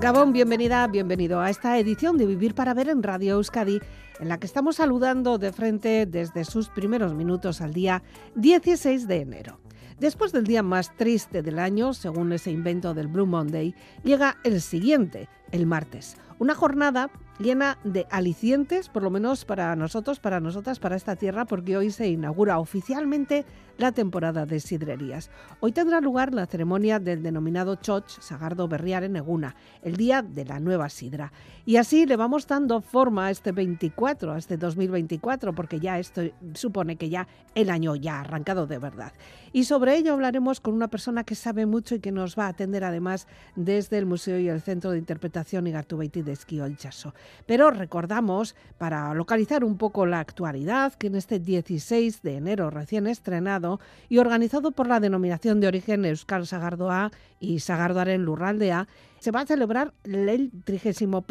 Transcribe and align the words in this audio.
Gabón, 0.00 0.32
bienvenida, 0.32 0.86
bienvenido 0.86 1.40
a 1.40 1.50
esta 1.50 1.76
edición 1.76 2.18
de 2.18 2.26
Vivir 2.26 2.54
para 2.54 2.72
Ver 2.72 2.88
en 2.88 3.02
Radio 3.02 3.34
Euskadi, 3.34 3.80
en 4.20 4.28
la 4.28 4.38
que 4.38 4.46
estamos 4.46 4.76
saludando 4.76 5.38
de 5.38 5.52
frente 5.52 6.06
desde 6.06 6.44
sus 6.44 6.68
primeros 6.68 7.14
minutos 7.14 7.60
al 7.60 7.74
día 7.74 8.04
16 8.36 9.08
de 9.08 9.16
enero. 9.22 9.58
Después 9.98 10.30
del 10.30 10.44
día 10.44 10.62
más 10.62 10.96
triste 10.96 11.42
del 11.42 11.58
año, 11.58 11.94
según 11.94 12.32
ese 12.32 12.52
invento 12.52 12.94
del 12.94 13.08
Blue 13.08 13.26
Monday, 13.26 13.74
llega 14.04 14.36
el 14.44 14.60
siguiente, 14.60 15.28
el 15.50 15.66
martes. 15.66 16.16
Una 16.38 16.54
jornada 16.54 17.10
llena 17.38 17.78
de 17.84 18.06
alicientes, 18.10 18.88
por 18.88 19.02
lo 19.02 19.10
menos 19.10 19.44
para 19.44 19.74
nosotros, 19.76 20.18
para 20.20 20.40
nosotras, 20.40 20.78
para 20.78 20.96
esta 20.96 21.16
tierra, 21.16 21.44
porque 21.44 21.76
hoy 21.76 21.90
se 21.90 22.08
inaugura 22.08 22.58
oficialmente 22.58 23.44
la 23.78 23.92
temporada 23.92 24.44
de 24.44 24.58
sidrerías. 24.58 25.30
Hoy 25.60 25.72
tendrá 25.72 26.00
lugar 26.00 26.34
la 26.34 26.46
ceremonia 26.46 26.98
del 26.98 27.22
denominado 27.22 27.76
Choch 27.76 28.20
Sagardo 28.20 28.66
Berriar 28.66 29.04
en 29.04 29.16
Eguna, 29.16 29.54
el 29.82 29.96
día 29.96 30.20
de 30.22 30.44
la 30.44 30.58
nueva 30.58 30.88
sidra. 30.88 31.32
Y 31.64 31.76
así 31.76 32.04
le 32.04 32.16
vamos 32.16 32.46
dando 32.46 32.80
forma 32.80 33.26
a 33.26 33.30
este 33.30 33.52
24, 33.52 34.32
a 34.32 34.38
este 34.38 34.56
2024, 34.56 35.54
porque 35.54 35.78
ya 35.78 35.98
esto 35.98 36.22
supone 36.54 36.96
que 36.96 37.08
ya 37.08 37.28
el 37.54 37.70
año 37.70 37.94
ya 37.94 38.16
ha 38.16 38.20
arrancado 38.22 38.66
de 38.66 38.78
verdad. 38.78 39.12
Y 39.52 39.64
sobre 39.64 39.96
ello 39.96 40.12
hablaremos 40.14 40.60
con 40.60 40.74
una 40.74 40.88
persona 40.88 41.22
que 41.22 41.36
sabe 41.36 41.64
mucho 41.64 41.94
y 41.94 42.00
que 42.00 42.10
nos 42.10 42.36
va 42.36 42.46
a 42.46 42.48
atender 42.48 42.82
además 42.82 43.28
desde 43.54 43.98
el 43.98 44.06
Museo 44.06 44.38
y 44.40 44.48
el 44.48 44.60
Centro 44.60 44.90
de 44.90 44.98
Interpretación 44.98 45.66
Igartubeiti 45.68 46.22
de 46.22 46.32
Esquí 46.32 46.58
Chaso. 46.76 47.14
Pero 47.46 47.70
recordamos, 47.70 48.54
para 48.78 49.12
localizar 49.14 49.64
un 49.64 49.76
poco 49.76 50.06
la 50.06 50.20
actualidad, 50.20 50.94
que 50.94 51.08
en 51.08 51.16
este 51.16 51.38
16 51.38 52.22
de 52.22 52.36
enero 52.36 52.70
recién 52.70 53.06
estrenado 53.06 53.80
y 54.08 54.18
organizado 54.18 54.70
por 54.70 54.86
la 54.86 55.00
denominación 55.00 55.60
de 55.60 55.68
origen 55.68 56.04
Euskal 56.04 56.46
Sagardoa 56.46 57.10
y 57.40 57.60
Sagardoaren 57.60 58.24
Lurraldea, 58.24 58.88
se 59.20 59.30
va 59.30 59.40
a 59.40 59.46
celebrar 59.46 59.94
el 60.04 60.50
31 60.64 61.24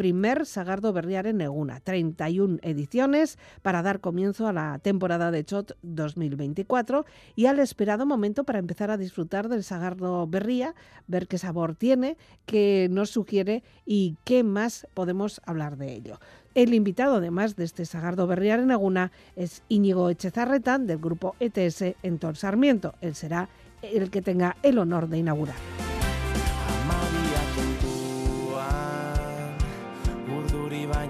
Sagardo 0.44 0.92
Berriar 0.92 1.26
en 1.26 1.40
Eguna, 1.40 1.80
31 1.80 2.58
ediciones 2.62 3.38
para 3.62 3.82
dar 3.82 4.00
comienzo 4.00 4.46
a 4.46 4.52
la 4.52 4.78
temporada 4.78 5.30
de 5.30 5.44
Chot 5.44 5.76
2024 5.82 7.06
y 7.36 7.46
al 7.46 7.58
esperado 7.58 8.06
momento 8.06 8.44
para 8.44 8.58
empezar 8.58 8.90
a 8.90 8.96
disfrutar 8.96 9.48
del 9.48 9.64
Sagardo 9.64 10.26
Berría, 10.26 10.74
ver 11.06 11.26
qué 11.28 11.38
sabor 11.38 11.74
tiene, 11.74 12.16
qué 12.46 12.88
nos 12.90 13.10
sugiere 13.10 13.62
y 13.86 14.16
qué 14.24 14.44
más 14.44 14.86
podemos 14.94 15.40
hablar 15.44 15.76
de 15.76 15.94
ello. 15.94 16.18
El 16.54 16.74
invitado, 16.74 17.16
además 17.16 17.56
de 17.56 17.64
este 17.64 17.84
Sagardo 17.84 18.26
Berriar 18.26 18.60
en 18.60 18.70
Eguna, 18.70 19.12
es 19.36 19.62
Íñigo 19.68 20.10
Echezarretán 20.10 20.86
del 20.86 20.98
grupo 20.98 21.36
ETS 21.40 21.94
en 22.02 22.18
Tor 22.18 22.36
Sarmiento. 22.36 22.94
Él 23.00 23.14
será 23.14 23.48
el 23.82 24.10
que 24.10 24.22
tenga 24.22 24.56
el 24.62 24.78
honor 24.78 25.08
de 25.08 25.18
inaugurar. 25.18 25.87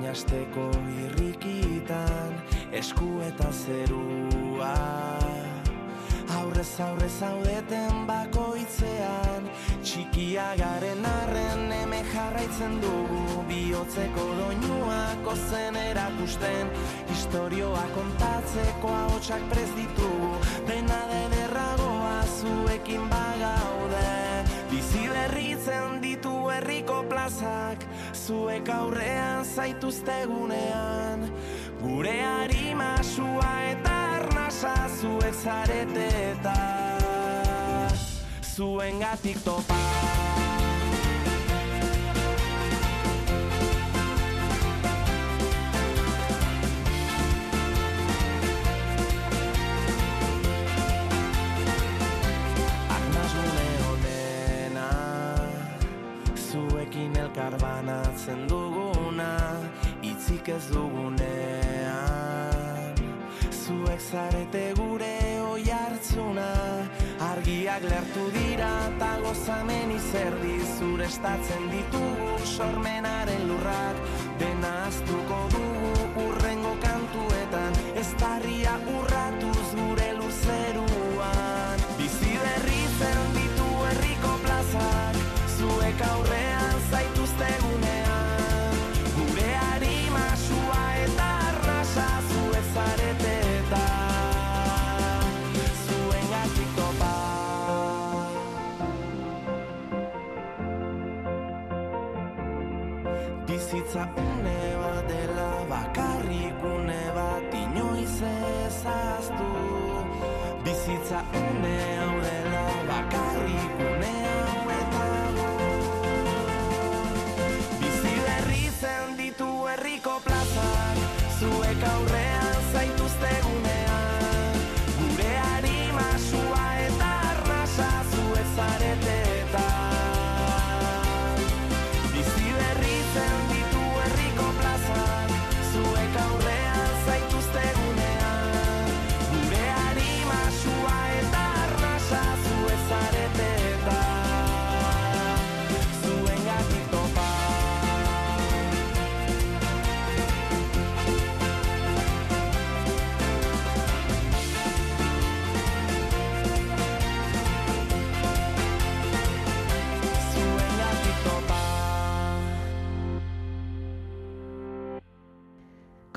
Asteko 0.09 0.71
irrikitan 1.05 2.35
esku 2.73 3.09
eta 3.27 3.51
zerua. 3.53 4.73
Aurrez 6.39 6.81
aurrez 6.85 7.13
zaudeten 7.21 8.05
bakoitzean 8.09 9.49
txikia 9.83 10.51
garen 10.61 11.05
arren 11.13 11.73
eme 11.81 12.03
jarraitzen 12.13 12.79
dugu. 12.85 13.25
Bihotzeko 13.49 14.27
doinuak 14.41 15.33
ozen 15.35 15.81
erakusten 15.83 16.71
historioa 17.09 17.87
kontatzeko 17.97 18.95
ahotsak 19.01 19.49
prez 19.53 19.71
ditugu. 19.81 20.33
Dena 20.71 21.03
den 21.13 21.37
erragoa 21.47 22.15
zuekin 22.39 23.11
bagaude 23.13 23.78
bizi 24.89 25.09
berritzen 25.09 26.01
ditu 26.01 26.49
herriko 26.49 27.03
plazak 27.11 27.85
zuek 28.15 28.69
aurrean 28.69 29.45
zaituztegunean 29.45 31.29
gure 31.83 32.17
harima 32.23 32.97
sua 33.03 33.53
eta 33.71 33.97
arnasa 34.17 34.75
zuek 35.01 35.35
zarete 35.35 36.09
eta 36.31 36.57
zuen 38.57 39.01
gatik 39.01 39.45
topa 39.45 39.77
elkarbanatzen 57.49 58.47
duguna 58.49 59.61
itzik 60.03 60.49
ez 60.49 60.69
dugunean. 60.73 61.17
Zuek 63.51 64.01
zarete 64.01 64.75
gure 64.77 65.41
oi 65.53 65.65
hartzuna 65.71 66.51
argiak 67.31 67.83
lertu 67.89 68.31
dira 68.37 68.71
eta 68.91 69.11
gozamen 69.25 69.91
izerdi 69.97 70.61
zure 70.79 71.05
estatzen 71.09 71.71
ditugu 71.73 72.39
sormenaren 72.45 73.49
lurrak 73.49 73.97
dena 74.39 74.73
aztuko 74.87 75.39
dugu 75.57 75.78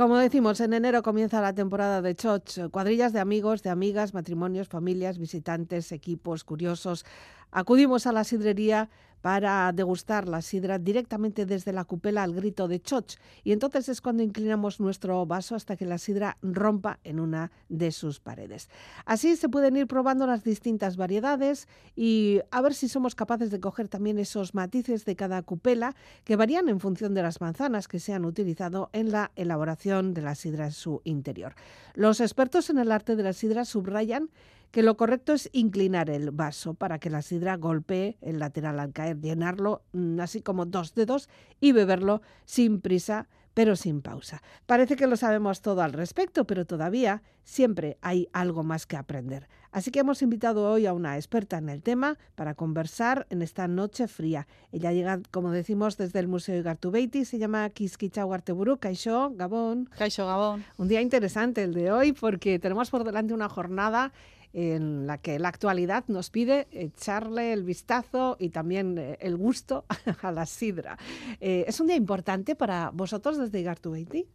Como 0.02 0.18
decimos, 0.18 0.60
en 0.62 0.74
enero 0.74 1.04
comienza 1.04 1.42
la 1.42 1.54
temporada 1.54 2.02
de 2.02 2.16
Choch, 2.16 2.58
cuadrillas 2.72 3.14
de 3.14 3.20
amigos, 3.20 3.62
de 3.62 3.70
amigas, 3.70 4.16
matrimonios, 4.16 4.68
familias, 4.68 5.20
visitantes, 5.20 5.92
equipos, 5.92 6.44
curiosos. 6.44 7.06
Acudimos 7.52 8.08
a 8.08 8.12
la 8.12 8.24
sidrería 8.24 8.90
para 9.22 9.72
degustar 9.72 10.28
la 10.28 10.42
sidra 10.42 10.80
directamente 10.80 11.46
desde 11.46 11.74
la 11.74 11.86
cupela 11.86 12.24
al 12.24 12.34
grito 12.34 12.68
de 12.68 12.82
choch. 12.82 13.16
Y 13.44 13.52
entonces 13.52 13.90
es 13.90 14.02
cuando 14.02 14.24
inclinamos 14.24 14.80
nuestro 14.80 15.26
vaso 15.26 15.56
hasta 15.56 15.76
que 15.76 15.86
la 15.86 15.98
sidra 15.98 16.38
rompa 16.42 17.00
en 17.04 17.20
una 17.20 17.52
de 17.70 17.92
sus 17.92 18.20
paredes. 18.20 18.70
Así 19.06 19.36
se 19.36 19.50
pueden 19.50 19.78
ir 19.78 19.88
probando 19.88 20.28
las 20.28 20.44
distintas 20.44 20.98
variedades 20.98 21.68
y 21.96 22.40
a 22.52 22.62
ver 22.62 22.74
si 22.74 22.90
somos 22.90 23.16
capaces 23.16 23.52
de 23.52 23.60
coger 23.60 23.88
también 23.88 24.20
esos 24.20 24.54
matices 24.54 25.06
de 25.06 25.16
cada 25.16 25.42
cupela 25.44 25.96
que 26.24 26.36
varían 26.36 26.70
en 26.70 26.80
función 26.80 27.14
de 27.14 27.24
las 27.24 27.42
manzanas 27.42 27.88
que 27.88 28.00
se 28.00 28.14
han 28.14 28.26
utilizado 28.26 28.90
en 28.94 29.12
la 29.12 29.32
elaboración 29.36 30.14
de 30.14 30.22
la 30.22 30.36
sidra 30.36 30.66
en 30.66 30.72
su 30.72 31.02
interior. 31.04 31.54
Los 31.94 32.22
expertos 32.22 32.70
en 32.70 32.80
el 32.80 32.92
arte 32.92 33.16
de 33.16 33.24
la 33.24 33.34
sidra 33.34 33.66
subrayan 33.66 34.30
que 34.72 34.84
lo 34.84 34.98
correcto 34.98 35.34
es 35.34 35.50
inclinar 35.54 36.10
el 36.10 36.32
vaso 36.32 36.74
para 36.74 37.00
que 37.00 37.10
la 37.10 37.22
sidra 37.22 37.58
golpee 37.58 38.18
el 38.22 38.40
lateral 38.40 38.80
al 38.80 38.94
caer, 38.94 39.20
llenarlo 39.20 39.84
mm, 39.94 40.20
así 40.20 40.42
como 40.42 40.66
dos 40.66 40.96
dedos 40.96 41.30
y 41.60 41.74
beberlo 41.74 42.22
sin 42.46 42.82
prisa 42.82 43.28
pero 43.54 43.76
sin 43.76 44.02
pausa. 44.02 44.42
Parece 44.66 44.96
que 44.96 45.08
lo 45.08 45.18
sabemos 45.18 45.62
todo 45.62 45.82
al 45.82 45.94
respecto, 45.94 46.46
pero 46.46 46.66
todavía 46.66 47.22
siempre 47.44 47.98
hay 48.02 48.30
algo 48.34 48.64
más 48.64 48.86
que 48.86 48.96
aprender. 48.96 49.50
Así 49.72 49.92
que 49.92 50.00
hemos 50.00 50.22
invitado 50.22 50.70
hoy 50.70 50.86
a 50.86 50.94
una 50.94 51.16
experta 51.16 51.58
en 51.58 51.70
el 51.70 51.82
tema 51.82 52.18
para 52.36 52.56
conversar 52.56 53.26
en 53.30 53.42
esta 53.42 53.68
noche 53.68 54.08
fría. 54.08 54.48
Ella 54.72 54.92
llega, 54.92 55.20
como 55.32 55.52
decimos, 55.52 55.98
desde 55.98 56.20
el 56.20 56.28
Museo 56.28 56.58
Igartubeiti, 56.58 57.26
se 57.26 57.40
llama 57.40 57.70
Kiskicha 57.70 58.26
Huarteburu, 58.26 58.78
Caixó, 58.78 59.32
Gabón. 59.34 59.90
Caixo 59.98 60.26
Gabón. 60.26 60.64
Un 60.78 60.88
día 60.88 61.02
interesante 61.02 61.64
el 61.64 61.74
de 61.74 61.92
hoy 61.92 62.14
porque 62.14 62.60
tenemos 62.60 62.90
por 62.90 63.04
delante 63.04 63.34
una 63.34 63.50
jornada 63.50 64.12
en 64.54 65.08
la 65.08 65.18
que 65.18 65.40
la 65.40 65.48
actualidad 65.50 66.04
nos 66.08 66.30
pide 66.30 66.68
echarle 66.72 67.54
el 67.54 67.64
vistazo 67.64 68.36
y 68.40 68.50
también 68.50 68.98
eh, 68.98 69.18
el 69.22 69.38
gusto 69.38 69.86
a 70.22 70.32
la 70.32 70.46
sidra. 70.46 70.98
Eh, 71.40 71.66
¿Es 71.68 71.80
un 71.80 71.88
día 71.88 71.96
importante 71.96 72.56
para 72.56 72.90
vosotros 72.92 73.38
desde 73.38 73.60
Igartubeiti? 73.62 74.28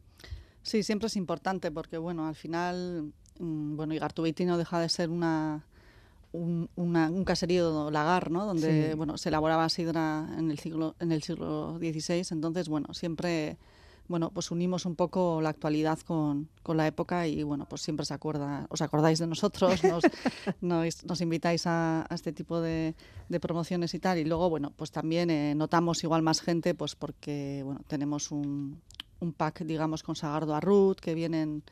Sí, 0.63 0.83
siempre 0.83 1.07
es 1.09 1.17
importante 1.17 1.71
porque, 1.71 1.99
bueno, 1.99 2.27
al 2.27 2.35
final, 2.35 3.13
mm, 3.39 3.77
bueno, 3.77 3.95
Igartubeiti 3.95 4.45
no 4.47 4.59
deja 4.59 4.81
de 4.81 4.89
ser 4.89 5.11
una, 5.11 5.65
un, 6.33 6.69
una- 6.77 7.09
un 7.11 7.25
caserío 7.25 7.91
lagar, 7.91 8.31
¿no? 8.31 8.47
Donde, 8.47 8.91
Sí. 8.91 8.97
bueno, 8.97 9.17
se 9.19 9.29
elaboraba 9.29 9.69
sidra 9.69 10.29
en 10.39 10.51
el 10.51 10.59
siglo, 10.59 10.97
en 10.99 11.13
el 11.13 11.23
siglo 11.23 11.79
XVI. 11.79 12.23
Entonces, 12.33 12.69
bueno, 12.69 12.93
siempre, 12.95 13.59
bueno, 14.09 14.31
pues 14.31 14.51
unimos 14.51 14.87
un 14.87 14.97
poco 14.97 15.41
la 15.41 15.51
actualidad 15.51 15.99
con, 16.01 16.49
con 16.63 16.77
la 16.77 16.87
época 16.87 17.27
y, 17.27 17.43
bueno, 17.43 17.67
pues 17.69 17.83
siempre 17.83 18.07
se 18.07 18.15
acuerda, 18.15 18.67
os 18.71 18.81
acordáis 18.81 19.19
de 19.19 19.27
nosotros, 19.27 19.83
nos, 19.85 20.05
nos, 20.61 21.05
nos 21.05 21.21
invitáis 21.21 21.67
a, 21.67 22.07
a 22.09 22.15
este 22.15 22.33
tipo 22.33 22.61
de, 22.61 22.95
de 23.29 23.41
promociones 23.41 23.95
y 23.95 23.99
tal. 23.99 24.19
Y 24.19 24.25
luego, 24.25 24.51
bueno, 24.51 24.73
pues 24.77 24.91
también 24.91 25.31
eh, 25.31 25.55
notamos 25.55 26.03
igual 26.05 26.23
más 26.23 26.41
gente, 26.41 26.75
pues 26.75 26.95
porque, 26.95 27.63
bueno, 27.65 27.81
tenemos 27.87 28.31
un, 28.31 28.81
un 29.21 29.33
pack, 29.33 29.65
digamos, 29.65 30.03
con 30.03 30.17
Sagardo 30.17 30.55
Arrut, 30.55 31.01
que 31.01 31.15
vienen 31.15 31.63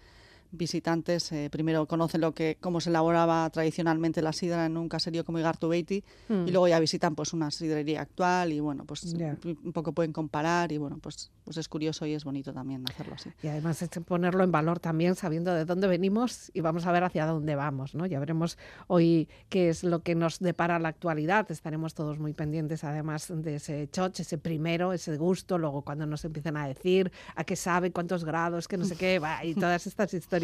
visitantes, 0.57 1.31
eh, 1.33 1.49
primero 1.51 1.87
conocen 1.87 2.21
lo 2.21 2.33
que 2.35 2.57
cómo 2.61 2.81
se 2.81 2.91
elaboraba 2.91 3.49
tradicionalmente 3.51 4.23
la 4.23 4.33
sidra 4.33 4.67
en 4.67 4.77
un 4.77 4.89
caserío 4.89 5.25
como 5.25 5.39
Igartubeiti 5.39 6.03
Mm. 6.29 6.49
y 6.49 6.51
luego 6.51 6.69
ya 6.69 6.79
visitan 6.81 7.15
pues 7.15 7.33
una 7.33 7.51
sidrería 7.51 8.01
actual 8.01 8.53
y 8.53 8.61
bueno, 8.61 8.85
pues 8.85 9.05
un 9.05 9.73
poco 9.73 9.93
pueden 9.93 10.13
comparar 10.13 10.73
y 10.73 10.79
bueno, 10.79 10.99
pues 10.99 11.31
pues 11.45 11.59
es 11.59 11.69
curioso 11.69 12.07
y 12.07 12.15
es 12.15 12.25
bonito 12.25 12.53
también 12.55 12.85
hacerlo 12.89 13.15
así. 13.15 13.31
Y 13.43 13.49
además 13.49 13.83
es 13.83 13.91
ponerlo 14.07 14.45
en 14.45 14.51
valor 14.51 14.81
también 14.81 15.15
sabiendo 15.15 15.53
de 15.53 15.67
dónde 15.67 15.87
venimos 15.87 16.51
y 16.55 16.61
vamos 16.63 16.87
a 16.87 16.93
ver 16.93 17.05
hacia 17.05 17.27
dónde 17.27 17.55
vamos, 17.55 17.95
¿no? 17.95 18.07
Ya 18.07 18.19
veremos 18.19 18.57
hoy 18.87 19.29
qué 19.51 19.69
es 19.69 19.85
lo 19.85 20.03
que 20.03 20.15
nos 20.15 20.39
depara 20.39 20.79
la 20.79 20.89
actualidad. 20.89 21.51
Estaremos 21.51 21.93
todos 21.95 22.19
muy 22.19 22.33
pendientes 22.33 22.83
además 22.85 23.27
de 23.29 23.57
ese 23.57 23.89
choch, 23.91 24.19
ese 24.21 24.39
primero, 24.39 24.93
ese 24.95 25.17
gusto, 25.19 25.59
luego 25.59 25.83
cuando 25.83 26.07
nos 26.07 26.25
empiecen 26.25 26.57
a 26.57 26.67
decir 26.67 27.13
a 27.37 27.45
qué 27.45 27.57
sabe, 27.57 27.91
cuántos 27.93 28.25
grados, 28.25 28.67
que 28.67 28.79
no 28.79 28.85
sé 28.87 28.97
qué, 28.97 29.21
y 29.43 29.55
todas 29.55 29.87
estas 29.87 30.15
historias, 30.15 30.44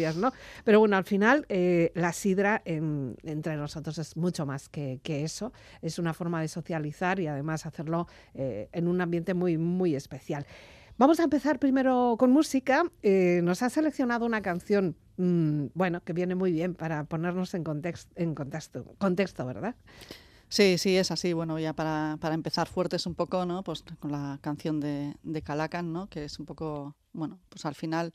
Pero 0.63 0.79
bueno, 0.79 0.97
al 0.97 1.03
final 1.03 1.45
eh, 1.49 1.91
la 1.95 2.13
sidra 2.13 2.61
en- 2.65 3.15
entre 3.23 3.55
nosotros 3.57 3.97
es 3.97 4.17
mucho 4.17 4.45
más 4.45 4.69
que, 4.69 4.99
eso. 5.03 5.51
Es 5.81 5.99
una 5.99 6.13
forma 6.13 6.41
de 6.41 6.47
socializar 6.47 7.19
y 7.19 7.27
además 7.27 7.65
hacerlo 7.65 8.07
eh, 8.33 8.69
en 8.71 8.87
un 8.87 9.01
ambiente 9.01 9.33
muy, 9.33 9.57
muy 9.57 9.95
especial. 9.95 10.45
Vamos 10.97 11.19
a 11.19 11.23
empezar 11.23 11.59
primero 11.59 12.15
con 12.19 12.31
música. 12.31 12.83
Eh, 13.01 13.41
nos 13.43 13.61
ha 13.63 13.69
seleccionado 13.69 14.25
una 14.25 14.41
canción, 14.41 14.95
mm, 15.17 15.67
bueno, 15.73 16.01
que 16.03 16.13
viene 16.13 16.35
muy 16.35 16.51
bien 16.51 16.75
para 16.75 17.03
ponernos 17.05 17.53
en 17.53 17.63
contexto, 17.63 18.85
contexto, 18.97 19.45
¿verdad? 19.45 19.75
Sí, 20.47 20.77
sí, 20.77 20.97
es 20.97 21.11
así. 21.11 21.31
Bueno, 21.33 21.57
ya 21.59 21.73
para, 21.73 22.17
para 22.19 22.35
empezar 22.35 22.67
fuertes 22.67 23.05
un 23.05 23.15
poco, 23.15 23.45
¿no? 23.45 23.63
Pues 23.63 23.83
con 23.99 24.11
la 24.11 24.37
canción 24.41 24.79
de, 24.81 25.15
de 25.23 25.41
Calacan, 25.41 25.93
¿no? 25.93 26.07
Que 26.07 26.25
es 26.25 26.39
un 26.39 26.45
poco, 26.45 26.95
bueno, 27.13 27.39
pues 27.49 27.65
al 27.65 27.73
final, 27.73 28.11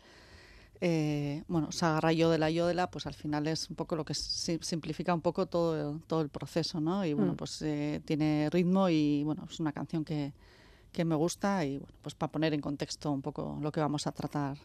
eh, 0.81 1.43
bueno, 1.49 1.73
Sagarra 1.73 2.12
Yodela 2.12 2.50
Yodela, 2.50 2.90
pues 2.90 3.06
al 3.06 3.14
final 3.14 3.46
es 3.46 3.69
un 3.70 3.76
poco 3.76 3.96
lo 3.96 4.05
que 4.05 4.14
si- 4.14 4.58
simplifica 4.62 5.14
un 5.14 5.20
poco 5.23 5.46
todo, 5.46 6.00
todo 6.06 6.20
el 6.20 6.28
proceso, 6.28 6.81
¿no? 6.81 7.05
Y 7.05 7.12
bueno, 7.14 7.32
Mm. 7.32 7.37
pues 7.37 7.62
eh, 7.62 8.00
tiene 8.05 8.49
ritmo 8.50 8.88
y 8.88 9.23
bueno, 9.25 9.46
es 9.50 9.58
una 9.61 9.73
canción 9.73 10.05
que, 10.05 10.32
que 10.93 11.05
me 11.05 11.14
gusta 11.14 11.64
y 11.64 11.78
bueno, 11.78 11.94
pues 12.02 12.14
para 12.14 12.32
poner 12.32 12.55
en 12.55 12.61
contexto 12.61 13.11
un 13.11 13.23
poco 13.23 13.58
lo 13.61 13.70
que 13.73 13.81
vamos 13.81 14.06
a 14.06 14.12
tratar 14.12 14.58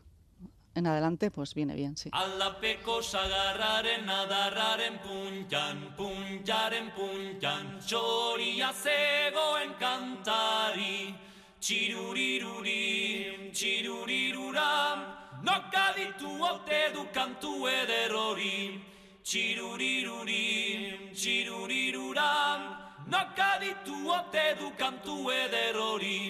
en 0.74 0.88
adelante, 0.88 1.32
pues 1.32 1.54
viene 1.54 1.76
bien, 1.76 1.98
sí. 1.98 2.10
Aldapeko 2.14 3.04
sagarraren 3.04 4.10
adarraren 4.10 5.00
puntan, 5.00 5.96
puntaren 5.98 6.92
puntan, 6.96 7.80
txoria 7.80 8.72
zegoen 8.72 9.74
kantari, 9.78 11.14
txiruriruri, 11.60 13.52
txiruriruram, 13.52 15.00
noka 15.44 15.86
ditu 15.96 16.32
ote 16.42 16.82
du 16.94 17.06
kantu 17.14 17.68
eder 17.68 18.14
hori, 18.14 18.82
txiruriruri, 19.24 21.12
txiruriruram, 21.14 22.62
noka 23.08 23.52
ditu 23.62 23.98
ote 24.20 24.48
du 24.60 24.72
kantu 24.78 25.32
eder 25.32 25.76
hori, 25.76 26.22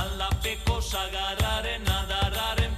Aldapeko 0.00 0.80
sagarraren 0.80 1.84
adarraren 1.84 2.76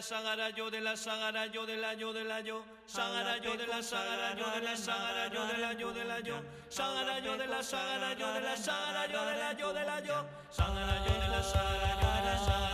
la 0.00 0.06
sagara 0.06 0.48
yo 0.48 0.70
de 0.70 0.80
la 0.80 0.96
sagara 0.96 1.44
yo 1.52 1.66
de 1.66 1.76
la 1.76 1.92
yo 1.92 2.10
de 2.14 2.24
la 2.24 2.40
yo 2.40 2.64
sagara 2.86 3.36
yo 3.36 3.54
de 3.54 3.66
la 3.66 3.82
sagara 3.82 4.34
yo 4.34 4.50
de 4.50 4.60
la 4.62 4.74
sagara 4.74 5.28
yo 5.28 5.46
de 5.46 5.58
la 5.58 5.72
yo 5.74 5.92
de 5.92 6.04
la 6.04 6.20
yo 6.20 6.40
sagara 6.70 7.18
yo 7.18 7.36
de 7.36 7.46
la 7.46 7.62
sagara 7.62 8.14
yo 8.14 8.32
de 8.32 8.40
la 8.40 8.56
sagara 8.56 9.06
yo 9.12 9.26
de 9.26 9.36
la 9.36 9.52
yo 9.52 9.72
de 9.74 9.84
la 9.84 10.00
yo 10.00 10.24
sagara 10.48 11.04
yo 11.04 11.12
de 11.20 11.28
la 11.28 11.42
sagara 11.42 12.00
yo 12.00 12.08
de 12.16 12.24
la 12.24 12.69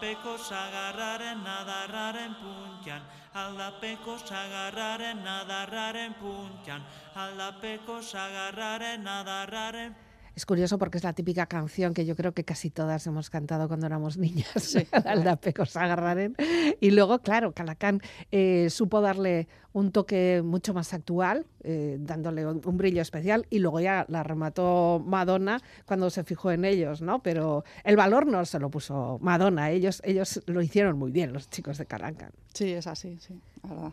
aldapeko 0.00 0.38
sagarraren 0.38 1.42
nadarraren 1.44 2.34
puntian 2.40 3.02
aldapeko 3.34 4.16
sagarraren 4.18 5.20
nadarraren 5.22 6.14
puntian 6.14 6.80
aldapeko 7.14 8.00
sagarraren 8.00 9.04
nadarraren 9.04 9.94
Es 10.34 10.46
curioso 10.46 10.78
porque 10.78 10.98
es 10.98 11.04
la 11.04 11.12
típica 11.12 11.46
canción 11.46 11.94
que 11.94 12.04
yo 12.04 12.16
creo 12.16 12.32
que 12.32 12.44
casi 12.44 12.70
todas 12.70 13.06
hemos 13.06 13.30
cantado 13.30 13.68
cuando 13.68 13.86
éramos 13.86 14.16
niñas, 14.16 14.48
sí. 14.56 14.86
Aldapecos 15.04 15.76
agarraren. 15.76 16.36
Y 16.80 16.90
luego, 16.90 17.20
claro, 17.20 17.52
Calacán 17.52 18.00
eh, 18.30 18.68
supo 18.70 19.00
darle 19.00 19.48
un 19.72 19.92
toque 19.92 20.42
mucho 20.44 20.74
más 20.74 20.92
actual, 20.94 21.46
eh, 21.62 21.96
dándole 22.00 22.46
un, 22.46 22.60
un, 22.64 22.76
brillo 22.76 23.02
especial, 23.02 23.46
y 23.50 23.60
luego 23.60 23.80
ya 23.80 24.04
la 24.08 24.22
remató 24.22 25.02
Madonna 25.04 25.60
cuando 25.86 26.10
se 26.10 26.24
fijó 26.24 26.50
en 26.50 26.64
ellos, 26.64 27.02
¿no? 27.02 27.22
Pero 27.22 27.64
el 27.84 27.96
valor 27.96 28.26
no 28.26 28.44
se 28.44 28.58
lo 28.58 28.70
puso 28.70 29.18
Madonna, 29.20 29.70
ellos, 29.70 30.02
ellos 30.04 30.42
lo 30.46 30.60
hicieron 30.62 30.98
muy 30.98 31.12
bien, 31.12 31.32
los 31.32 31.48
chicos 31.48 31.78
de 31.78 31.86
Calacán. 31.86 32.32
Sí, 32.52 32.72
es 32.72 32.86
así, 32.86 33.18
sí, 33.20 33.40
la 33.62 33.68
verdad. 33.68 33.92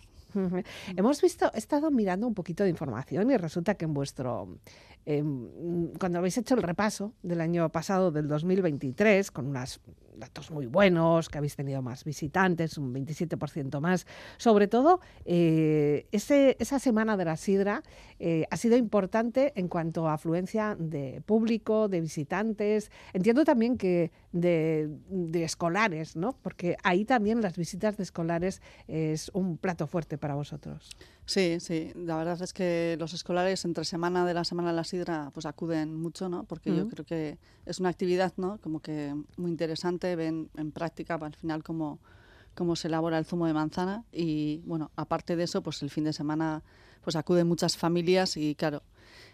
Hemos 0.96 1.22
visto, 1.22 1.52
he 1.54 1.58
estado 1.58 1.92
mirando 1.92 2.28
un 2.28 2.34
poquito 2.34 2.64
de 2.64 2.70
información 2.70 3.32
y 3.32 3.38
resulta 3.38 3.76
que 3.76 3.86
en 3.86 3.94
vuestro, 3.94 4.60
eh, 5.06 5.24
cuando 6.00 6.20
habéis 6.20 6.38
hecho 6.38 6.56
el 6.56 6.64
repaso 6.64 7.14
del 7.24 7.42
año 7.42 7.70
pasado, 7.70 8.12
del 8.12 8.28
2023, 8.28 9.32
con 9.32 9.48
unos 9.48 9.80
datos 10.18 10.52
muy 10.52 10.66
buenos, 10.66 11.30
que 11.30 11.38
habéis 11.38 11.56
tenido 11.56 11.82
más 11.82 12.04
visitantes, 12.04 12.78
un 12.78 12.94
27% 12.94 13.80
más, 13.80 14.06
sobre 14.38 14.68
todo 14.68 15.00
eh, 15.26 16.08
ese, 16.12 16.58
esa 16.60 16.80
semana 16.80 17.18
de 17.18 17.26
la 17.26 17.38
sidra 17.38 17.84
eh, 18.20 18.46
ha 18.50 18.58
sido 18.58 18.78
importante 18.78 19.54
en 19.56 19.68
cuanto 19.68 20.08
a 20.08 20.14
afluencia 20.14 20.76
de 20.80 21.22
público, 21.26 21.88
de 21.88 22.02
visitantes, 22.02 22.92
entiendo 23.14 23.44
también 23.46 23.78
que 23.78 24.12
de, 24.32 24.90
de 25.10 25.44
escolares, 25.44 26.16
¿no? 26.16 26.34
porque 26.42 26.78
ahí 26.84 27.06
también 27.06 27.42
las 27.42 27.58
visitas 27.58 27.98
de 27.98 28.04
escolares 28.04 28.62
es 28.88 29.30
un 29.34 29.58
plato 29.58 29.88
fuerte 29.88 30.18
para 30.18 30.36
vosotros. 30.36 30.90
Sí, 31.28 31.58
sí, 31.60 31.92
la 31.94 32.16
verdad 32.16 32.42
es 32.42 32.54
que 32.54 32.96
los 33.00 33.14
escolares 33.14 33.66
entre 33.66 33.84
semana 33.84 34.26
de 34.26 34.34
la 34.34 34.46
semana 34.46 34.70
de 34.70 34.78
la 34.78 34.86
sidra 34.86 35.30
pues 35.34 35.46
acuden 35.46 35.94
mucho, 35.94 36.30
¿no? 36.30 36.46
Porque 36.46 36.72
uh 36.72 36.74
-huh. 36.74 36.78
yo 36.78 36.88
creo 36.88 37.06
que 37.06 37.38
es 37.66 37.82
una 37.82 37.90
actividad, 37.90 38.32
¿no? 38.38 38.60
Como 38.62 38.80
que 38.80 39.14
muy 39.36 39.52
interesante, 39.52 40.07
ven 40.16 40.50
en 40.56 40.72
práctica 40.72 41.16
al 41.16 41.36
final 41.36 41.64
cómo, 41.64 42.00
cómo 42.56 42.76
se 42.76 42.88
elabora 42.88 43.18
el 43.18 43.26
zumo 43.26 43.46
de 43.48 43.54
manzana 43.54 44.06
y 44.12 44.62
bueno, 44.66 44.92
aparte 44.96 45.36
de 45.36 45.44
eso, 45.44 45.62
pues 45.62 45.82
el 45.82 45.90
fin 45.90 46.04
de 46.04 46.14
semana 46.14 46.64
pues 47.04 47.16
acuden 47.16 47.48
muchas 47.48 47.78
familias 47.78 48.38
y 48.38 48.56
claro, 48.56 48.84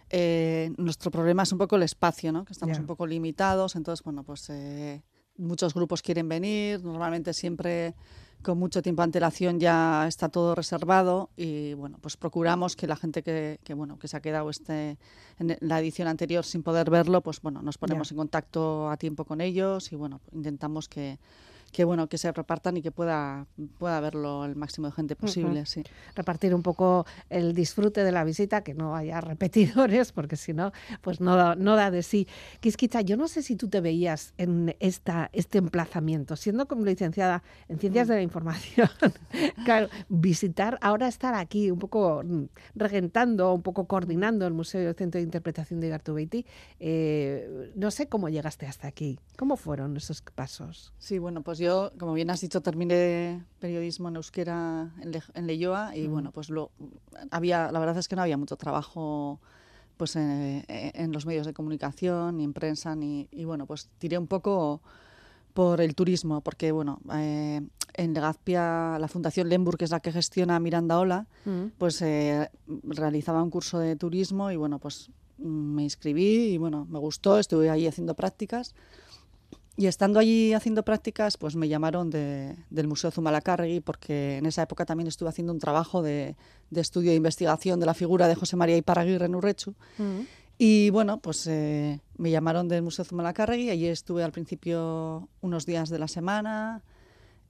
eh, 0.10 0.72
nuestro 0.78 1.10
problema 1.10 1.44
es 1.44 1.52
un 1.52 1.58
poco 1.58 1.76
el 1.76 1.84
espacio, 1.84 2.32
¿no? 2.32 2.46
Que 2.46 2.54
estamos 2.54 2.76
yeah. 2.76 2.82
un 2.82 2.88
poco 2.88 3.08
limitados, 3.08 3.76
entonces 3.76 4.04
bueno, 4.04 4.24
pues 4.24 4.50
eh, 4.50 5.02
muchos 5.38 5.74
grupos 5.74 6.02
quieren 6.02 6.30
venir, 6.30 6.84
normalmente 6.84 7.34
siempre 7.34 7.96
con 8.44 8.60
mucho 8.60 8.82
tiempo 8.82 9.02
de 9.02 9.06
antelación 9.06 9.60
ya 9.60 10.06
está 10.08 10.30
todo 10.30 10.54
reservado 10.54 11.30
y 11.36 11.74
bueno, 11.74 11.98
pues 12.02 12.18
procuramos 12.18 12.76
que 12.76 12.88
la 12.88 12.96
gente 12.96 13.24
que, 13.24 13.60
que 13.64 13.74
bueno, 13.74 13.98
que 13.98 14.08
se 14.08 14.18
ha 14.18 14.22
quedado 14.22 14.50
este 14.50 14.98
en 15.40 15.58
la 15.62 15.80
edición 15.80 16.08
anterior 16.08 16.46
sin 16.46 16.62
poder 16.62 16.90
verlo, 16.90 17.22
pues 17.22 17.42
bueno, 17.42 17.62
nos 17.62 17.78
ponemos 17.78 18.12
en 18.12 18.18
contacto 18.18 18.90
a 18.90 18.98
tiempo 18.98 19.26
con 19.26 19.42
ellos 19.42 19.92
y 19.92 19.96
bueno, 19.96 20.22
intentamos 20.32 20.88
que 20.88 21.18
que 21.74 21.84
bueno 21.84 22.08
que 22.08 22.18
se 22.18 22.32
repartan 22.32 22.78
y 22.78 22.82
que 22.82 22.92
pueda 22.92 23.48
pueda 23.80 24.00
verlo 24.00 24.46
el 24.46 24.56
máximo 24.56 24.88
de 24.88 24.94
gente 24.94 25.16
posible. 25.16 25.62
Uh 25.62 25.64
-huh. 25.64 25.66
sí. 25.66 25.84
Repartir 26.16 26.54
un 26.54 26.62
poco 26.62 27.06
el 27.30 27.54
disfrute 27.54 28.04
de 28.04 28.12
la 28.12 28.24
visita, 28.24 28.64
que 28.64 28.74
no 28.74 28.96
haya 28.96 29.20
repetidores, 29.34 30.12
porque 30.12 30.36
si 30.38 30.54
no, 30.54 30.72
pues 31.02 31.20
no 31.20 31.36
da, 31.36 31.56
no 31.56 31.76
da 31.76 31.92
de 31.92 32.04
sí. 32.04 32.28
Quisquita, 32.60 33.02
yo 33.02 33.18
no 33.18 33.28
sé 33.28 33.42
si 33.42 33.56
tú 33.56 33.68
te 33.68 33.82
veías 33.82 34.34
en 34.38 34.76
esta, 34.80 35.30
este 35.34 35.58
emplazamiento, 35.58 36.36
siendo 36.36 36.68
como 36.68 36.86
licenciada 36.86 37.44
en 37.68 37.80
Ciencias 37.80 38.06
uh 38.06 38.12
-huh. 38.12 38.14
de 38.14 38.16
la 38.18 38.22
Información, 38.22 38.90
claro, 39.66 39.90
visitar, 40.10 40.78
ahora 40.82 41.08
estar 41.08 41.34
aquí 41.34 41.72
un 41.72 41.80
poco 41.80 42.24
regentando, 42.76 43.54
un 43.54 43.64
poco 43.64 43.88
coordinando 43.88 44.46
el 44.46 44.54
Museo 44.54 44.84
y 44.84 44.86
el 44.86 44.96
Centro 44.96 45.18
de 45.20 45.24
Interpretación 45.24 45.80
de 45.80 45.88
Igartubeiti, 45.88 46.46
eh, 46.80 47.72
no 47.76 47.90
sé 47.90 48.08
cómo 48.08 48.30
llegaste 48.30 48.68
hasta 48.68 48.88
aquí. 48.88 49.20
¿Cómo 49.38 49.58
fueron 49.58 49.98
esos 49.98 50.22
pasos? 50.22 50.94
Sí, 51.00 51.18
bueno, 51.18 51.42
pues 51.42 51.58
yo, 51.64 51.92
como 51.98 52.14
bien 52.14 52.30
has 52.30 52.42
dicho, 52.42 52.62
terminé 52.62 53.44
periodismo 53.60 54.10
en 54.10 54.16
euskera 54.18 54.92
en, 55.02 55.12
Le 55.12 55.22
en 55.34 55.48
Leyoa 55.48 55.96
y 55.96 56.08
mm. 56.08 56.12
bueno, 56.12 56.32
pues 56.32 56.50
lo, 56.50 56.72
había, 57.32 57.72
la 57.72 57.80
verdad 57.80 57.98
es 57.98 58.08
que 58.08 58.16
no 58.16 58.22
había 58.22 58.38
mucho 58.38 58.58
trabajo 58.58 59.40
pues 59.98 60.16
en, 60.16 60.66
en 60.68 61.12
los 61.12 61.26
medios 61.26 61.46
de 61.46 61.54
comunicación, 61.54 62.38
ni 62.38 62.44
en 62.44 62.54
prensa, 62.54 62.96
ni, 62.96 63.28
y 63.32 63.46
bueno, 63.46 63.66
pues 63.66 63.90
tiré 64.00 64.18
un 64.18 64.28
poco 64.28 64.82
por 65.54 65.82
el 65.82 65.96
turismo, 65.96 66.42
porque 66.42 66.72
bueno, 66.72 67.00
eh, 67.14 67.62
en 67.94 68.14
Legazpia, 68.14 68.98
la 69.00 69.08
Fundación 69.08 69.50
Lemburg, 69.50 69.78
que 69.78 69.86
es 69.86 69.92
la 69.92 70.00
que 70.00 70.12
gestiona 70.12 70.60
Miranda 70.60 71.00
Ola, 71.00 71.28
mm. 71.46 71.66
pues 71.78 72.02
eh, 72.02 72.50
realizaba 72.84 73.42
un 73.44 73.52
curso 73.52 73.80
de 73.80 73.96
turismo 73.96 74.52
y 74.52 74.56
bueno, 74.56 74.80
pues 74.80 75.12
me 75.38 75.84
inscribí 75.84 76.54
y 76.54 76.58
bueno, 76.58 76.88
me 76.90 77.00
gustó, 77.00 77.38
estuve 77.38 77.70
ahí 77.70 77.88
haciendo 77.88 78.16
prácticas. 78.16 78.74
Y 79.76 79.88
estando 79.88 80.20
allí 80.20 80.54
haciendo 80.54 80.84
prácticas, 80.84 81.38
pues 81.38 81.56
me 81.56 81.68
llamaron 81.68 82.12
de, 82.12 82.56
del 82.70 82.88
Museo 82.88 83.10
Zumalacárregui, 83.10 83.80
porque 83.80 84.38
en 84.38 84.46
esa 84.46 84.62
época 84.62 84.86
también 84.86 85.08
estuve 85.08 85.30
haciendo 85.30 85.52
un 85.52 85.60
trabajo 85.60 86.04
de, 86.04 86.36
de 86.70 86.82
estudio 86.82 87.12
e 87.12 87.16
investigación 87.16 87.80
de 87.80 87.88
la 87.88 87.96
figura 87.96 88.28
de 88.28 88.36
José 88.36 88.56
María 88.56 88.78
Iparraguirre 88.78 89.26
en 89.26 89.36
Urrechu. 89.36 89.72
Uh 89.98 90.04
-huh. 90.04 90.28
Y 90.60 90.92
bueno, 90.92 91.20
pues 91.20 91.48
eh, 91.48 92.00
me 92.18 92.30
llamaron 92.30 92.68
del 92.68 92.84
Museo 92.84 93.04
Zumalacárregui, 93.04 93.72
allí 93.72 93.88
estuve 93.88 94.24
al 94.24 94.32
principio 94.32 95.28
unos 95.42 95.66
días 95.66 95.90
de 95.90 95.98
la 95.98 96.08
semana, 96.08 96.84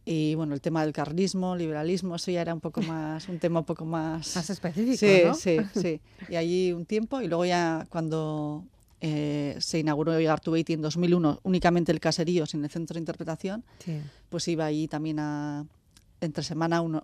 y 0.06 0.36
bueno, 0.36 0.53
el 0.53 0.62
tema 0.62 0.84
del 0.84 0.94
carlismo, 0.94 1.56
liberalismo, 1.56 2.15
eso 2.15 2.32
ya 2.32 2.42
era 2.42 2.53
un 2.53 2.60
poco 2.60 2.82
más, 2.82 3.30
un 3.30 3.39
tema 3.39 3.60
un 3.60 3.65
poco 3.65 3.86
más... 3.86 4.36
Más 4.36 4.50
específico, 4.50 4.98
sí, 4.98 5.22
¿no? 5.25 5.34
Sí, 5.34 5.58
sí, 5.75 6.01
Y 6.30 6.36
allí 6.36 6.74
un 6.74 6.86
tiempo, 6.86 7.22
y 7.22 7.27
luego 7.27 7.46
ya 7.46 7.86
cuando 7.89 8.65
eh, 9.06 9.58
se 9.60 9.80
inauguró 9.80 10.18
Igartubeiti 10.18 10.72
en 10.72 10.82
2001, 10.82 11.42
únicamente 11.44 11.92
el 11.92 12.00
caserío 12.00 12.46
sin 12.46 12.64
el 12.64 12.70
centro 12.70 12.94
de 12.94 13.00
interpretación, 13.00 13.66
sí. 13.80 14.00
pues 14.30 14.48
iba 14.48 14.64
allí 14.64 14.88
también 14.88 15.20
a 15.20 15.66
entre 16.22 16.42
semana 16.42 16.80
uno, 16.80 17.04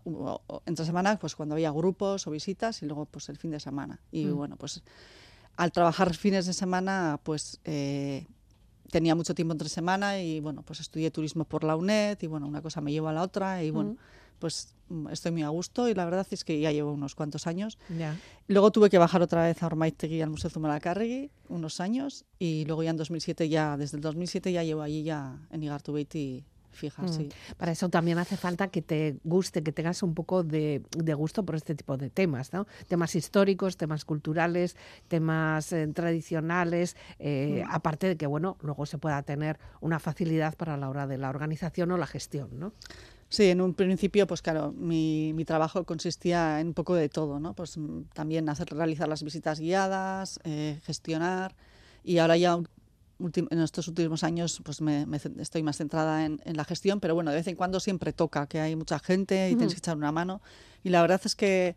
entre 0.65 0.85
semana 0.85 1.19
pues 1.19 1.35
cuando 1.35 1.55
había 1.55 1.71
grupos 1.71 2.25
o 2.25 2.31
visitas 2.31 2.81
y 2.83 2.85
luego 2.85 3.05
pues 3.05 3.27
el 3.27 3.35
fin 3.35 3.51
de 3.51 3.59
semana 3.59 3.99
y 4.13 4.27
mm. 4.27 4.33
bueno 4.33 4.55
pues 4.55 4.81
al 5.57 5.73
trabajar 5.73 6.15
fines 6.15 6.45
de 6.45 6.53
semana 6.53 7.19
pues 7.21 7.59
eh, 7.65 8.25
tenía 8.89 9.15
mucho 9.15 9.35
tiempo 9.35 9.51
entre 9.51 9.67
semana 9.67 10.21
y 10.21 10.39
bueno 10.39 10.63
pues 10.63 10.79
estudié 10.79 11.11
turismo 11.11 11.43
por 11.43 11.65
la 11.65 11.75
UNED 11.75 12.17
y 12.21 12.27
bueno 12.27 12.47
una 12.47 12.61
cosa 12.61 12.79
me 12.79 12.93
lleva 12.93 13.09
a 13.09 13.13
la 13.13 13.23
otra 13.23 13.61
y 13.61 13.71
bueno 13.71 13.91
mm 13.91 14.18
pues 14.39 14.75
estoy 15.11 15.31
muy 15.31 15.43
a 15.43 15.49
gusto 15.49 15.87
y 15.87 15.93
la 15.93 16.05
verdad 16.05 16.25
es 16.31 16.43
que 16.43 16.59
ya 16.59 16.71
llevo 16.71 16.91
unos 16.91 17.15
cuantos 17.15 17.47
años. 17.47 17.77
Yeah. 17.95 18.17
Luego 18.47 18.71
tuve 18.71 18.89
que 18.89 18.97
bajar 18.97 19.21
otra 19.21 19.43
vez 19.43 19.61
a 19.61 19.67
Ormaitegui 19.67 20.21
al 20.21 20.29
Museo 20.29 20.49
Zumalacárregui 20.49 21.29
unos 21.49 21.79
años 21.79 22.25
y 22.39 22.65
luego 22.65 22.83
ya 22.83 22.89
en 22.89 22.97
2007 22.97 23.49
ya 23.49 23.77
desde 23.77 23.97
el 23.97 24.01
2007 24.01 24.51
ya 24.51 24.63
llevo 24.63 24.81
allí 24.81 25.03
ya 25.03 25.37
en 25.51 25.63
Igartubeiti 25.63 26.45
fija, 26.71 27.03
mm. 27.03 27.09
sí. 27.09 27.29
Para 27.57 27.71
eso 27.71 27.89
también 27.89 28.17
hace 28.17 28.37
falta 28.37 28.69
que 28.69 28.81
te 28.81 29.17
guste, 29.23 29.61
que 29.61 29.71
tengas 29.71 30.01
un 30.01 30.13
poco 30.13 30.43
de, 30.43 30.81
de, 30.97 31.13
gusto 31.13 31.43
por 31.43 31.55
este 31.55 31.75
tipo 31.75 31.97
de 31.97 32.09
temas, 32.09 32.53
¿no? 32.53 32.67
Temas 32.87 33.15
históricos, 33.15 33.77
temas 33.77 34.05
culturales, 34.05 34.75
temas 35.07 35.71
eh, 35.73 35.87
tradicionales, 35.87 36.95
eh, 37.19 37.63
mm. 37.65 37.71
aparte 37.71 38.07
de 38.07 38.17
que, 38.17 38.27
bueno, 38.27 38.57
luego 38.61 38.85
se 38.85 38.97
pueda 38.97 39.21
tener 39.23 39.59
una 39.81 39.99
facilidad 39.99 40.55
para 40.55 40.77
la 40.77 40.89
hora 40.89 41.07
de 41.07 41.17
la 41.17 41.29
organización 41.29 41.91
o 41.91 41.97
la 41.97 42.07
gestión, 42.07 42.49
¿no? 42.53 42.73
Sí, 43.29 43.45
en 43.45 43.61
un 43.61 43.75
principio, 43.75 44.25
pues 44.25 44.41
claro, 44.41 44.73
mi, 44.75 45.33
mi, 45.33 45.45
trabajo 45.45 45.83
consistía 45.83 46.59
en 46.59 46.69
un 46.69 46.73
poco 46.73 46.95
de 46.95 47.09
todo, 47.09 47.39
¿no? 47.39 47.53
Pues 47.53 47.77
mm, 47.77 48.05
también 48.13 48.49
hacer 48.49 48.69
realizar 48.69 49.07
las 49.07 49.21
visitas 49.21 49.59
guiadas, 49.59 50.39
eh, 50.43 50.79
gestionar 50.83 51.55
y 52.03 52.17
ahora 52.17 52.37
ya 52.37 52.59
en 53.19 53.59
estos 53.59 53.87
últimos 53.87 54.23
años 54.23 54.61
pues 54.63 54.81
me, 54.81 55.05
me 55.05 55.19
estoy 55.39 55.61
más 55.61 55.77
centrada 55.77 56.25
en, 56.25 56.41
en, 56.45 56.57
la 56.57 56.63
gestión, 56.63 56.99
pero 56.99 57.13
bueno, 57.13 57.31
de 57.31 57.37
vez 57.37 57.47
en 57.47 57.55
cuando 57.55 57.79
siempre 57.79 58.13
toca, 58.13 58.47
que 58.47 58.61
hay 58.61 58.75
mucha 58.75 58.97
gente 58.97 59.49
y 59.49 59.55
mm. 59.55 59.57
tienes 59.57 59.73
que 59.75 59.79
echar 59.79 59.97
una 59.97 60.11
mano 60.11 60.41
y 60.83 60.89
la 60.89 61.01
verdad 61.01 61.21
es 61.23 61.35
que 61.35 61.75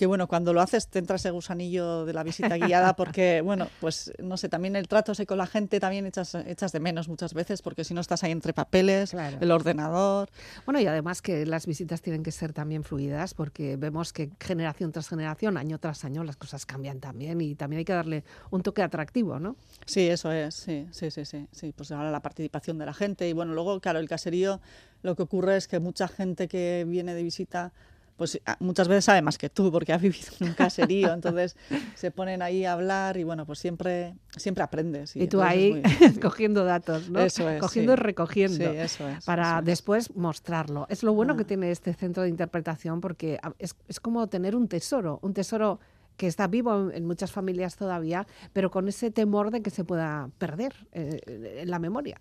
que 0.00 0.06
bueno, 0.06 0.28
cuando 0.28 0.54
lo 0.54 0.62
haces 0.62 0.88
te 0.88 0.98
entra 0.98 1.16
ese 1.16 1.30
gusanillo 1.30 2.06
de 2.06 2.14
la 2.14 2.22
visita 2.22 2.56
guiada 2.56 2.96
porque, 2.96 3.42
bueno, 3.42 3.68
pues 3.82 4.10
no 4.18 4.38
sé, 4.38 4.48
también 4.48 4.74
el 4.74 4.88
trato 4.88 5.12
ese 5.12 5.26
con 5.26 5.36
la 5.36 5.46
gente 5.46 5.78
también 5.78 6.06
echas, 6.06 6.34
echas 6.34 6.72
de 6.72 6.80
menos 6.80 7.06
muchas 7.06 7.34
veces 7.34 7.60
porque 7.60 7.84
si 7.84 7.92
no 7.92 8.00
estás 8.00 8.24
ahí 8.24 8.32
entre 8.32 8.54
papeles, 8.54 9.10
claro. 9.10 9.36
el 9.38 9.50
ordenador. 9.50 10.30
Bueno, 10.64 10.80
y 10.80 10.86
además 10.86 11.20
que 11.20 11.44
las 11.44 11.66
visitas 11.66 12.00
tienen 12.00 12.22
que 12.22 12.32
ser 12.32 12.54
también 12.54 12.82
fluidas 12.82 13.34
porque 13.34 13.76
vemos 13.76 14.14
que 14.14 14.30
generación 14.40 14.90
tras 14.90 15.06
generación, 15.06 15.58
año 15.58 15.78
tras 15.78 16.02
año, 16.06 16.24
las 16.24 16.38
cosas 16.38 16.64
cambian 16.64 16.98
también 16.98 17.38
y 17.42 17.54
también 17.54 17.80
hay 17.80 17.84
que 17.84 17.92
darle 17.92 18.24
un 18.50 18.62
toque 18.62 18.82
atractivo, 18.82 19.38
¿no? 19.38 19.56
Sí, 19.84 20.08
eso 20.08 20.32
es, 20.32 20.54
sí, 20.54 20.88
sí, 20.92 21.10
sí, 21.10 21.26
sí, 21.26 21.46
sí. 21.52 21.74
Pues 21.76 21.92
ahora 21.92 22.10
la 22.10 22.22
participación 22.22 22.78
de 22.78 22.86
la 22.86 22.94
gente 22.94 23.28
y 23.28 23.34
bueno, 23.34 23.52
luego, 23.52 23.78
claro, 23.80 23.98
el 23.98 24.08
caserío, 24.08 24.62
lo 25.02 25.14
que 25.14 25.24
ocurre 25.24 25.58
es 25.58 25.68
que 25.68 25.78
mucha 25.78 26.08
gente 26.08 26.48
que 26.48 26.86
viene 26.88 27.12
de 27.12 27.22
visita 27.22 27.74
pues 28.20 28.38
ah, 28.44 28.58
muchas 28.60 28.86
veces 28.86 29.06
sabe 29.06 29.22
más 29.22 29.38
que 29.38 29.48
tú 29.48 29.72
porque 29.72 29.94
ha 29.94 29.96
vivido 29.96 30.28
en 30.40 30.48
un 30.48 30.52
caserío, 30.52 31.10
entonces 31.14 31.56
se 31.94 32.10
ponen 32.10 32.42
ahí 32.42 32.66
a 32.66 32.74
hablar 32.74 33.16
y 33.16 33.24
bueno, 33.24 33.46
pues 33.46 33.58
siempre, 33.60 34.14
siempre 34.36 34.62
aprendes. 34.62 35.16
Y, 35.16 35.26
tú 35.26 35.40
ahí 35.40 35.80
cogiendo 36.20 36.66
datos, 36.66 37.08
¿no? 37.08 37.18
Eso 37.20 37.48
es, 37.48 37.58
cogiendo 37.58 37.94
y 37.94 37.96
recogiendo 37.96 38.56
Sí, 38.58 38.76
eso 38.76 39.08
es, 39.08 39.24
para 39.24 39.48
eso 39.52 39.58
es. 39.60 39.64
después 39.64 40.14
mostrarlo. 40.16 40.84
Es 40.90 41.02
lo 41.02 41.14
bueno 41.14 41.34
que 41.34 41.44
Ah. 41.44 41.46
tiene 41.46 41.70
este 41.70 41.94
centro 41.94 42.22
de 42.22 42.28
interpretación 42.28 43.00
porque 43.00 43.40
es, 43.58 43.74
es 43.88 44.00
como 44.00 44.26
tener 44.28 44.54
un 44.54 44.68
tesoro, 44.68 45.18
un 45.22 45.32
tesoro 45.32 45.80
que 46.18 46.26
está 46.26 46.46
vivo 46.46 46.90
en, 46.90 46.96
en 46.96 47.06
muchas 47.06 47.32
familias 47.32 47.76
todavía, 47.76 48.26
pero 48.52 48.70
con 48.70 48.86
ese 48.86 49.10
temor 49.10 49.50
de 49.50 49.62
que 49.62 49.70
se 49.70 49.84
pueda 49.84 50.28
perder 50.36 50.74
eh, 50.92 51.60
en 51.62 51.70
la 51.70 51.78
memoria. 51.78 52.18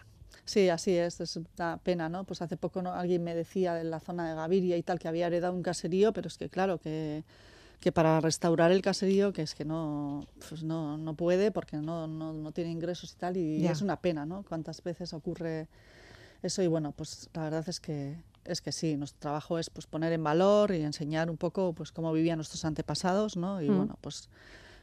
Sí, 0.50 0.68
así 0.68 0.98
es, 0.98 1.22
es 1.22 1.38
una 1.60 1.77
pena, 1.77 2.10
¿no? 2.10 2.24
Pues 2.24 2.41
hace 2.41 2.58
poco 2.58 2.82
¿no? 2.82 2.91
alguien 2.91 3.24
me 3.24 3.36
decía 3.36 3.79
en 3.79 3.91
la 3.91 4.00
zona 4.00 4.27
de 4.27 4.34
Gaviria 4.34 4.77
y 4.77 4.82
tal 4.82 4.98
que 4.98 5.08
había 5.08 5.27
heredado 5.27 5.53
un 5.53 5.62
caserío, 5.62 6.12
pero 6.12 6.27
es 6.27 6.39
que 6.39 6.50
claro, 6.50 6.79
que, 6.79 7.24
que 7.79 7.91
para 7.91 8.20
restaurar 8.20 8.72
el 8.72 8.82
caserío, 8.82 9.32
que 9.32 9.44
es 9.44 9.53
que 9.53 9.63
no, 9.63 10.25
pues 10.50 10.63
no, 10.63 10.98
no 10.98 11.13
puede 11.13 11.51
porque 11.51 11.77
no, 11.77 12.08
no, 12.08 12.34
no 12.34 12.51
tiene 12.51 12.72
ingresos 12.72 13.13
y 13.13 13.15
tal, 13.18 13.38
y 13.38 13.62
Ya. 13.62 13.74
es 13.74 13.84
una 13.84 14.01
pena, 14.01 14.25
¿no? 14.25 14.41
Cuántas 14.41 14.82
veces 14.82 15.13
ocurre 15.13 15.68
eso 16.41 16.63
y 16.63 16.68
bueno, 16.68 16.94
pues 16.94 17.29
la 17.36 17.44
verdad 17.44 17.70
es 17.70 17.79
que 17.79 18.15
es 18.44 18.62
que 18.62 18.72
sí, 18.72 18.98
nuestro 18.98 19.20
trabajo 19.20 19.60
es 19.60 19.70
pues 19.70 19.86
poner 19.86 20.13
en 20.13 20.24
valor 20.24 20.72
y 20.72 20.82
enseñar 20.82 21.29
un 21.29 21.38
poco 21.38 21.74
pues 21.74 21.91
cómo 21.91 22.12
vivían 22.12 22.39
nuestros 22.39 22.65
antepasados, 22.65 23.38
¿no? 23.38 23.62
Y 23.62 23.70
Mm. 23.70 23.75
bueno, 23.77 24.00
pues 24.01 24.29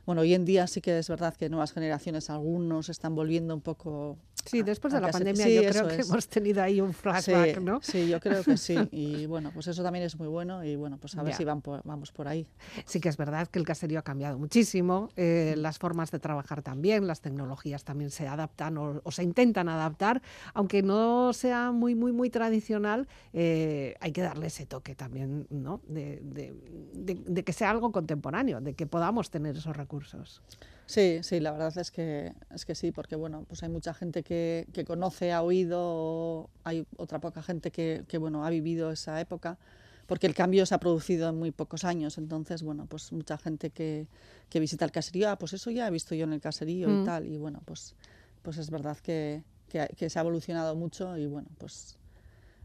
bueno, 0.04 0.20
hoy 0.20 0.32
en 0.34 0.44
día 0.44 0.68
sí 0.68 0.80
que 0.80 0.96
es 0.96 1.08
verdad 1.08 1.34
que 1.34 1.48
nuevas 1.48 1.72
generaciones, 1.72 2.30
algunos 2.30 2.88
están 2.88 3.16
volviendo 3.16 3.52
un 3.52 3.62
poco 3.62 4.16
Sí, 4.46 4.62
después 4.62 4.92
de 4.94 5.00
la 5.00 5.10
pandemia 5.10 5.44
Sí, 5.44 5.54
yo 5.54 5.68
creo 5.68 5.88
que 5.88 5.96
es. 5.96 6.08
hemos 6.10 6.28
tenido 6.28 6.62
ahí 6.62 6.80
un 6.80 6.92
flashback, 6.92 7.54
Sí, 7.58 7.60
¿no? 7.60 7.80
Sí, 7.82 8.08
yo 8.08 8.20
creo 8.20 8.42
que 8.42 8.56
sí. 8.56 8.76
Y 8.92 9.26
bueno, 9.26 9.50
pues 9.52 9.66
eso 9.66 9.82
también 9.82 10.04
es 10.04 10.18
muy 10.18 10.28
bueno 10.28 10.64
y 10.64 10.76
bueno, 10.76 10.98
pues 10.98 11.16
a 11.16 11.22
ver 11.22 11.32
Ya. 11.32 11.36
si 11.38 11.44
van 11.44 11.60
por- 11.62 11.82
vamos 11.84 12.12
por 12.12 12.28
ahí. 12.28 12.46
Sí 12.84 13.00
que 13.00 13.08
es 13.08 13.16
verdad 13.16 13.48
que 13.48 13.58
el 13.58 13.64
caserío 13.66 13.98
ha 13.98 14.02
cambiado 14.02 14.38
muchísimo, 14.38 15.10
eh, 15.16 15.54
las 15.56 15.78
formas 15.78 16.10
de 16.10 16.18
trabajar 16.18 16.62
también, 16.62 17.06
las 17.06 17.20
tecnologías 17.20 17.84
también 17.84 18.10
se 18.10 18.26
adaptan 18.28 18.78
o, 18.78 19.00
o 19.04 19.10
se 19.10 19.22
intentan 19.22 19.68
adaptar, 19.68 20.22
aunque 20.54 20.82
no 20.82 21.32
sea 21.32 21.72
muy, 21.72 21.94
muy, 21.94 22.12
muy 22.12 22.30
tradicional, 22.30 23.08
eh, 23.32 23.94
hay 24.00 24.12
que 24.12 24.22
darle 24.22 24.46
ese 24.46 24.66
toque 24.66 24.94
también, 24.94 25.46
¿no? 25.50 25.80
De, 25.88 26.20
de- 26.22 26.54
de- 26.94 27.14
de 27.26 27.44
que 27.44 27.52
sea 27.52 27.70
algo 27.70 27.92
contemporáneo, 27.92 28.60
de 28.60 28.74
que 28.74 28.86
podamos 28.86 29.30
tener 29.30 29.56
esos 29.56 29.76
recursos. 29.76 30.42
Sí, 30.86 31.18
sí, 31.22 31.40
la 31.40 31.50
verdad 31.50 31.76
es 31.78 31.90
que, 31.90 32.32
es 32.54 32.64
que 32.64 32.76
sí, 32.76 32.92
porque 32.92 33.16
bueno, 33.16 33.44
pues 33.48 33.62
hay 33.64 33.68
mucha 33.68 33.92
gente 33.92 34.22
que, 34.22 34.68
que 34.72 34.84
conoce, 34.84 35.32
ha 35.32 35.42
oído, 35.42 36.48
hay 36.62 36.86
otra 36.96 37.18
poca 37.20 37.42
gente 37.42 37.72
que, 37.72 38.04
que, 38.06 38.18
bueno, 38.18 38.44
ha 38.46 38.50
vivido 38.50 38.92
esa 38.92 39.20
época, 39.20 39.58
porque 40.06 40.28
el 40.28 40.34
cambio 40.34 40.64
se 40.64 40.76
ha 40.76 40.78
producido 40.78 41.28
en 41.28 41.38
muy 41.38 41.50
pocos 41.50 41.82
años, 41.82 42.18
entonces, 42.18 42.62
bueno, 42.62 42.86
pues 42.86 43.10
mucha 43.12 43.36
gente 43.36 43.70
que, 43.70 44.06
que 44.48 44.60
visita 44.60 44.84
el 44.84 44.92
caserío, 44.92 45.28
ah, 45.28 45.36
pues 45.36 45.54
eso 45.54 45.72
ya 45.72 45.88
he 45.88 45.90
visto 45.90 46.14
yo 46.14 46.24
en 46.24 46.32
el 46.34 46.40
caserío 46.40 46.88
Mm. 46.88 47.02
y 47.02 47.04
tal, 47.04 47.26
y 47.26 47.36
bueno, 47.36 47.62
pues, 47.64 47.96
pues 48.42 48.56
es 48.58 48.70
verdad 48.70 48.96
que, 48.98 49.42
que, 49.68 49.88
que 49.96 50.08
se 50.08 50.20
ha 50.20 50.22
evolucionado 50.22 50.76
mucho 50.76 51.16
y 51.16 51.26
bueno, 51.26 51.48
pues 51.58 51.98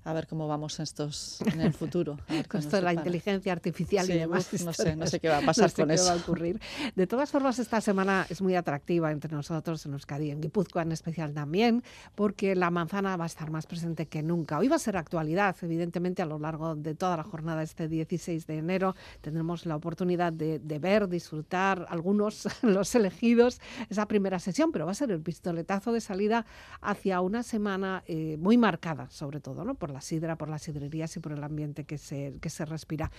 a 0.03 0.13
ver 0.13 0.27
cómo 0.27 0.47
vamos 0.47 0.79
estos 0.79 1.41
en 1.41 1.61
el 1.61 1.73
futuro. 1.73 2.17
Con 2.49 2.59
esto 2.61 2.75
de 2.77 2.81
la 2.81 2.93
inteligencia 2.93 3.51
artificial 3.51 4.09
y 4.09 4.13
demás. 4.13 4.47
uf, 4.51 4.61
no 4.63 4.73
sé, 4.73 4.95
no 4.95 5.05
historias. 5.05 5.09
sé 5.11 5.19
qué 5.19 5.29
va 5.29 5.37
a 5.39 5.41
pasar 5.45 5.65
No 5.65 5.69
sé 5.69 5.75
con 5.75 5.89
qué 5.89 5.95
eso. 5.95 6.05
va 6.05 6.13
a 6.13 6.15
ocurrir. 6.15 6.59
De 6.95 7.07
todas 7.07 7.29
formas, 7.29 7.59
esta 7.59 7.81
semana 7.81 8.25
es 8.29 8.41
muy 8.41 8.55
atractiva 8.55 9.11
entre 9.11 9.33
nosotros 9.35 9.85
en 9.85 9.93
Euskadi, 9.93 10.31
en 10.31 10.41
Guipúzcoa 10.41 10.81
en 10.83 10.91
especial 10.91 11.33
también, 11.33 11.83
porque 12.15 12.55
la 12.55 12.71
manzana 12.71 13.15
va 13.17 13.25
a 13.25 13.27
estar 13.27 13.51
más 13.51 13.67
presente 13.67 14.07
que 14.07 14.23
nunca. 14.23 14.57
Hoy 14.57 14.67
va 14.67 14.77
a 14.77 14.79
ser 14.79 14.97
actualidad, 14.97 15.55
evidentemente, 15.61 16.21
a 16.21 16.25
lo 16.25 16.39
largo 16.39 16.75
de 16.75 16.95
toda 16.95 17.17
la 17.17 17.23
jornada 17.23 17.61
este 17.63 17.87
16 17.87 18.47
de 18.47 18.57
enero. 18.57 18.95
Tendremos 19.21 19.65
la 19.65 19.75
oportunidad 19.75 20.33
de, 20.33 20.59
de 20.59 20.79
ver, 20.79 21.07
disfrutar, 21.07 21.85
algunos, 21.89 22.47
los 22.63 22.95
elegidos, 22.95 23.59
esa 23.89 24.07
primera 24.07 24.39
sesión, 24.39 24.71
pero 24.71 24.85
va 24.85 24.91
a 24.93 24.95
ser 24.95 25.11
el 25.11 25.21
pistoletazo 25.21 25.91
de 25.93 26.01
salida 26.01 26.45
hacia 26.81 27.21
una 27.21 27.43
semana 27.43 28.03
eh, 28.07 28.37
muy 28.39 28.57
marcada, 28.57 29.09
sobre 29.09 29.39
todo, 29.39 29.63
¿no? 29.63 29.75
por 29.75 29.90
la 29.91 30.01
sidra, 30.01 30.37
por 30.37 30.49
las 30.49 30.61
sidrerías 30.63 31.15
y 31.17 31.19
por 31.19 31.31
el 31.33 31.43
ambiente 31.43 31.83
que 31.85 31.97
se, 31.97 32.33
que 32.41 32.49
se 32.49 32.65
respira. 32.65 33.11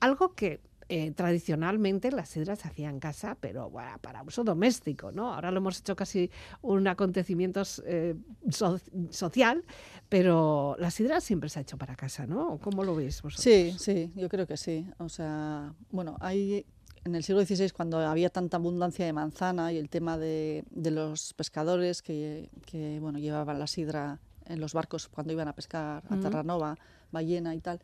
Algo 0.00 0.34
que 0.34 0.60
eh, 0.88 1.12
tradicionalmente 1.12 2.10
la 2.10 2.26
sidra 2.26 2.56
se 2.56 2.66
hacía 2.66 2.90
en 2.90 2.98
casa, 2.98 3.36
pero 3.40 3.70
bueno, 3.70 3.90
para 4.00 4.22
uso 4.24 4.42
doméstico, 4.42 5.12
¿no? 5.12 5.32
Ahora 5.34 5.50
lo 5.52 5.58
hemos 5.58 5.78
hecho 5.78 5.94
casi 5.94 6.30
un 6.62 6.88
acontecimiento 6.88 7.62
eh, 7.86 8.16
so- 8.50 8.80
social, 9.10 9.64
pero 10.08 10.74
la 10.80 10.90
sidra 10.90 11.20
siempre 11.20 11.48
se 11.48 11.60
ha 11.60 11.62
hecho 11.62 11.78
para 11.78 11.94
casa, 11.94 12.26
¿no? 12.26 12.58
¿Cómo 12.58 12.82
lo 12.82 12.96
veis 12.96 13.22
vosotros? 13.22 13.44
Sí, 13.44 13.72
sí, 13.78 14.10
yo 14.16 14.28
creo 14.28 14.46
que 14.48 14.56
sí. 14.56 14.86
O 14.98 15.08
sea, 15.08 15.72
bueno, 15.92 16.16
hay 16.20 16.66
en 17.04 17.14
el 17.14 17.22
siglo 17.22 17.44
XVI, 17.44 17.70
cuando 17.70 17.98
había 17.98 18.28
tanta 18.28 18.56
abundancia 18.56 19.06
de 19.06 19.12
manzana 19.12 19.72
y 19.72 19.78
el 19.78 19.88
tema 19.88 20.18
de, 20.18 20.64
de 20.70 20.90
los 20.90 21.34
pescadores 21.34 22.02
que, 22.02 22.50
que, 22.66 22.98
bueno, 23.00 23.18
llevaban 23.20 23.58
la 23.60 23.66
sidra 23.68 24.18
en 24.50 24.60
los 24.60 24.74
barcos 24.74 25.08
cuando 25.08 25.32
iban 25.32 25.48
a 25.48 25.54
pescar 25.54 26.02
a 26.08 26.14
Ujú. 26.14 26.22
Terranova, 26.22 26.76
ballena 27.10 27.54
y 27.54 27.60
tal. 27.60 27.80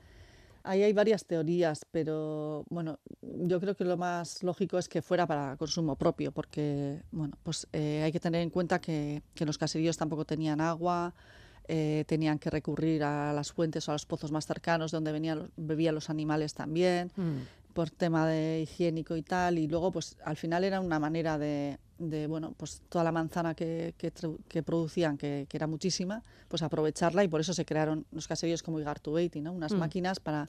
Ahí 0.64 0.82
hay 0.82 0.92
varias 0.92 1.24
teorías, 1.24 1.84
pero 1.92 2.64
bueno, 2.70 2.98
yo 3.22 3.60
creo 3.60 3.76
que 3.76 3.84
lo 3.84 3.96
más 3.96 4.42
lógico 4.42 4.78
es 4.78 4.88
que 4.88 5.00
fuera 5.00 5.24
para 5.24 5.56
consumo 5.56 5.94
propio, 5.94 6.32
porque 6.32 7.02
bueno, 7.12 7.38
pues 7.44 7.68
eh, 7.72 8.02
hay 8.04 8.10
que 8.10 8.18
tener 8.18 8.40
en 8.42 8.50
cuenta 8.50 8.80
que, 8.80 9.22
que 9.34 9.46
los 9.46 9.58
caseríos 9.58 9.96
tampoco 9.96 10.24
tenían 10.24 10.60
agua, 10.60 11.14
eh, 11.68 12.04
tenían 12.08 12.40
que 12.40 12.50
recurrir 12.50 13.04
a 13.04 13.32
las 13.32 13.52
fuentes 13.52 13.88
o 13.88 13.92
a 13.92 13.94
los 13.94 14.06
pozos 14.06 14.32
más 14.32 14.44
cercanos 14.46 14.90
donde 14.90 15.12
venían, 15.12 15.50
bebían 15.56 15.94
los 15.94 16.10
animales 16.10 16.52
también, 16.54 17.12
Mm. 17.16 17.42
Por 17.76 17.90
tema 17.90 18.26
de 18.26 18.62
higiénico 18.62 19.16
y 19.16 19.22
tal, 19.22 19.58
y 19.58 19.68
luego 19.68 19.92
pues 19.92 20.16
al 20.24 20.36
final 20.38 20.64
era 20.64 20.80
una 20.80 20.98
manera 20.98 21.36
de, 21.36 21.78
de, 21.98 22.26
bueno, 22.26 22.54
pues 22.56 22.80
toda 22.88 23.04
la 23.04 23.12
manzana 23.12 23.54
que, 23.54 23.94
que, 23.98 24.10
que 24.48 24.62
producían, 24.62 25.18
que, 25.18 25.44
que 25.46 25.56
era 25.58 25.66
muchísima, 25.66 26.22
pues 26.48 26.62
aprovecharla 26.62 27.22
y 27.22 27.28
por 27.28 27.42
eso 27.42 27.52
se 27.52 27.66
crearon 27.66 28.06
los 28.12 28.26
caseríos 28.26 28.62
como 28.62 28.80
Igartubeiti, 28.80 29.42
¿no? 29.42 29.52
Unas 29.52 29.74
Mm. 29.74 29.78
máquinas 29.78 30.20
para... 30.20 30.48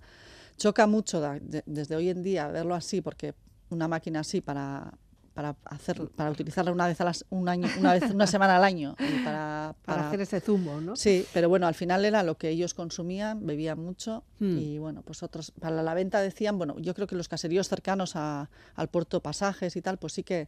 Choca 0.56 0.88
mucho 0.88 1.20
da- 1.20 1.38
de- 1.42 1.64
desde 1.66 1.98
hoy 1.98 2.08
en 2.10 2.24
día 2.24 2.48
verlo 2.48 2.74
así, 2.76 3.02
porque 3.02 3.34
una 3.70 3.90
máquina 3.90 4.22
así 4.22 4.40
para 4.40 4.94
para 5.38 5.56
hacer 5.66 6.10
para 6.16 6.32
utilizarla 6.32 6.72
una 6.72 6.88
vez 6.88 7.00
a 7.00 7.04
las, 7.06 7.24
un 7.30 7.48
año 7.48 7.68
una 7.80 7.94
vez 7.94 8.10
una 8.10 8.26
semana 8.26 8.56
al 8.56 8.64
año 8.64 8.96
y 8.98 9.24
para, 9.24 9.76
Para, 9.86 9.98
para- 9.98 10.08
hacer 10.08 10.22
ese 10.22 10.40
zumo, 10.42 10.82
¿no? 10.82 10.96
Sí, 10.96 11.26
pero 11.32 11.48
bueno, 11.48 11.68
al 11.68 11.76
final 11.76 12.06
era 12.06 12.24
lo 12.24 12.40
que 12.40 12.50
ellos 12.50 12.74
consumían, 12.74 13.46
bebían 13.46 13.78
mucho 13.80 14.24
Hmm. 14.40 14.58
y 14.58 14.78
bueno, 14.80 15.04
pues 15.04 15.22
otros 15.22 15.52
para 15.52 15.84
la 15.84 15.94
venta 15.94 16.22
decían, 16.22 16.58
bueno, 16.58 16.76
yo 16.80 16.94
creo 16.96 17.06
que 17.06 17.16
los 17.16 17.28
caseríos 17.28 17.68
cercanos 17.68 18.16
a- 18.16 18.50
al 18.76 18.88
puerto 18.90 19.22
Pasajes 19.22 19.76
y 19.76 19.82
tal, 19.84 19.98
pues 20.00 20.14
sí 20.14 20.24
que 20.24 20.48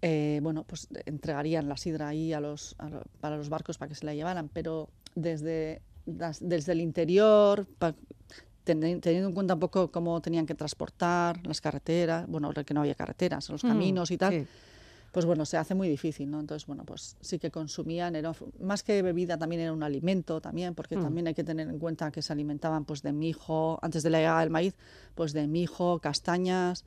eh, 0.00 0.40
bueno, 0.42 0.64
pues 0.64 0.88
entregarían 1.06 1.68
la 1.68 1.76
sidra 1.76 2.08
ahí 2.08 2.32
a 2.32 2.40
los, 2.40 2.76
a 2.78 2.88
para 3.20 3.36
los 3.36 3.50
barcos 3.50 3.76
para 3.76 3.90
que 3.90 3.94
se 3.94 4.06
la 4.06 4.14
llevaran, 4.14 4.48
pero 4.48 4.88
desde, 5.16 5.82
desde 6.06 6.72
el 6.72 6.80
interior, 6.80 7.66
pa- 7.78 7.94
teniendo 8.74 9.28
en 9.28 9.32
cuenta 9.32 9.54
un 9.54 9.60
poco 9.60 9.90
cómo 9.90 10.20
tenían 10.20 10.46
que 10.46 10.54
transportar 10.54 11.44
las 11.46 11.60
carreteras, 11.60 12.26
bueno, 12.28 12.52
que 12.52 12.74
no 12.74 12.80
había 12.80 12.94
carreteras, 12.94 13.48
los 13.50 13.62
Mm, 13.62 13.68
caminos 13.68 14.10
y 14.10 14.18
tal, 14.18 14.32
sí. 14.32 14.46
pues 15.12 15.24
bueno, 15.24 15.44
se 15.46 15.56
hace 15.56 15.74
muy 15.74 15.88
difícil, 15.88 16.30
¿no? 16.30 16.38
Entonces, 16.40 16.66
bueno, 16.66 16.84
pues 16.84 17.16
sí 17.20 17.38
que 17.38 17.50
consumían, 17.50 18.14
era, 18.14 18.32
más 18.60 18.82
que 18.82 19.00
bebida 19.02 19.38
también 19.38 19.62
era 19.62 19.72
un 19.72 19.82
alimento 19.82 20.40
también, 20.40 20.74
porque 20.74 20.96
Mm. 20.96 21.00
también 21.02 21.26
hay 21.28 21.34
que 21.34 21.44
tener 21.44 21.68
en 21.68 21.78
cuenta 21.78 22.10
que 22.10 22.22
se 22.22 22.32
alimentaban 22.32 22.84
pues 22.84 23.02
de 23.02 23.12
mijo, 23.12 23.78
antes 23.82 24.02
de 24.02 24.10
la 24.10 24.18
llegada 24.18 24.40
del 24.40 24.50
maíz, 24.50 24.74
pues 25.14 25.32
de 25.32 25.46
mijo, 25.46 25.98
castañas 26.00 26.84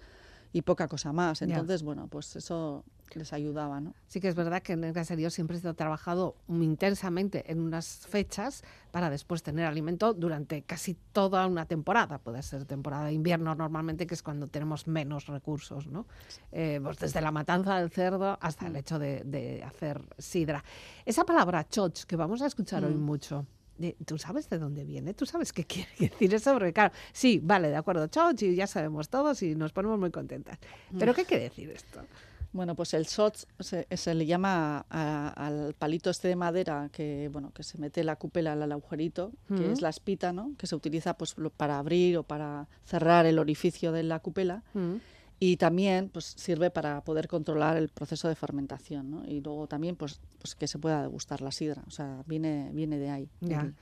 y 0.54 0.62
poca 0.64 0.88
cosa 0.88 1.12
más. 1.14 1.40
Ya. 1.40 1.46
Entonces, 1.46 1.84
bueno, 1.84 2.08
pues 2.08 2.36
eso 2.36 2.84
les 3.14 3.34
ayudaba, 3.34 3.82
¿no? 3.82 3.94
Sí 4.08 4.22
que 4.22 4.30
es 4.30 4.36
verdad 4.36 4.62
que 4.62 4.72
en 4.74 4.86
el 4.86 4.94
caserío 4.94 5.30
siempre 5.30 5.60
se 5.60 5.68
ha 5.68 5.74
trabajado 5.74 6.36
intensamente 6.48 7.52
en 7.52 7.60
unas 7.60 8.08
fechas 8.08 8.64
para 8.92 9.10
después 9.10 9.44
tener 9.44 9.66
alimento 9.66 10.14
durante 10.14 10.62
casi 10.62 10.96
toda 11.12 11.46
una 11.48 11.66
temporada. 11.66 12.20
Puede 12.20 12.42
ser 12.42 12.64
temporada 12.66 13.06
de 13.06 13.14
invierno 13.14 13.54
normalmente, 13.54 14.08
que 14.08 14.14
es 14.14 14.24
cuando 14.24 14.48
tenemos 14.48 14.88
menos 14.88 15.28
recursos, 15.28 15.88
¿no? 15.88 16.06
Eh, 16.54 16.80
pues 16.82 17.00
desde 17.00 17.20
la 17.22 17.32
matanza 17.32 17.78
del 17.80 17.90
cerdo 17.90 18.38
hasta 18.42 18.68
el 18.68 18.76
hecho 18.78 18.98
de, 18.98 19.24
de 19.26 19.62
hacer 19.64 20.02
sidra. 20.18 20.64
Esa 21.06 21.26
palabra 21.26 21.68
choch, 21.68 22.04
que 22.06 22.16
vamos 22.16 22.42
a 22.42 22.46
escuchar 22.46 22.86
hoy 22.86 22.94
Mm. 22.96 23.02
mucho. 23.02 23.46
De- 23.82 23.98
¿Tú 24.06 24.18
sabes 24.18 24.50
de 24.50 24.58
dónde 24.60 24.86
viene? 24.86 25.14
¿Tú 25.14 25.26
sabes 25.26 25.52
qué 25.52 25.64
quiere 25.66 25.90
decir 26.00 26.34
eso? 26.34 26.54
Porque 26.54 26.72
claro, 26.74 26.94
sí, 27.12 27.40
vale, 27.44 27.70
de 27.70 27.76
acuerdo, 27.76 28.08
y 28.40 28.56
ya 28.56 28.68
sabemos 28.68 29.10
todos 29.10 29.42
y 29.44 29.56
nos 29.56 29.74
ponemos 29.74 30.00
muy 30.00 30.12
contentas. 30.12 30.58
¿Pero 30.98 31.14
qué 31.14 31.26
quiere 31.26 31.44
decir 31.44 31.70
esto? 31.72 32.02
Bueno, 32.54 32.76
pues 32.76 32.94
el 32.94 33.06
shot 33.06 33.48
se, 33.60 33.88
se 33.96 34.14
le 34.14 34.26
llama 34.26 34.86
a- 34.90 35.30
al 35.38 35.74
palito 35.74 36.10
este 36.10 36.28
de 36.28 36.36
madera 36.36 36.90
que, 36.92 37.30
bueno, 37.32 37.52
que 37.54 37.64
se 37.64 37.78
mete 37.78 38.04
la 38.04 38.18
cúpula 38.18 38.52
al 38.54 38.70
agujerito, 38.72 39.32
que 39.48 39.54
Ujú. 39.54 39.72
es 39.72 39.82
la 39.82 39.88
espita, 39.90 40.34
¿no? 40.34 40.52
Que 40.58 40.68
se 40.68 40.76
utiliza 40.76 41.14
pues 41.18 41.34
para 41.56 41.80
abrir 41.80 42.18
o 42.18 42.24
para 42.24 42.68
cerrar 42.84 43.26
el 43.26 43.40
orificio 43.40 43.94
de 43.94 44.04
la 44.04 44.20
cúpula. 44.20 44.64
Mm. 44.74 44.96
Y 45.44 45.58
también 45.58 46.10
pues 46.10 46.26
sirve 46.38 46.70
para 46.70 47.04
poder 47.04 47.28
controlar 47.28 47.76
el 47.76 47.90
proceso 47.90 48.28
de 48.28 48.36
fermentación 48.36 49.10
¿no? 49.10 49.26
y 49.26 49.42
luego 49.42 49.66
también 49.66 49.96
pues, 49.96 50.22
pues 50.38 50.54
que 50.54 50.68
se 50.68 50.78
pueda 50.78 51.02
degustar 51.02 51.42
la 51.42 51.52
sidra 51.52 51.82
o 51.88 51.90
sea 51.90 52.22
viene 52.28 52.70
viene 52.74 53.00
de 53.00 53.10
ahí 53.10 53.28
Ya. 53.40 53.74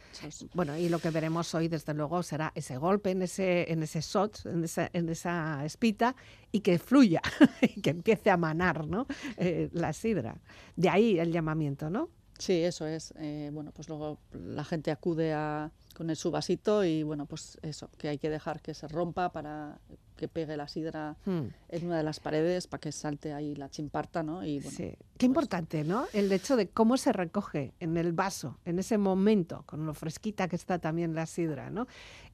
Bueno, 0.53 0.77
y 0.77 0.87
lo 0.87 0.99
que 0.99 1.09
veremos 1.09 1.53
hoy, 1.53 1.67
desde 1.67 1.93
luego, 1.93 2.23
será 2.23 2.53
ese 2.55 2.77
golpe 2.77 3.11
en 3.11 3.21
ese, 3.21 3.71
en 3.71 3.83
ese 3.83 3.99
shot, 3.99 4.45
en 4.45 4.63
esa, 4.63 4.89
en 4.93 5.09
esa 5.09 5.65
espita, 5.65 6.15
y 6.51 6.61
que 6.61 6.79
fluya, 6.79 7.21
y 7.61 7.81
que 7.81 7.89
empiece 7.89 8.29
a 8.29 8.37
manar 8.37 8.87
¿no? 8.87 9.05
Eh, 9.37 9.69
la 9.73 9.91
sidra. 9.91 10.39
De 10.75 10.89
ahí 10.89 11.19
el 11.19 11.31
llamamiento, 11.31 11.89
¿no? 11.89 12.09
sí 12.37 12.63
eso 12.63 12.87
es 12.87 13.13
Eh, 13.17 13.49
bueno 13.51 13.71
pues 13.73 13.89
luego 13.89 14.17
la 14.31 14.63
gente 14.63 14.91
acude 14.91 15.33
a 15.33 15.71
con 15.99 16.09
el 16.09 16.15
su 16.15 16.31
vasito 16.31 16.85
y 16.85 17.03
bueno 17.03 17.25
pues 17.25 17.59
eso 17.61 17.89
que 17.97 18.07
hay 18.07 18.17
que 18.17 18.29
dejar 18.29 18.61
que 18.61 18.73
se 18.73 18.87
rompa 18.87 19.33
para 19.33 19.77
que 20.15 20.29
pegue 20.29 20.55
la 20.55 20.67
sidra 20.69 21.17
Hmm. 21.25 21.47
en 21.67 21.85
una 21.85 21.97
de 21.97 22.03
las 22.03 22.21
paredes 22.21 22.67
para 22.67 22.79
que 22.79 22.91
salte 22.93 23.33
ahí 23.33 23.53
la 23.55 23.69
chimparta 23.69 24.23
no 24.23 24.45
y 24.45 24.59
bueno 24.61 24.77
Sí. 24.77 24.93
Qué 25.17 25.25
importante, 25.25 25.83
¿no? 25.83 26.05
El 26.13 26.31
hecho 26.31 26.55
de 26.55 26.69
cómo 26.69 26.95
se 26.95 27.11
recoge 27.11 27.73
en 27.81 27.97
el 27.97 28.13
vaso, 28.13 28.57
en 28.63 28.79
ese 28.79 28.97
momento, 28.97 29.63
con 29.65 29.85
lo 29.85 29.93
fresquita 29.93 30.47
que 30.47 30.55
está 30.55 30.79
también 30.79 31.13
la 31.13 31.25
sidra, 31.25 31.69
¿no? 31.69 31.87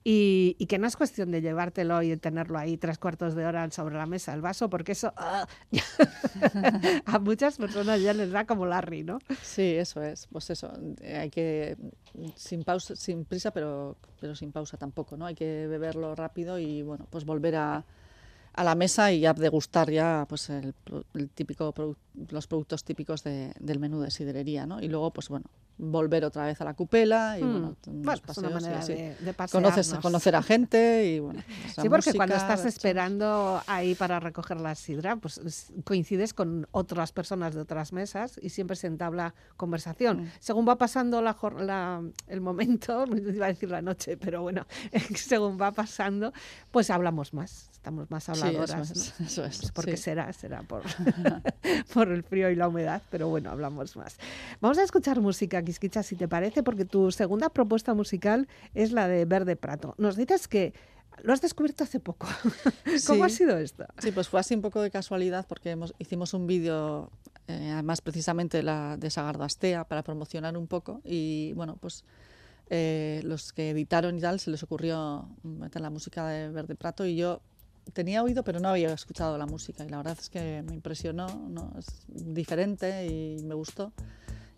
Y, 0.04 0.56
y 0.60 0.68
que 0.68 0.78
no 0.78 0.86
es 0.86 0.96
cuestión 0.96 1.32
de 1.32 1.42
llevártelo 1.42 2.04
y 2.04 2.16
tenerlo 2.18 2.60
ahí 2.60 2.78
tres 2.78 3.00
cuartos 3.00 3.34
de 3.34 3.44
hora 3.44 3.72
sobre 3.72 3.96
la 3.96 4.06
mesa, 4.06 4.36
el 4.36 4.42
vaso, 4.42 4.70
porque 4.70 4.92
eso 4.92 5.12
¡ah! 5.18 5.48
a 7.06 7.18
muchas 7.20 7.58
personas 7.58 8.00
ya 8.02 8.14
les 8.14 8.30
da 8.30 8.46
como 8.46 8.68
Larry, 8.68 9.04
¿no? 9.04 9.18
Sí, 9.42 9.64
eso 9.64 10.04
es. 10.04 10.28
Pues 10.28 10.52
eso, 10.52 10.72
hay 11.04 11.32
que 11.32 11.76
sin 12.36 12.64
pausa, 12.64 12.96
sin 12.96 13.26
prisa, 13.26 13.50
pero 13.56 13.96
pero 14.22 14.36
sin 14.36 14.52
pausa 14.52 14.78
tampoco, 14.78 15.18
¿no? 15.18 15.26
Hay 15.26 15.36
que 15.36 15.68
beberlo 15.68 16.14
rápido 16.16 16.60
y 16.60 16.84
bueno, 16.84 17.08
pues 17.10 17.26
volver 17.26 17.56
a, 17.56 17.84
a 18.54 18.64
la 18.64 18.76
mesa 18.76 19.12
y 19.12 19.22
ya 19.22 19.34
degustar 19.34 19.90
ya 19.92 20.26
pues 20.30 20.50
el, 20.50 20.74
el 21.16 21.30
típico 21.30 21.74
los 22.32 22.48
productos 22.48 22.84
típicos 22.84 23.24
de- 23.24 23.54
del 23.60 23.80
menú 23.80 24.02
de 24.02 24.12
sidrería, 24.12 24.66
¿no? 24.66 24.82
Y 24.82 24.88
luego 24.90 25.12
pues 25.12 25.30
bueno, 25.30 25.46
volver 25.78 26.24
otra 26.24 26.46
vez 26.46 26.60
a 26.62 26.64
la 26.66 26.74
cupela 26.74 27.38
y 27.38 27.44
Hmm. 27.44 27.52
bueno, 27.52 27.68
unos 27.68 27.78
Bueno, 27.86 28.02
una 28.02 28.22
paseos 28.26 28.50
y 28.50 28.54
manera 28.54 28.86
de, 28.86 29.16
de 29.20 29.34
Conoces, 29.52 29.94
conocer 29.96 30.36
a 30.36 30.42
gente 30.42 31.06
y 31.06 31.20
bueno. 31.20 31.44
pues, 31.64 31.74
Sí, 31.76 31.90
porque 31.90 32.14
cuando 32.14 32.36
música, 32.36 32.54
estás 32.54 32.60
ver- 32.64 32.68
esperando 32.74 33.62
ahí 33.68 33.94
para 33.96 34.20
recoger 34.22 34.62
la 34.62 34.74
sidra, 34.76 35.18
pues 35.18 35.38
es- 35.40 35.74
coincides 35.84 36.34
con 36.34 36.68
otras 36.72 37.12
personas 37.12 37.54
de 37.56 37.62
otras 37.62 37.92
mesas 37.92 38.40
y 38.42 38.50
siempre 38.50 38.76
se 38.78 38.88
entabla 38.88 39.36
conversación. 39.58 40.24
Mm. 40.24 40.32
Según 40.40 40.68
va 40.68 40.78
pasando 40.78 41.22
la, 41.22 41.36
la- 41.60 42.02
el 42.28 42.42
momento, 42.42 43.06
iba 43.36 43.46
a 43.48 43.50
decir 43.50 43.70
la 43.70 43.82
noche, 43.82 44.16
pero 44.18 44.42
bueno, 44.44 44.66
según 45.16 45.60
va 45.60 45.72
pasando, 45.74 46.32
pues 46.72 46.90
hablamos 46.90 47.34
más, 47.34 47.70
estamos 47.74 48.10
más 48.10 48.24
Sí, 48.24 48.32
habladoras. 48.32 48.92
eso 48.92 48.94
es, 48.94 49.20
¿no? 49.20 49.26
eso 49.26 49.46
es, 49.46 49.58
Pues 49.60 49.72
porque 49.74 49.98
sí. 49.98 50.04
será, 50.04 50.32
será 50.32 50.64
por, 50.64 50.84
por 51.94 52.08
el 52.10 52.24
frío 52.24 52.50
y 52.50 52.56
la 52.56 52.68
humedad, 52.68 53.02
pero 53.10 53.28
bueno, 53.28 53.50
hablamos 53.52 53.96
más. 53.98 54.18
Vamos 54.62 54.78
a 54.78 54.84
escuchar 54.84 55.20
música, 55.22 55.62
Quisquicha, 55.66 56.04
si 56.04 56.16
te 56.16 56.28
parece, 56.28 56.64
porque 56.64 56.86
tu 56.86 57.12
segunda 57.12 57.50
propuesta 57.50 57.94
musical 57.94 58.48
es 58.74 58.92
la 58.92 59.08
de 59.08 59.26
Verde 59.26 59.56
Prato. 59.56 59.96
Nos 59.98 60.16
dices 60.16 60.48
que 60.48 60.74
lo 61.24 61.34
has 61.34 61.42
descubierto 61.42 61.84
hace 61.84 62.00
poco. 62.00 62.28
¿Cómo 63.08 63.24
ha 63.26 63.30
Sí. 63.30 63.38
sido 63.38 63.58
esto? 63.58 63.86
Sí, 64.00 64.12
pues 64.12 64.28
fue 64.30 64.40
así 64.40 64.54
un 64.54 64.62
poco 64.62 64.82
de 64.82 64.92
casualidad 64.92 65.46
porque 65.48 65.72
hemos- 65.72 65.94
hicimos 65.98 66.34
un 66.34 66.46
vídeo, 66.48 67.10
eh, 67.48 67.70
además 67.72 68.02
precisamente 68.02 68.62
la 68.64 68.98
de 68.98 69.10
Sagardastea, 69.10 69.86
para 69.86 70.04
promocionar 70.04 70.58
un 70.58 70.68
poco 70.68 71.02
y 71.04 71.54
bueno, 71.54 71.78
pues 71.80 72.04
eh, 72.70 73.22
los 73.24 73.54
que 73.54 73.70
editaron 73.70 74.18
y 74.18 74.22
tal 74.22 74.40
se 74.40 74.50
les 74.52 74.64
ocurrió 74.64 75.30
meter 75.44 75.82
la 75.82 75.90
música 75.92 76.28
de 76.28 76.50
Verde 76.50 76.76
Prato 76.76 77.06
y 77.06 77.16
yo 77.16 77.42
tenía 77.94 78.24
oído 78.24 78.44
pero 78.44 78.60
no 78.60 78.70
había 78.70 78.92
escuchado 78.92 79.38
la 79.38 79.46
música 79.46 79.86
y 79.86 79.90
la 79.90 79.98
verdad 79.98 80.18
es 80.20 80.30
que 80.32 80.64
me 80.68 80.74
impresionó, 80.74 81.28
¿no? 81.48 81.72
es 81.78 81.86
diferente 82.10 83.06
y 83.06 83.44
me 83.44 83.54
gustó 83.54 83.94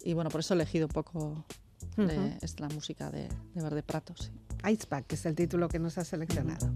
y 0.03 0.13
bueno, 0.13 0.29
por 0.29 0.39
eso 0.41 0.53
he 0.53 0.55
elegido 0.55 0.87
un 0.87 0.93
poco 0.93 1.43
de- 2.07 2.37
la 2.59 2.69
música 2.69 3.09
de, 3.11 3.27
de 3.53 3.61
Verde 3.61 3.83
Prato, 3.83 4.13
sí. 4.15 4.29
Icepack, 4.69 5.05
que 5.07 5.15
es 5.15 5.25
el 5.25 5.35
título 5.35 5.67
que 5.69 5.79
nos 5.79 5.97
has 5.97 6.07
seleccionado. 6.07 6.69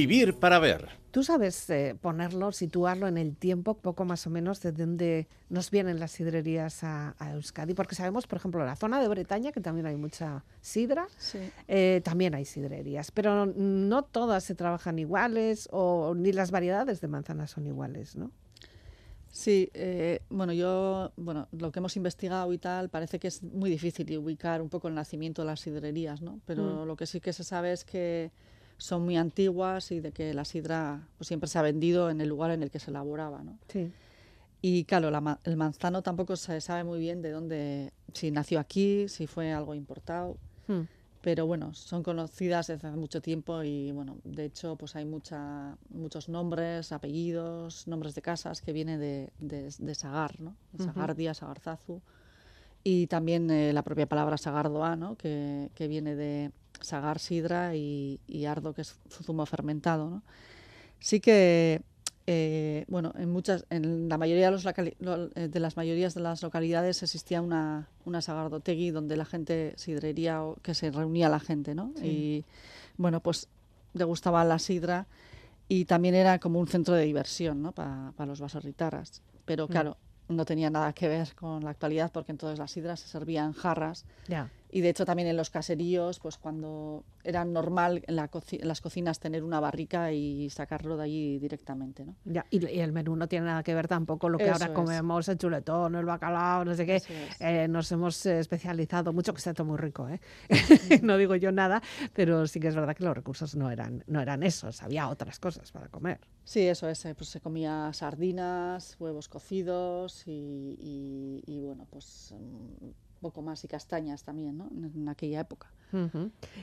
Vivir 0.00 0.34
para 0.38 0.58
ver. 0.58 0.88
Tú 1.10 1.22
sabes 1.22 1.68
eh, 1.68 1.94
ponerlo, 2.00 2.52
situarlo 2.52 3.06
en 3.06 3.18
el 3.18 3.36
tiempo, 3.36 3.74
poco 3.74 4.06
más 4.06 4.26
o 4.26 4.30
menos, 4.30 4.62
de 4.62 4.72
dónde 4.72 5.28
nos 5.50 5.70
vienen 5.70 6.00
las 6.00 6.12
sidrerías 6.12 6.82
a, 6.84 7.14
a 7.18 7.32
Euskadi, 7.32 7.74
porque 7.74 7.94
sabemos, 7.94 8.26
por 8.26 8.38
ejemplo, 8.38 8.64
la 8.64 8.76
zona 8.76 8.98
de 9.00 9.08
Bretaña, 9.08 9.52
que 9.52 9.60
también 9.60 9.84
hay 9.86 9.96
mucha 9.96 10.42
sidra, 10.62 11.06
Sí. 11.18 11.38
eh, 11.68 12.00
también 12.02 12.34
hay 12.34 12.46
sidrerías, 12.46 13.10
pero 13.10 13.44
no 13.44 14.04
todas 14.04 14.42
se 14.44 14.54
trabajan 14.54 14.98
iguales 14.98 15.68
o 15.70 16.14
ni 16.16 16.32
las 16.32 16.50
variedades 16.50 17.02
de 17.02 17.08
manzanas 17.08 17.50
son 17.50 17.66
iguales, 17.66 18.16
¿no? 18.16 18.30
Sí, 19.32 19.70
eh, 19.74 20.22
bueno, 20.28 20.52
yo, 20.52 21.12
bueno, 21.16 21.46
lo 21.52 21.70
que 21.70 21.78
hemos 21.78 21.96
investigado 21.96 22.52
y 22.52 22.58
tal, 22.58 22.88
parece 22.88 23.18
que 23.18 23.28
es 23.28 23.42
muy 23.42 23.68
difícil 23.70 24.16
ubicar 24.18 24.60
un 24.62 24.68
poco 24.70 24.88
el 24.88 24.94
nacimiento 24.94 25.42
de 25.42 25.46
las 25.46 25.60
sidrerías, 25.60 26.20
¿no? 26.20 26.40
Pero 26.46 26.84
lo 26.86 26.96
que 26.96 27.06
sí 27.06 27.20
que 27.20 27.32
se 27.32 27.44
sabe 27.44 27.70
es 27.72 27.84
que 27.84 28.32
son 28.80 29.02
muy 29.02 29.16
antiguas 29.16 29.92
y 29.92 30.00
de 30.00 30.10
que 30.10 30.34
la 30.34 30.44
sidra 30.44 31.06
pues, 31.18 31.28
siempre 31.28 31.48
se 31.48 31.58
ha 31.58 31.62
vendido 31.62 32.10
en 32.10 32.20
el 32.20 32.28
lugar 32.28 32.50
en 32.50 32.62
el 32.62 32.70
que 32.70 32.78
se 32.78 32.90
elaboraba, 32.90 33.42
¿no? 33.42 33.58
Sí. 33.68 33.92
Y 34.62 34.84
claro, 34.84 35.10
la 35.10 35.38
el 35.44 35.56
manzano 35.56 36.02
tampoco 36.02 36.36
se 36.36 36.60
sabe 36.60 36.84
muy 36.84 36.98
bien 36.98 37.22
de 37.22 37.30
dónde, 37.30 37.92
si 38.12 38.30
nació 38.30 38.60
aquí, 38.60 39.08
si 39.08 39.26
fue 39.26 39.52
algo 39.52 39.74
importado. 39.74 40.36
Hmm. 40.66 40.82
Pero 41.22 41.46
bueno, 41.46 41.74
son 41.74 42.02
conocidas 42.02 42.68
desde 42.68 42.88
hace 42.88 42.96
mucho 42.96 43.20
tiempo 43.20 43.62
y 43.62 43.92
bueno, 43.92 44.16
de 44.24 44.46
hecho 44.46 44.76
pues 44.76 44.96
hay 44.96 45.04
mucha, 45.04 45.76
muchos 45.90 46.30
nombres, 46.30 46.92
apellidos, 46.92 47.86
nombres 47.86 48.14
de 48.14 48.22
casas 48.22 48.62
que 48.62 48.72
vienen 48.72 48.98
de, 48.98 49.30
de, 49.38 49.70
de 49.78 49.94
Sagar, 49.94 50.40
¿no? 50.40 50.56
De 50.72 50.84
Sagardia, 50.84 51.34
Sagarzazu. 51.34 52.00
Y 52.82 53.06
también 53.08 53.50
eh, 53.50 53.74
la 53.74 53.82
propia 53.82 54.06
palabra 54.06 54.38
Sagardoa, 54.38 54.96
¿no? 54.96 55.16
Que, 55.16 55.70
que 55.74 55.88
viene 55.88 56.16
de 56.16 56.52
Sagar 56.80 57.18
sidra 57.18 57.74
y, 57.76 58.20
y 58.26 58.44
ardo, 58.46 58.72
que 58.74 58.82
es 58.82 58.96
zumo 59.08 59.44
fermentado, 59.46 60.08
¿no? 60.10 60.22
Sí 60.98 61.20
que, 61.20 61.82
eh, 62.26 62.84
bueno, 62.88 63.12
en 63.16 63.30
muchas, 63.30 63.64
en 63.70 64.08
la 64.08 64.18
mayoría 64.18 64.46
de, 64.46 64.50
los 64.52 64.64
locali- 64.64 64.96
eh, 65.34 65.48
de 65.48 65.60
las 65.60 65.76
mayorías 65.76 66.14
de 66.14 66.20
las 66.20 66.42
localidades 66.42 67.02
existía 67.02 67.40
una, 67.42 67.88
una 68.04 68.20
sagardotegui 68.22 68.90
donde 68.90 69.16
la 69.16 69.24
gente 69.24 69.74
sidrería 69.76 70.42
o 70.42 70.56
que 70.62 70.74
se 70.74 70.90
reunía 70.90 71.28
la 71.28 71.40
gente, 71.40 71.74
¿no? 71.74 71.92
Y 72.06 72.44
bueno, 72.96 73.20
pues 73.20 73.48
degustaban 73.94 74.48
la 74.48 74.58
sidra 74.58 75.06
y 75.68 75.84
también 75.86 76.14
era 76.14 76.38
como 76.38 76.60
un 76.60 76.66
centro 76.68 76.94
de 76.94 77.04
diversión, 77.04 77.62
¿no? 77.62 77.72
Para 77.72 78.12
los 78.26 78.40
baserritarras. 78.40 79.22
Pero 79.44 79.66
claro, 79.72 79.96
no 80.28 80.44
tenía 80.44 80.70
nada 80.70 80.92
que 80.92 81.08
ver 81.08 81.34
con 81.34 81.64
la 81.64 81.70
actualidad 81.70 82.12
porque 82.12 82.32
entonces 82.32 82.58
la 82.58 82.68
sidra 82.68 82.96
se 82.96 83.08
servía 83.08 83.44
en 83.44 83.52
jarras 83.52 84.04
Ya. 84.28 84.48
Y 84.72 84.80
de 84.80 84.88
hecho 84.90 85.04
también 85.04 85.28
en 85.28 85.36
los 85.36 85.50
caseríos, 85.50 86.18
pues 86.20 86.36
cuando 86.38 87.04
era 87.24 87.44
normal 87.44 88.02
en, 88.06 88.16
la 88.16 88.30
coci- 88.30 88.60
en 88.60 88.68
las 88.68 88.80
cocinas 88.80 89.18
tener 89.20 89.44
una 89.44 89.60
barrica 89.60 90.12
y 90.12 90.48
sacarlo 90.50 90.96
de 90.96 91.04
allí 91.04 91.38
directamente, 91.38 92.04
¿no? 92.04 92.16
Ya, 92.24 92.46
y, 92.50 92.66
y 92.66 92.80
el 92.80 92.92
menú 92.92 93.16
no 93.16 93.28
tiene 93.28 93.46
nada 93.46 93.62
que 93.62 93.74
ver 93.74 93.88
tampoco 93.88 94.28
lo 94.28 94.38
que 94.38 94.44
Eso 94.44 94.52
ahora 94.54 94.66
es. 94.66 94.72
comemos, 94.72 95.28
el 95.28 95.36
chuletón, 95.38 95.94
el 95.94 96.04
bacalao, 96.04 96.64
no 96.64 96.74
sé 96.74 96.86
qué. 96.86 97.02
Eh, 97.40 97.66
nos 97.68 97.90
hemos 97.92 98.24
eh, 98.26 98.38
especializado 98.38 99.12
mucho, 99.12 99.34
que 99.34 99.42
todo 99.52 99.64
muy 99.66 99.78
rico, 99.78 100.08
¿eh? 100.08 100.20
no 101.02 101.16
digo 101.16 101.34
yo 101.36 101.52
nada, 101.52 101.82
pero 102.14 102.46
sí 102.46 102.60
que 102.60 102.68
es 102.68 102.74
verdad 102.74 102.94
que 102.96 103.04
los 103.04 103.14
recursos 103.14 103.56
no 103.56 103.70
eran, 103.70 104.04
no 104.06 104.20
eran 104.20 104.42
esos, 104.42 104.82
había 104.82 105.08
otras 105.08 105.38
cosas 105.38 105.70
para 105.72 105.88
comer. 105.88 106.20
Sí, 106.44 106.60
eso 106.66 106.88
es, 106.88 107.04
eh, 107.04 107.14
pues 107.14 107.30
se 107.30 107.40
comía 107.40 107.90
sardinas, 107.92 108.96
huevos 108.98 109.28
cocidos 109.28 110.22
y, 110.26 110.76
y- 110.78 111.42
y, 111.46 111.60
bueno, 111.60 111.86
pues 111.90 112.28
un 112.32 112.94
poco 113.20 113.42
más 113.42 113.62
y 113.64 113.68
castañas 113.68 114.24
también, 114.24 114.58
¿no? 114.58 114.68
En, 114.70 115.08
aquella 115.08 115.40
época. 115.40 115.72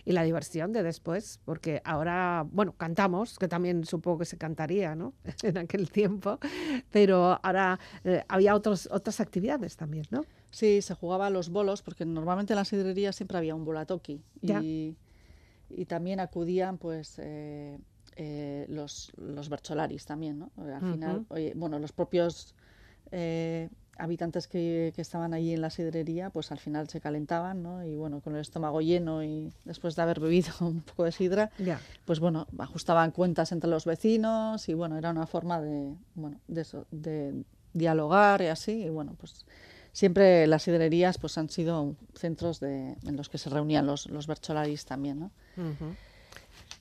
Y 0.05 0.11
la 0.13 0.23
diversión 0.23 0.71
de 0.71 0.83
después, 0.83 1.39
porque 1.43 1.81
ahora, 1.83 2.45
bueno, 2.49 2.73
cantamos, 2.77 3.37
que 3.37 3.47
también 3.47 3.83
supongo 3.83 4.19
que 4.19 4.25
se 4.25 4.37
cantaría, 4.37 4.95
¿no? 4.95 5.13
en 5.43 5.57
aquel 5.57 5.91
tiempo, 5.91 6.39
pero 6.91 7.39
ahora 7.43 7.79
eh, 8.03 8.23
había 8.27 8.55
otros, 8.55 8.87
otras 8.91 9.19
actividades 9.19 9.75
también, 9.75 10.05
¿no? 10.11 10.25
Sí, 10.51 10.81
se 10.81 10.93
jugaba 10.93 11.27
a 11.27 11.29
los 11.29 11.49
bolos, 11.49 11.81
porque 11.81 12.05
normalmente 12.05 12.53
en 12.53 12.57
las 12.57 12.69
sidrerías 12.69 13.15
siempre 13.15 13.37
había 13.37 13.53
un 13.53 13.65
bolatoqui. 13.65 14.21
Ya. 14.41 14.61
Y, 14.61 14.95
y 15.69 15.85
también 15.85 16.19
acudían, 16.19 16.77
pues, 16.77 17.19
eh, 17.19 17.77
eh, 18.15 18.65
los, 18.69 19.11
los 19.17 19.47
bercholaris 19.47 20.05
también, 20.05 20.39
¿no? 20.39 20.51
Al 20.57 20.81
final, 20.81 21.25
oye, 21.29 21.53
bueno, 21.55 21.77
los 21.77 21.91
propios 21.91 22.55
eh, 23.11 23.69
habitantes 23.99 24.47
que, 24.47 24.93
que 24.95 25.01
estaban 25.01 25.33
allí 25.33 25.53
en 25.53 25.61
la 25.61 25.69
sidrería, 25.69 26.29
pues 26.29 26.51
al 26.51 26.59
final 26.59 26.89
se 26.89 27.01
calentaban, 27.01 27.63
¿no? 27.63 27.85
Y 27.85 27.95
bueno, 27.95 28.21
con 28.21 28.35
el 28.35 28.41
estómago 28.41 28.81
lleno 28.81 29.23
y 29.23 29.51
después 29.65 29.95
de 29.95 30.01
haber 30.01 30.19
bebido 30.19 30.51
un 30.61 30.81
poco 30.81 31.03
de 31.03 31.11
sidra, 31.11 31.51
pues 32.05 32.19
bueno, 32.19 32.47
ajustaban 32.57 33.11
cuentas 33.11 33.51
entre 33.51 33.69
los 33.69 33.85
vecinos 33.85 34.67
y 34.69 34.73
bueno, 34.73 34.97
era 34.97 35.11
una 35.11 35.27
forma 35.27 35.61
de, 35.61 35.93
bueno, 36.15 36.39
de 36.47 36.61
eso, 36.61 36.85
de 36.91 37.43
dialogar 37.73 38.41
y 38.41 38.47
así, 38.47 38.83
y 38.83 38.89
bueno, 38.89 39.15
pues 39.19 39.45
siempre 39.91 40.45
las 40.47 40.63
sidrerías 40.63 41.17
pues 41.17 41.37
han 41.37 41.49
sido 41.49 41.95
centros 42.13 42.59
de, 42.59 42.95
en 43.03 43.15
los 43.15 43.29
que 43.29 43.37
se 43.37 43.49
reunían 43.49 43.85
los, 43.85 44.07
los 44.07 44.27
bercholaris 44.27 44.85
también, 44.85 45.19
¿no? 45.19 45.31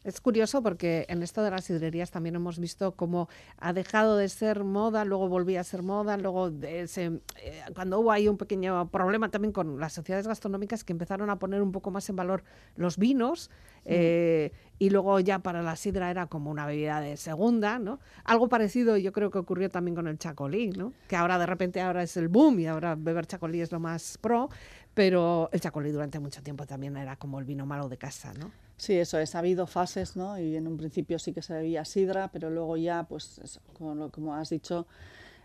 Es 0.06 0.20
curioso 0.20 0.62
porque 0.62 1.04
en 1.08 1.20
esto 1.24 1.42
de 1.42 1.50
las 1.50 1.64
sidrerías 1.64 2.12
también 2.12 2.36
hemos 2.36 2.60
visto 2.60 2.92
cómo 2.92 3.28
ha 3.58 3.72
dejado 3.72 4.16
de 4.16 4.28
ser 4.28 4.62
moda, 4.62 5.04
luego 5.04 5.28
volvía 5.28 5.60
a 5.62 5.64
ser 5.64 5.82
moda, 5.82 6.16
luego 6.16 6.48
de- 6.52 6.86
se- 6.86 7.06
eh, 7.42 7.62
cuando 7.74 7.98
hubo 7.98 8.12
ahí 8.12 8.28
un 8.28 8.36
pequeño 8.36 8.88
problema 8.88 9.30
también 9.32 9.50
con 9.50 9.80
las 9.80 9.94
sociedades 9.94 10.28
gastronómicas 10.28 10.84
que 10.84 10.92
empezaron 10.92 11.28
a 11.28 11.40
poner 11.40 11.60
un 11.60 11.72
poco 11.72 11.90
más 11.90 12.08
en 12.08 12.14
valor 12.14 12.44
los 12.76 12.98
vinos 12.98 13.50
eh, 13.84 14.52
y 14.78 14.90
luego 14.90 15.18
ya 15.20 15.40
para 15.40 15.62
la 15.62 15.74
sidra 15.74 16.08
era 16.10 16.26
como 16.26 16.52
una 16.52 16.66
bebida 16.66 17.00
de 17.00 17.16
segunda, 17.16 17.78
¿no? 17.80 17.98
Algo 18.24 18.48
parecido 18.48 18.96
yo 18.96 19.12
creo 19.12 19.30
que 19.32 19.38
ocurrió 19.38 19.70
también 19.70 19.96
con 19.96 20.06
el 20.06 20.18
chacolí, 20.18 20.70
¿no? 20.70 20.92
Que 21.08 21.16
ahora 21.16 21.36
de 21.38 21.46
repente 21.46 21.80
ahora 21.80 22.04
es 22.04 22.16
el 22.16 22.28
boom 22.28 22.60
y 22.60 22.66
ahora 22.68 22.94
beber 22.96 23.26
chacolí 23.26 23.60
es 23.60 23.72
lo 23.72 23.80
más 23.80 24.18
pro, 24.20 24.50
pero 24.96 25.50
el 25.52 25.60
chacolí 25.60 25.90
durante 25.90 26.18
mucho 26.18 26.42
tiempo 26.42 26.66
también 26.66 26.96
era 26.96 27.16
como 27.16 27.38
el 27.38 27.44
vino 27.44 27.66
malo 27.66 27.86
de 27.90 27.98
casa, 27.98 28.32
¿no? 28.32 28.50
Sí, 28.78 28.94
eso 28.94 29.18
es, 29.18 29.34
ha 29.34 29.40
habido 29.40 29.66
fases, 29.66 30.16
¿no? 30.16 30.38
Y 30.40 30.56
en 30.56 30.66
un 30.66 30.78
principio 30.78 31.18
sí 31.18 31.34
que 31.34 31.42
se 31.42 31.52
bebía 31.52 31.84
sidra, 31.84 32.28
pero 32.32 32.48
luego 32.48 32.78
ya, 32.78 33.02
pues, 33.02 33.38
eso, 33.44 33.60
como, 33.74 34.10
como 34.10 34.34
has 34.34 34.48
dicho, 34.48 34.86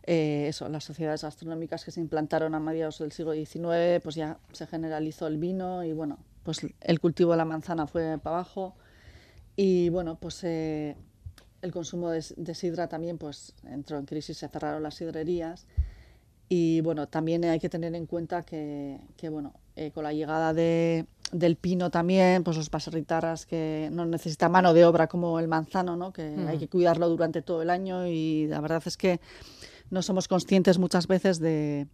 eh, 0.04 0.46
eso, 0.48 0.70
las 0.70 0.86
sociedades 0.86 1.24
gastronómicas 1.24 1.84
que 1.84 1.92
se 1.92 2.00
implantaron 2.00 2.56
a 2.56 2.62
mediados 2.62 3.00
del 3.00 3.12
siglo 3.12 3.34
XIX, 3.34 4.02
pues 4.02 4.16
ya 4.16 4.38
se 4.54 4.68
generalizó 4.68 5.28
el 5.28 5.38
vino 5.38 5.84
y 5.84 5.92
bueno, 5.92 6.18
pues 6.44 6.66
el 6.80 7.02
cultivo 7.02 7.32
de 7.32 7.38
la 7.38 7.46
manzana 7.46 7.88
fue 7.88 8.18
para 8.20 8.38
abajo 8.38 8.78
y 9.58 9.90
bueno, 9.90 10.18
pues 10.18 10.46
eh, 10.46 10.96
el 11.62 11.74
consumo 11.74 12.10
de, 12.10 12.24
de 12.38 12.56
sidra 12.56 12.88
también 12.88 13.18
pues 13.18 13.54
entró 13.66 13.98
en 13.98 14.06
crisis, 14.06 14.38
se 14.38 14.48
cerraron 14.48 14.82
las 14.82 14.96
sidrerías 14.96 15.68
y 16.54 16.82
bueno, 16.82 17.08
también 17.08 17.46
hay 17.46 17.62
que 17.62 17.70
tener 17.70 17.96
en 17.96 18.06
cuenta 18.06 18.44
que, 18.44 19.00
que, 19.16 19.30
bueno, 19.30 19.54
eh, 19.78 19.92
con 19.92 20.04
la 20.04 20.12
llegada 20.12 20.54
de, 20.54 21.06
del 21.32 21.56
pino 21.56 21.90
también, 21.90 22.44
pues 22.44 22.58
los 22.58 22.70
baserritarras 22.70 23.46
que 23.46 23.88
no 23.94 24.06
necesitan 24.06 24.52
mano 24.52 24.74
de 24.74 24.84
obra 24.84 25.08
como 25.08 25.40
el 25.40 25.48
manzano, 25.48 25.96
¿no? 25.96 26.12
que 26.12 26.36
hay 26.46 26.58
que 26.58 26.68
cuidarlo 26.68 27.08
durante 27.08 27.42
todo 27.42 27.62
el 27.62 27.70
año 27.70 28.06
y 28.06 28.48
la 28.48 28.60
verdad 28.60 28.84
es 28.86 28.98
que 28.98 29.22
no 29.92 30.02
somos 30.02 30.28
conscientes 30.28 30.78
muchas 30.78 31.08
veces 31.08 31.40
de, 31.40 31.88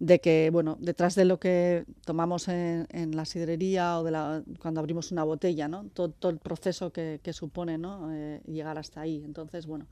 de 0.00 0.20
que, 0.20 0.50
bueno, 0.52 0.76
detrás 0.80 1.14
de 1.14 1.24
lo 1.24 1.40
que 1.40 1.86
tomamos 2.04 2.48
en, 2.48 2.86
en 2.90 3.16
la 3.16 3.24
sidrería 3.24 3.98
o 4.00 4.04
de 4.04 4.10
la, 4.10 4.42
cuando 4.60 4.80
abrimos 4.80 5.12
una 5.12 5.24
botella, 5.24 5.66
¿no? 5.66 5.84
Todo, 5.94 6.10
todo 6.10 6.30
el 6.30 6.40
proceso 6.40 6.92
que, 6.92 7.20
que 7.22 7.32
supone, 7.32 7.78
¿no? 7.78 8.12
Eh, 8.12 8.42
llegar 8.46 8.76
hasta 8.76 9.00
ahí. 9.00 9.22
Entonces, 9.24 9.66
bueno, 9.66 9.86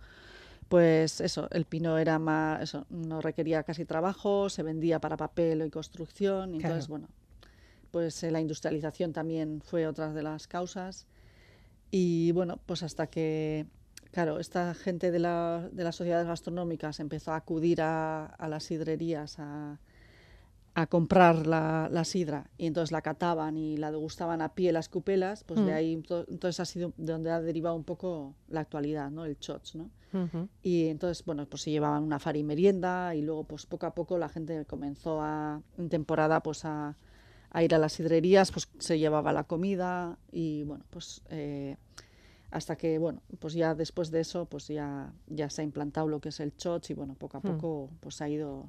pues 0.68 1.20
eso, 1.20 1.48
el 1.52 1.64
pino 1.64 1.96
era 1.98 2.18
más, 2.18 2.62
eso, 2.62 2.86
no 2.90 3.20
requería 3.20 3.62
casi 3.62 3.84
trabajo, 3.84 4.48
se 4.48 4.62
vendía 4.62 4.98
para 5.00 5.16
papel 5.16 5.64
y 5.64 5.70
construcción, 5.70 6.54
y 6.54 6.58
entonces, 6.58 6.88
bueno, 6.88 7.08
pues 7.92 8.22
eh, 8.24 8.30
la 8.30 8.40
industrialización 8.40 9.12
también 9.12 9.60
fue 9.64 9.86
otra 9.86 10.12
de 10.12 10.22
las 10.22 10.46
causas. 10.48 11.06
Y 11.90 12.32
bueno, 12.32 12.58
pues 12.66 12.82
hasta 12.82 13.06
que, 13.06 13.66
claro, 14.10 14.40
esta 14.40 14.74
gente 14.74 15.10
de, 15.12 15.20
la- 15.20 15.68
de 15.72 15.84
las 15.84 15.94
sociedades 15.96 16.26
gastronómicas 16.26 16.98
empezó 17.00 17.32
a 17.32 17.36
acudir 17.36 17.80
a, 17.80 18.26
a 18.26 18.48
las 18.48 18.64
sidrerías 18.64 19.38
a, 19.38 19.78
a 20.74 20.86
comprar 20.88 21.46
la, 21.46 21.88
la 21.90 22.04
sidra 22.04 22.50
y 22.58 22.66
entonces 22.66 22.92
la 22.92 23.00
cataban 23.00 23.56
y 23.56 23.76
la 23.78 23.90
degustaban 23.92 24.42
a 24.42 24.50
pie 24.54 24.72
las 24.72 24.88
cupelas, 24.90 25.42
pues 25.44 25.60
de 25.64 25.72
Mm. 25.72 25.74
ahí 25.74 25.96
to- 26.02 26.26
entonces 26.28 26.60
ha 26.60 26.64
sido 26.66 26.92
de 26.98 27.12
donde 27.12 27.30
ha 27.30 27.40
derivado 27.40 27.76
un 27.76 27.84
poco 27.84 28.34
la 28.48 28.60
actualidad, 28.60 29.10
¿no? 29.10 29.24
El 29.24 29.38
chots, 29.38 29.74
¿no? 29.76 29.90
Y 30.62 30.88
entonces, 30.88 31.24
bueno, 31.24 31.46
pues 31.46 31.62
se 31.62 31.70
llevaban 31.70 32.02
una 32.02 32.18
fari 32.18 32.42
merienda 32.42 33.14
y 33.14 33.22
luego, 33.22 33.44
pues 33.44 33.66
poco 33.66 33.86
a 33.86 33.94
poco 33.94 34.18
la 34.18 34.28
gente 34.28 34.64
comenzó 34.64 35.20
a, 35.22 35.62
en 35.78 35.88
temporada, 35.88 36.42
pues 36.42 36.64
a, 36.64 36.96
a 37.50 37.62
ir 37.62 37.74
a 37.74 37.78
las 37.78 37.92
sidrerías, 37.92 38.50
pues 38.50 38.68
se 38.78 38.98
llevaba 38.98 39.32
la 39.32 39.44
comida 39.44 40.18
y 40.32 40.64
bueno, 40.64 40.84
pues 40.90 41.22
eh, 41.30 41.76
hasta 42.50 42.76
que, 42.76 42.98
bueno, 42.98 43.22
pues 43.38 43.54
ya 43.54 43.74
después 43.74 44.10
de 44.10 44.20
eso, 44.20 44.46
pues 44.46 44.66
ya, 44.68 45.12
ya 45.28 45.50
se 45.50 45.60
ha 45.60 45.64
implantado 45.64 46.08
lo 46.08 46.20
que 46.20 46.30
es 46.30 46.40
el 46.40 46.56
chots 46.56 46.90
y 46.90 46.94
bueno, 46.94 47.14
poco 47.14 47.36
a 47.36 47.40
Hmm. 47.40 47.46
poco 47.46 47.90
pues 48.00 48.20
ha 48.20 48.28
ido 48.28 48.68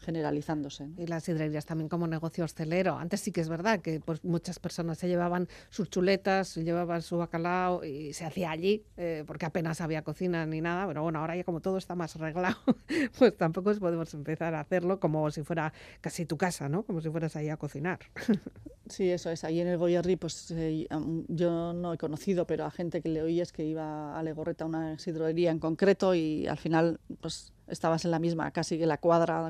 generalizándose. 0.00 0.88
¿no? 0.88 1.02
Y 1.02 1.06
las 1.06 1.24
sidrerías 1.24 1.66
también 1.66 1.88
como 1.88 2.06
negocio 2.06 2.44
hostelero. 2.44 2.96
Antes 2.96 3.20
sí 3.20 3.32
que 3.32 3.40
es 3.40 3.48
verdad 3.48 3.80
que 3.80 4.00
pues, 4.00 4.24
muchas 4.24 4.58
personas 4.58 4.98
se 4.98 5.08
llevaban 5.08 5.48
sus 5.68 5.90
chuletas, 5.90 6.48
se 6.48 6.64
llevaban 6.64 7.02
su 7.02 7.18
bacalao 7.18 7.84
y 7.84 8.12
se 8.12 8.24
hacía 8.24 8.50
allí, 8.50 8.84
eh, 8.96 9.24
porque 9.26 9.46
apenas 9.46 9.80
había 9.80 10.02
cocina 10.02 10.46
ni 10.46 10.60
nada. 10.60 10.86
Pero 10.86 11.02
bueno, 11.02 11.20
ahora 11.20 11.36
ya 11.36 11.44
como 11.44 11.60
todo 11.60 11.78
está 11.78 11.94
más 11.94 12.16
arreglado, 12.16 12.56
pues 13.18 13.36
tampoco 13.36 13.72
podemos 13.74 14.12
empezar 14.14 14.54
a 14.54 14.60
hacerlo 14.60 15.00
como 15.00 15.30
si 15.30 15.42
fuera 15.42 15.72
casi 16.00 16.26
tu 16.26 16.36
casa, 16.36 16.68
¿no? 16.68 16.82
Como 16.82 17.00
si 17.00 17.10
fueras 17.10 17.36
ahí 17.36 17.48
a 17.48 17.56
cocinar. 17.56 17.98
Sí, 18.90 19.08
eso 19.08 19.30
es. 19.30 19.44
Ahí 19.44 19.60
en 19.60 19.68
el 19.68 19.78
Goyerri, 19.78 20.16
pues 20.16 20.50
eh, 20.50 20.88
yo 21.28 21.72
no 21.72 21.92
he 21.92 21.98
conocido, 21.98 22.44
pero 22.46 22.64
a 22.64 22.72
gente 22.72 23.00
que 23.00 23.08
le 23.08 23.22
oíes 23.22 23.52
que 23.52 23.64
iba 23.64 24.18
a 24.18 24.22
Legorreta 24.24 24.64
a 24.64 24.66
una 24.66 24.98
sidrería 24.98 25.52
en 25.52 25.60
concreto 25.60 26.12
y 26.12 26.48
al 26.48 26.58
final, 26.58 26.98
pues 27.20 27.52
estabas 27.70 28.04
en 28.04 28.10
la 28.10 28.18
misma, 28.18 28.50
casi 28.50 28.78
que 28.78 28.86
la 28.86 28.98
cuadra 28.98 29.40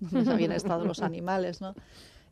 donde 0.00 0.30
habían 0.32 0.52
estado 0.52 0.84
los 0.84 1.00
animales, 1.00 1.60
¿no? 1.60 1.74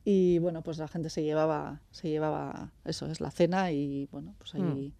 Y 0.04 0.38
bueno, 0.38 0.62
pues 0.62 0.78
la 0.78 0.86
gente 0.88 1.10
se 1.10 1.22
llevaba, 1.22 1.80
se 1.90 2.08
llevaba, 2.08 2.70
eso 2.84 3.06
es 3.06 3.20
la 3.20 3.30
cena 3.30 3.72
y 3.72 4.06
bueno, 4.12 4.34
pues 4.38 4.54
ahí 4.54 4.92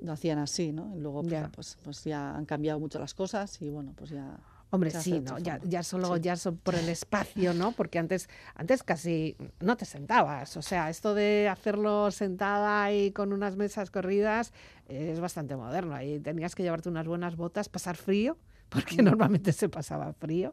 lo 0.00 0.12
hacían 0.12 0.38
así, 0.38 0.72
¿no? 0.72 0.94
Y 0.96 1.00
luego 1.00 1.22
pues, 1.22 1.32
Ya. 1.32 1.48
Pues, 1.54 1.76
pues 1.82 2.04
ya 2.04 2.34
han 2.36 2.46
cambiado 2.46 2.78
mucho 2.78 2.98
las 2.98 3.14
cosas 3.14 3.60
y 3.60 3.68
bueno, 3.68 3.92
pues 3.96 4.10
ya. 4.10 4.38
Hombre, 4.70 4.90
sí, 4.90 5.20
¿no? 5.20 5.38
Ya, 5.38 5.58
ya 5.64 5.82
solo 5.82 6.16
Sí. 6.16 6.22
ya 6.22 6.36
so- 6.36 6.54
por 6.54 6.74
el 6.74 6.90
espacio, 6.90 7.54
¿no? 7.54 7.72
Porque 7.72 7.98
antes, 7.98 8.28
antes 8.54 8.82
casi 8.82 9.34
no 9.60 9.78
te 9.78 9.86
sentabas. 9.86 10.58
O 10.58 10.62
sea, 10.62 10.90
esto 10.90 11.14
de 11.14 11.48
hacerlo 11.50 12.10
sentada 12.10 12.92
y 12.92 13.10
con 13.12 13.32
unas 13.32 13.56
mesas 13.56 13.90
corridas 13.90 14.52
eh, 14.88 15.10
es 15.12 15.20
bastante 15.20 15.56
moderno. 15.56 15.94
Ahí 15.94 16.20
tenías 16.20 16.54
que 16.54 16.62
llevarte 16.62 16.90
unas 16.90 17.06
buenas 17.08 17.34
botas, 17.36 17.70
pasar 17.70 17.96
frío, 17.96 18.36
porque 18.68 19.02
normalmente 19.02 19.52
se 19.52 19.68
pasaba 19.68 20.12
frío. 20.12 20.52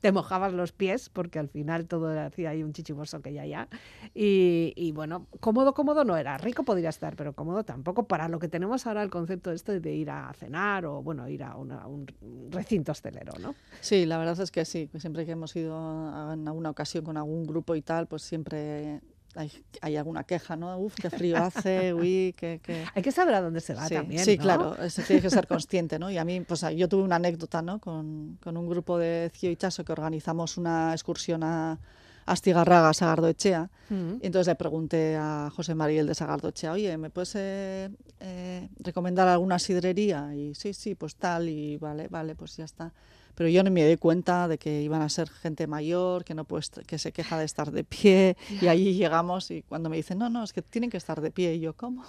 Te 0.00 0.12
mojabas 0.12 0.52
los 0.52 0.72
pies, 0.72 1.08
porque 1.08 1.38
al 1.38 1.48
final 1.48 1.86
todo 1.86 2.18
hacía 2.20 2.50
ahí 2.50 2.62
un 2.62 2.72
chichiboso 2.72 3.20
que 3.22 3.32
ya 3.32 3.44
ya. 3.46 3.68
Y, 4.14 4.72
y 4.76 4.92
bueno, 4.92 5.26
cómodo, 5.40 5.74
cómodo 5.74 6.04
no 6.04 6.16
era. 6.16 6.38
Rico 6.38 6.62
podría 6.64 6.88
estar, 6.90 7.16
pero 7.16 7.32
cómodo 7.34 7.64
tampoco 7.64 8.06
para 8.06 8.28
lo 8.28 8.38
que 8.38 8.48
tenemos 8.48 8.86
ahora 8.86 9.02
el 9.02 9.10
concepto 9.10 9.52
este 9.52 9.80
de 9.80 9.94
ir 9.94 10.10
a 10.10 10.32
cenar 10.34 10.86
o, 10.86 11.02
bueno, 11.02 11.28
ir 11.28 11.42
a 11.42 11.56
una- 11.56 11.86
un 11.86 12.06
recinto 12.50 12.92
hostelero, 12.92 13.32
¿no? 13.40 13.54
Sí, 13.80 14.06
la 14.06 14.18
verdad 14.18 14.40
es 14.40 14.50
que 14.50 14.64
sí, 14.64 14.88
siempre 14.98 15.24
que 15.26 15.32
hemos 15.32 15.54
ido 15.56 15.76
a- 15.76 16.32
en 16.34 16.46
alguna 16.46 16.70
ocasión 16.70 17.04
con 17.04 17.16
algún 17.16 17.44
grupo 17.46 17.74
y 17.74 17.82
tal, 17.82 18.06
pues 18.06 18.22
siempre 18.22 19.00
hay, 19.36 19.52
hay 19.80 19.96
alguna 19.96 20.24
queja, 20.24 20.56
¿no? 20.56 20.76
Uf, 20.78 20.94
qué 20.94 21.10
frío 21.10 21.36
hace, 21.36 21.94
uy, 21.94 22.34
qué... 22.36 22.60
qué... 22.62 22.84
Hay 22.94 23.02
que 23.02 23.12
saber 23.12 23.34
a 23.34 23.40
dónde 23.40 23.60
se 23.60 23.74
va 23.74 23.86
sí, 23.86 23.94
también. 23.94 24.24
sí, 24.24 24.36
¿no? 24.36 24.42
claro, 24.42 24.82
eso 24.82 25.02
tienes 25.06 25.22
que 25.22 25.30
ser 25.30 25.46
consciente, 25.46 25.98
¿no? 25.98 26.10
Y 26.10 26.18
a 26.18 26.24
mí, 26.24 26.40
pues 26.40 26.64
yo 26.74 26.88
tuve 26.88 27.02
una 27.02 27.16
anécdota, 27.16 27.62
¿no? 27.62 27.78
Con, 27.80 28.38
con 28.42 28.56
un 28.56 28.68
grupo 28.68 28.98
de 28.98 29.30
Cio 29.34 29.50
y 29.50 29.56
Chaso 29.56 29.84
que 29.84 29.92
organizamos 29.92 30.56
una 30.56 30.92
excursión 30.92 31.42
a 31.44 31.78
Astigarraga, 32.26 32.92
Sagardo 32.92 33.28
Echea, 33.28 33.70
Mm. 33.88 34.14
y 34.20 34.26
entonces 34.26 34.48
le 34.48 34.54
pregunté 34.56 35.16
a 35.16 35.50
José 35.54 35.74
Mariel 35.74 36.06
de 36.08 36.14
Sagardochea, 36.14 36.72
oye, 36.72 36.96
¿me 36.98 37.10
puedes 37.10 37.34
eh, 37.36 37.88
eh, 38.20 38.68
recomendar 38.80 39.28
alguna 39.28 39.58
sidrería? 39.58 40.34
Y 40.34 40.54
sí, 40.54 40.74
sí, 40.74 40.94
pues 40.94 41.14
tal, 41.16 41.48
y 41.48 41.76
vale, 41.76 42.08
vale, 42.08 42.34
pues 42.34 42.56
ya 42.56 42.64
está. 42.64 42.92
Pero 43.36 43.48
yo 43.48 43.62
no 43.62 43.70
me 43.70 43.86
di 43.86 43.96
cuenta 43.96 44.48
de 44.48 44.58
que 44.58 44.82
iban 44.82 45.02
a 45.02 45.08
ser 45.08 45.28
gente 45.28 45.68
mayor, 45.68 46.24
que 46.24 46.34
no 46.34 46.44
puede 46.44 46.64
que 46.86 46.98
se 46.98 47.12
queja 47.12 47.38
de 47.38 47.44
estar 47.44 47.70
de 47.70 47.84
pie, 47.84 48.36
y 48.60 48.66
allí 48.66 48.94
llegamos 48.94 49.50
y 49.50 49.62
cuando 49.62 49.88
me 49.88 49.96
dicen, 49.96 50.18
no, 50.18 50.28
no, 50.28 50.42
es 50.42 50.52
que 50.52 50.62
tienen 50.62 50.90
que 50.90 50.96
estar 50.96 51.20
de 51.20 51.30
pie, 51.30 51.54
y 51.54 51.60
yo, 51.60 51.74
¿cómo? 51.76 52.02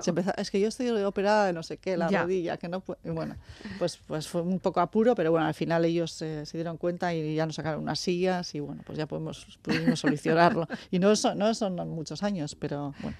Se 0.00 0.10
empezó, 0.10 0.32
es 0.36 0.50
que 0.50 0.60
yo 0.60 0.68
estoy 0.68 0.90
operada 0.90 1.46
de 1.46 1.52
no 1.52 1.62
sé 1.62 1.78
qué, 1.78 1.96
la 1.96 2.08
Ya. 2.10 2.22
rodilla, 2.22 2.56
que 2.58 2.68
no 2.68 2.80
puedo. 2.80 3.00
Y 3.04 3.08
bueno, 3.10 3.36
pues, 3.78 3.96
pues 4.06 4.28
fue 4.28 4.42
un 4.42 4.60
poco 4.60 4.80
apuro, 4.80 5.14
pero 5.14 5.30
bueno, 5.30 5.46
al 5.46 5.54
final 5.54 5.84
ellos 5.84 6.20
eh, 6.22 6.44
se 6.44 6.56
dieron 6.58 6.76
cuenta 6.76 7.14
y 7.14 7.34
ya 7.34 7.46
nos 7.46 7.54
sacaron 7.56 7.82
unas 7.82 7.98
sillas 7.98 8.54
y 8.54 8.60
bueno, 8.60 8.82
pues 8.84 8.98
ya 8.98 9.06
podemos, 9.06 9.58
pudimos 9.62 9.98
solucionarlo. 10.00 10.68
Y 10.90 10.98
no 10.98 11.16
son, 11.16 11.38
no 11.38 11.54
son 11.54 11.74
muchos 11.88 12.22
años, 12.22 12.54
pero 12.54 12.94
bueno. 13.00 13.16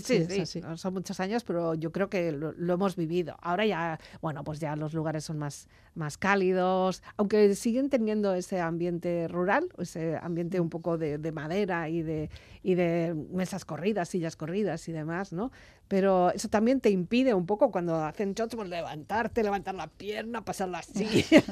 Sí, 0.00 0.24
Sí, 0.24 0.26
sí, 0.28 0.46
sí, 0.46 0.60
no 0.60 0.76
son 0.76 0.94
muchos 0.94 1.20
años, 1.20 1.44
pero 1.44 1.74
yo 1.74 1.92
creo 1.92 2.08
que 2.08 2.32
lo, 2.32 2.52
lo 2.52 2.74
hemos 2.74 2.96
vivido. 2.96 3.36
Ahora 3.40 3.66
ya, 3.66 3.98
bueno, 4.20 4.44
pues 4.44 4.60
ya 4.60 4.76
los 4.76 4.94
lugares 4.94 5.24
son 5.24 5.38
más, 5.38 5.68
más 5.94 6.18
cálidos, 6.18 7.02
aunque 7.16 7.54
siguen 7.54 7.90
teniendo 7.90 8.34
ese 8.34 8.60
ambiente 8.60 9.28
rural, 9.28 9.68
ese 9.78 10.16
ambiente 10.16 10.60
un 10.60 10.70
poco 10.70 10.98
de, 10.98 11.18
de 11.18 11.32
madera 11.32 11.88
y 11.88 12.02
de, 12.02 12.30
y 12.62 12.74
de 12.74 13.14
mesas 13.32 13.64
corridas, 13.64 14.08
sillas 14.08 14.36
corridas 14.36 14.88
y 14.88 14.92
demás, 14.92 15.32
¿no? 15.32 15.50
Pero 15.86 16.30
eso 16.30 16.48
también 16.48 16.80
te 16.80 16.88
impide 16.90 17.34
un 17.34 17.44
poco 17.44 17.70
cuando 17.70 17.96
hacen 18.02 18.32
shots, 18.34 18.56
pues 18.56 18.68
levantarte, 18.70 19.42
levantar 19.42 19.74
la 19.74 19.86
pierna, 19.86 20.42
pasar 20.42 20.70
la 20.70 20.82
silla, 20.82 21.42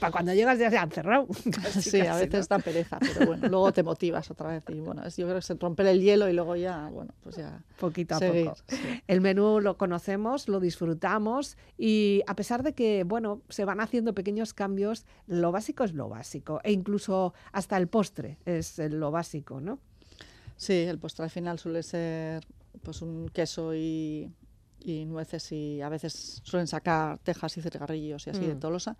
para 0.00 0.10
cuando 0.10 0.32
llegas 0.32 0.58
ya 0.58 0.70
se 0.70 0.78
han 0.78 0.90
cerrado. 0.90 1.26
Casi, 1.62 1.90
Sí, 1.90 2.00
a 2.00 2.16
veces 2.16 2.48
¿no? 2.50 2.56
da 2.56 2.62
pereza, 2.62 2.98
pero 2.98 3.26
bueno, 3.26 3.46
luego 3.50 3.70
te 3.72 3.82
motivas 3.82 4.30
otra 4.30 4.48
vez 4.48 4.62
y 4.68 4.80
bueno, 4.80 5.04
es- 5.04 5.16
yo 5.16 5.26
creo 5.26 5.36
que 5.36 5.42
se 5.42 5.54
romper 5.54 5.86
el 5.86 6.00
hielo 6.00 6.28
y 6.28 6.32
luego 6.32 6.56
ya, 6.56 6.88
bueno, 6.88 7.12
pues 7.22 7.36
ya 7.36 7.62
Poquito 7.78 8.14
a 8.16 8.18
seguir. 8.18 8.46
poco. 8.46 8.56
sí. 8.68 8.76
El 9.06 9.20
menú 9.20 9.60
lo 9.60 9.76
conocemos, 9.76 10.48
lo 10.48 10.60
disfrutamos 10.60 11.56
y 11.76 12.22
a 12.26 12.34
pesar 12.34 12.62
de 12.62 12.72
que, 12.72 13.04
bueno, 13.04 13.42
se 13.50 13.64
van 13.66 13.80
haciendo 13.80 14.14
pequeños 14.14 14.54
cambios, 14.54 15.04
lo 15.26 15.52
básico 15.52 15.84
es 15.84 15.92
lo 15.92 16.08
básico 16.08 16.60
e 16.64 16.72
incluso 16.72 17.34
hasta 17.52 17.76
el 17.76 17.86
postre 17.88 18.38
es 18.46 18.78
lo 18.78 19.10
básico, 19.10 19.60
¿no? 19.60 19.78
Sí, 20.56 20.72
el 20.72 20.98
postre 20.98 21.24
al 21.24 21.30
final 21.30 21.58
suele 21.58 21.82
ser 21.84 22.44
pues 22.82 23.02
un 23.02 23.28
queso 23.28 23.74
y, 23.74 24.32
y 24.80 25.04
nueces 25.06 25.52
y 25.52 25.80
a 25.80 25.88
veces 25.88 26.40
suelen 26.44 26.66
sacar 26.66 27.18
tejas 27.18 27.56
y 27.56 27.62
cigarrillos 27.62 28.26
y 28.26 28.30
así 28.30 28.46
de 28.46 28.54
Mm. 28.54 28.60
Tolosa. 28.60 28.96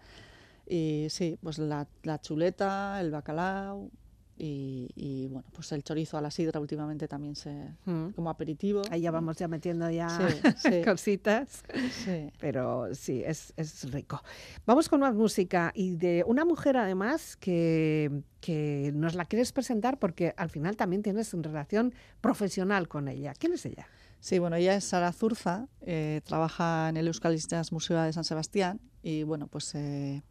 Y 0.67 1.07
sí, 1.11 1.39
pues 1.43 1.59
la, 1.59 1.89
la 2.03 2.21
chuleta, 2.21 3.01
el 3.01 3.11
bacalao 3.11 3.91
y, 4.39 4.89
y, 4.95 5.27
bueno, 5.27 5.49
pues 5.53 5.73
el 5.73 5.83
chorizo 5.83 6.17
a 6.17 6.21
la 6.21 6.31
sidra 6.31 6.61
últimamente 6.61 7.09
también 7.09 7.35
se 7.35 7.75
Mm. 7.85 8.11
como 8.15 8.31
aperitivo. 8.31 8.83
Ahí 8.91 9.01
ya 9.01 9.11
vamos 9.11 9.37
ya 9.37 9.49
metiendo 9.49 9.91
ya 9.91 10.09
Sí, 10.09 10.23
sí. 10.81 10.83
cositas, 10.85 11.63
Sí. 12.05 12.31
pero 12.39 12.95
sí, 12.95 13.23
es, 13.27 13.53
es 13.57 13.91
rico. 13.93 14.23
Vamos 14.67 14.89
con 14.89 15.01
más 15.01 15.15
música 15.15 15.73
y 15.75 15.97
de 15.97 16.25
una 16.27 16.45
mujer 16.45 16.77
además 16.77 17.37
que, 17.37 18.23
que 18.41 18.93
nos 18.95 19.15
la 19.15 19.25
quieres 19.25 19.53
presentar 19.53 19.99
porque 19.99 20.35
al 20.37 20.51
final 20.51 20.77
también 20.77 21.03
tienes 21.03 21.35
una 21.35 21.49
relación 21.49 21.93
profesional 22.21 22.89
con 22.89 23.09
ella. 23.09 23.33
¿Quién 23.39 23.53
es 23.55 23.67
ella? 23.67 23.87
Sí, 24.21 24.39
bueno, 24.39 24.57
ella 24.57 24.75
es 24.75 24.85
Sara 24.85 25.13
Zurza, 25.13 25.69
eh, 25.81 26.21
trabaja 26.25 26.89
en 26.89 26.97
el 26.97 27.07
Euskal 27.07 27.37
Jazz 27.39 27.71
Museo 27.73 28.01
de 28.03 28.13
San 28.13 28.25
Sebastián 28.25 28.81
y 29.03 29.23
bueno, 29.23 29.47
pues 29.47 29.75
eh, 29.77 30.23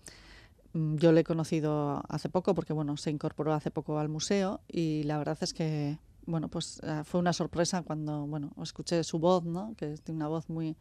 yo 0.73 1.11
le 1.11 1.21
he 1.21 1.23
conocido 1.23 2.01
hace 2.09 2.29
poco 2.29 2.53
porque 2.53 2.73
bueno, 2.73 2.97
se 2.97 3.09
incorporó 3.09 3.53
hace 3.53 3.71
poco 3.71 3.99
al 3.99 4.09
museo 4.09 4.61
y 4.67 5.03
la 5.03 5.17
verdad 5.17 5.37
es 5.41 5.53
que 5.53 5.97
bueno, 6.25 6.49
pues 6.49 6.79
eh, 6.83 7.03
fue 7.05 7.19
una 7.19 7.31
sorpresa 7.33 7.83
cuando 7.83 8.27
bueno, 8.27 8.51
escuché 8.61 9.03
su 9.03 9.17
voz, 9.19 9.45
¿no? 9.45 9.73
Que 9.77 9.95
tiene 9.97 10.17
una 10.17 10.27
voz 10.27 10.49
muy 10.49 10.75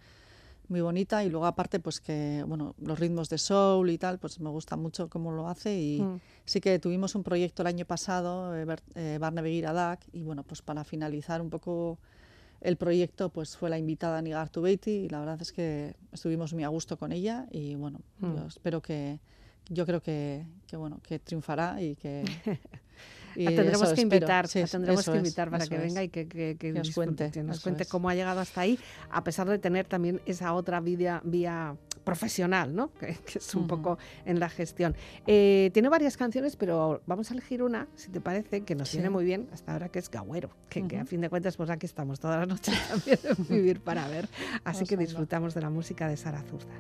muy 0.69 0.81
bonita 0.81 1.23
y 1.23 1.31
luego 1.31 1.47
aparte 1.47 1.79
pues 1.79 2.01
que 2.01 2.45
bueno, 2.49 2.75
los 2.79 2.99
ritmos 2.99 3.29
de 3.29 3.39
soul 3.39 3.89
y 3.91 3.99
tal, 3.99 4.19
pues 4.19 4.41
me 4.41 4.51
gusta 4.51 4.77
mucho 4.77 5.09
cómo 5.09 5.31
lo 5.31 5.49
hace 5.49 5.79
y 5.81 6.01
Mm. 6.01 6.21
sí 6.45 6.61
que 6.61 6.79
tuvimos 6.81 7.15
un 7.15 7.23
proyecto 7.23 7.63
el 7.63 7.69
año 7.69 7.85
pasado, 7.87 8.57
eh, 8.57 8.67
eh, 8.97 9.19
Barne 9.21 9.43
Begira 9.43 9.73
Dak, 9.73 10.01
y 10.13 10.25
bueno, 10.25 10.43
pues 10.43 10.63
para 10.63 10.83
finalizar 10.83 11.41
un 11.41 11.51
poco 11.51 11.99
el 12.61 12.77
proyecto, 12.77 13.29
pues 13.29 13.57
fue 13.57 13.71
la 13.71 13.79
invitada 13.79 14.21
Nigar 14.23 14.49
Tubeiti 14.49 14.91
y 14.91 15.09
la 15.09 15.21
verdad 15.21 15.41
es 15.41 15.53
que 15.53 15.95
estuvimos 16.11 16.53
muy 16.53 16.65
a 16.65 16.69
gusto 16.69 16.97
con 16.99 17.13
ella 17.13 17.47
y 17.53 17.77
bueno, 17.77 18.01
Mm. 18.19 18.35
yo 18.35 18.47
espero 18.49 18.83
que, 18.83 19.21
yo 19.69 19.87
creo 19.87 20.01
que, 20.01 20.45
que 20.67 20.77
bueno, 20.77 21.01
que 21.03 21.19
triunfará 21.19 21.81
y 21.83 21.97
que... 21.97 22.25
y 23.37 23.45
La 23.45 23.51
tendremos 23.55 23.93
que 23.93 24.01
invitar, 24.01 24.49
Sí, 24.49 24.61
la 24.61 24.67
tendremos 24.67 25.05
que 25.05 25.11
es, 25.11 25.17
invitar 25.19 25.51
para 25.51 25.67
que 25.67 25.75
es. 25.75 25.81
venga 25.83 26.03
y 26.03 26.09
que, 26.09 26.27
que, 26.27 26.57
que 26.59 26.73
Que 26.73 26.73
nos 26.73 26.91
cuente, 26.93 27.31
que 27.31 27.43
nos 27.43 27.61
cuente 27.61 27.83
es. 27.83 27.89
cómo 27.89 28.09
ha 28.09 28.15
llegado 28.15 28.41
hasta 28.41 28.63
ahí, 28.63 28.79
a 29.11 29.23
pesar 29.25 29.49
de 29.49 29.59
tener 29.59 29.87
también 29.87 30.21
esa 30.25 30.55
otra 30.55 30.81
vía, 30.81 31.21
vía 31.25 31.77
profesional, 32.05 32.75
¿no? 32.75 32.91
Que, 33.01 33.15
que 33.27 33.39
es 33.39 33.55
un 33.55 33.67
poco 33.67 33.99
en 34.25 34.39
la 34.41 34.49
gestión. 34.49 34.95
Eh, 35.27 35.71
tiene 35.75 35.89
varias 35.91 36.17
canciones, 36.17 36.57
pero 36.57 37.03
vamos 37.07 37.31
a 37.31 37.35
elegir 37.35 37.63
una, 37.63 37.89
si 37.97 38.11
te 38.11 38.21
parece, 38.23 38.63
que 38.63 38.75
nos 38.75 38.89
Sí. 38.89 38.97
viene 38.99 39.11
muy 39.11 39.25
bien 39.25 39.49
hasta 39.53 39.73
ahora, 39.73 39.89
que 39.91 39.99
es 39.99 40.09
Gagüero, 40.11 40.51
que, 40.71 40.87
que 40.89 40.97
a 40.99 41.05
fin 41.05 41.21
de 41.21 41.29
cuentas, 41.29 41.57
pues 41.59 41.69
aquí 41.69 41.85
estamos 41.85 42.21
todas 42.21 42.39
las 42.39 42.49
noches 42.49 42.75
también 42.89 43.19
en 43.25 43.47
Vivir 43.49 43.81
para 43.81 44.07
Ver. 44.09 44.29
Así 44.65 44.79
Vamos 44.79 44.89
que 44.89 44.95
ello. 44.95 45.01
disfrutamos 45.05 45.53
de 45.55 45.61
la 45.61 45.69
música 45.71 46.09
de 46.09 46.17
Sara 46.17 46.43
Zurda. 46.43 46.73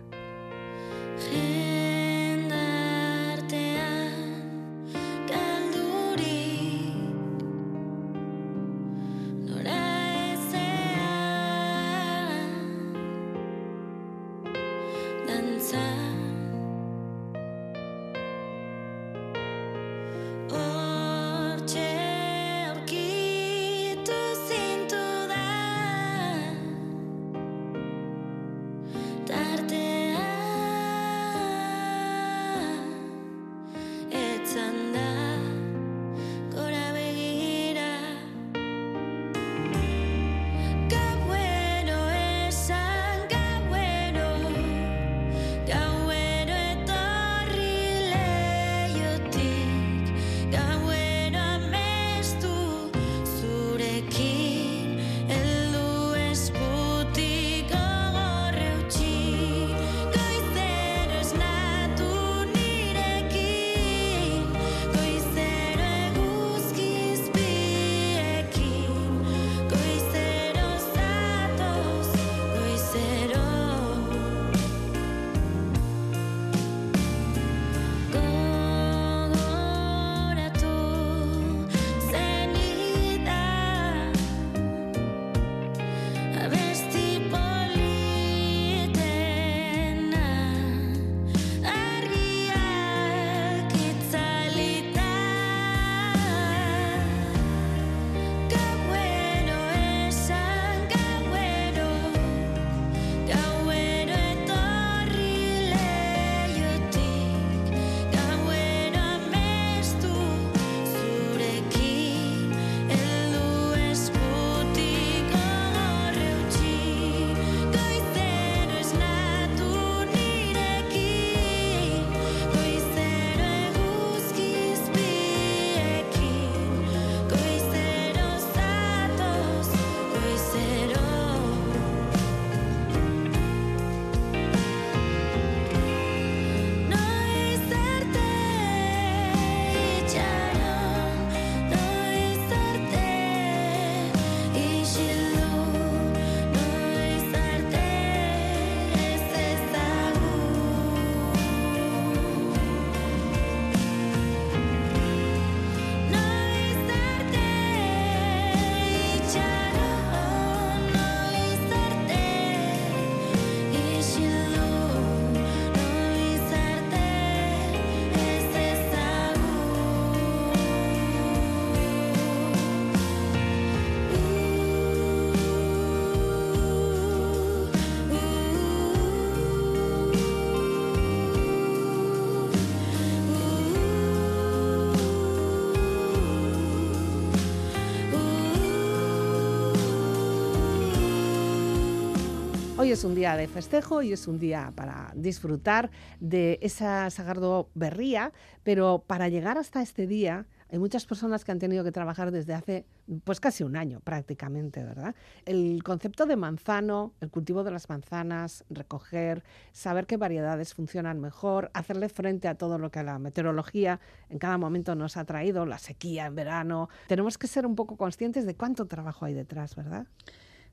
Hoy 192.86 192.92
es 192.92 193.02
un 193.02 193.16
día 193.16 193.36
de 193.36 193.48
festejo 193.48 194.00
y 194.00 194.12
es 194.12 194.28
un 194.28 194.38
día 194.38 194.72
para 194.76 195.10
disfrutar 195.16 195.90
de 196.20 196.60
esa 196.62 197.10
Sagardo 197.10 197.68
Berría, 197.74 198.32
pero 198.62 199.02
para 199.04 199.28
llegar 199.28 199.58
hasta 199.58 199.82
este 199.82 200.06
día 200.06 200.46
hay 200.70 200.78
muchas 200.78 201.04
personas 201.04 201.44
que 201.44 201.50
han 201.50 201.58
tenido 201.58 201.82
que 201.82 201.90
trabajar 201.90 202.30
desde 202.30 202.54
hace 202.54 202.86
pues 203.24 203.40
casi 203.40 203.64
un 203.64 203.76
año 203.76 203.98
prácticamente, 204.04 204.84
¿verdad? 204.84 205.16
El 205.46 205.82
concepto 205.82 206.26
de 206.26 206.36
manzano, 206.36 207.12
el 207.20 207.28
cultivo 207.28 207.64
de 207.64 207.72
las 207.72 207.88
manzanas, 207.88 208.64
recoger, 208.70 209.42
saber 209.72 210.06
qué 210.06 210.16
variedades 210.16 210.72
funcionan 210.72 211.20
mejor, 211.20 211.72
hacerle 211.74 212.08
frente 212.08 212.46
a 212.46 212.54
todo 212.54 212.78
lo 212.78 212.92
que 212.92 213.02
la 213.02 213.18
meteorología 213.18 213.98
en 214.30 214.38
cada 214.38 214.58
momento 214.58 214.94
nos 214.94 215.16
ha 215.16 215.24
traído, 215.24 215.66
la 215.66 215.78
sequía 215.78 216.26
en 216.26 216.36
verano. 216.36 216.88
Tenemos 217.08 217.36
que 217.36 217.48
ser 217.48 217.66
un 217.66 217.74
poco 217.74 217.96
conscientes 217.96 218.46
de 218.46 218.54
cuánto 218.54 218.86
trabajo 218.86 219.24
hay 219.24 219.34
detrás, 219.34 219.74
¿verdad? 219.74 220.06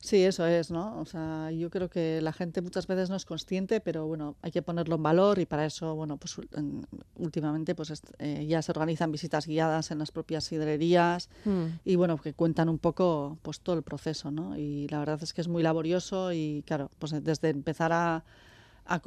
Sí, 0.04 0.22
eso 0.26 0.46
es, 0.46 0.70
¿no? 0.70 1.00
O 1.00 1.06
sea, 1.06 1.50
yo 1.52 1.70
creo 1.70 1.90
que 1.90 2.20
la 2.20 2.34
gente 2.34 2.62
muchas 2.62 2.88
veces 2.88 3.10
no 3.10 3.16
es 3.16 3.24
consciente, 3.24 3.80
pero 3.80 4.06
bueno, 4.06 4.36
hay 4.42 4.52
que 4.52 4.62
ponerlo 4.62 4.96
en 4.96 5.04
valor 5.04 5.40
y 5.40 5.46
para 5.46 5.66
eso, 5.66 5.96
bueno, 5.96 6.18
pues 6.18 6.36
últimamente 7.16 7.74
pues 7.74 8.04
eh, 8.20 8.46
ya 8.46 8.62
se 8.62 8.74
organizan 8.74 9.14
visitas 9.14 9.48
guiadas 9.48 9.92
en 9.92 10.00
las 10.00 10.12
propias 10.12 10.44
sidrerías 10.44 11.30
y 11.86 11.96
bueno, 11.96 12.18
que 12.18 12.34
cuentan 12.34 12.68
un 12.68 12.80
poco 12.80 13.38
pues 13.44 13.62
todo 13.62 13.78
el 13.78 13.84
proceso, 13.84 14.30
¿no? 14.30 14.58
Y 14.58 14.90
la 14.90 15.00
verdad 15.00 15.24
es 15.24 15.32
que 15.32 15.40
es 15.40 15.48
muy 15.48 15.64
laborioso 15.64 16.34
y 16.34 16.66
claro, 16.68 16.92
pues 17.00 17.14
desde 17.24 17.48
empezar 17.52 17.94
a, 17.94 18.26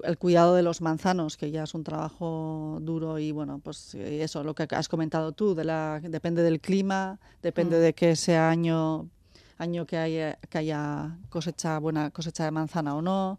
el 0.02 0.16
cuidado 0.16 0.54
de 0.54 0.62
los 0.62 0.80
manzanos, 0.80 1.36
que 1.36 1.50
ya 1.50 1.64
es 1.64 1.74
un 1.74 1.84
trabajo 1.84 2.78
duro 2.80 3.18
y 3.18 3.32
bueno, 3.32 3.60
pues 3.62 3.94
eh, 3.96 4.22
eso, 4.22 4.42
lo 4.44 4.54
que 4.54 4.66
has 4.70 4.88
comentado 4.88 5.32
tú, 5.32 5.54
de 5.54 5.64
la, 5.64 6.00
depende 6.02 6.42
del 6.42 6.58
clima, 6.58 7.20
depende 7.42 7.78
de 7.80 7.92
que 7.92 8.16
sea 8.16 8.48
año 8.48 9.10
año 9.58 9.86
que 9.86 9.96
haya, 9.98 10.36
que 10.48 10.58
haya 10.58 11.16
cosecha 11.30 11.78
buena 11.78 12.10
cosecha 12.10 12.44
de 12.44 12.50
manzana 12.50 12.94
o 12.94 13.02
no 13.02 13.38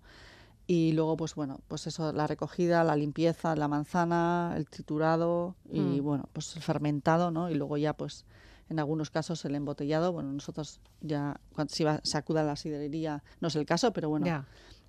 y 0.66 0.92
luego 0.94 1.16
pues 1.16 1.36
bueno 1.36 1.60
pues 1.68 1.88
eso 1.88 2.12
la 2.12 2.28
recogida 2.28 2.84
la 2.84 2.96
limpieza 2.96 3.56
la 3.56 3.68
manzana 3.68 4.54
el 4.58 4.68
triturado 4.68 5.56
y 5.72 6.02
Mm. 6.02 6.04
bueno 6.04 6.30
pues 6.34 6.56
el 6.56 6.62
fermentado 6.62 7.32
no 7.32 7.50
y 7.50 7.56
luego 7.56 7.78
ya 7.78 7.94
pues 7.94 8.26
en 8.70 8.80
algunos 8.80 9.10
casos 9.10 9.46
el 9.46 9.56
embotellado 9.56 10.12
bueno 10.12 10.34
nosotros 10.34 10.82
ya 11.02 11.40
cuando 11.54 11.74
se, 11.74 11.84
iba- 11.84 12.02
se 12.04 12.18
acuda 12.18 12.42
a 12.42 12.44
la 12.44 12.56
sidrería 12.58 13.24
no 13.40 13.48
es 13.48 13.56
el 13.56 13.66
caso 13.66 13.94
pero 13.94 14.10
bueno. 14.10 14.26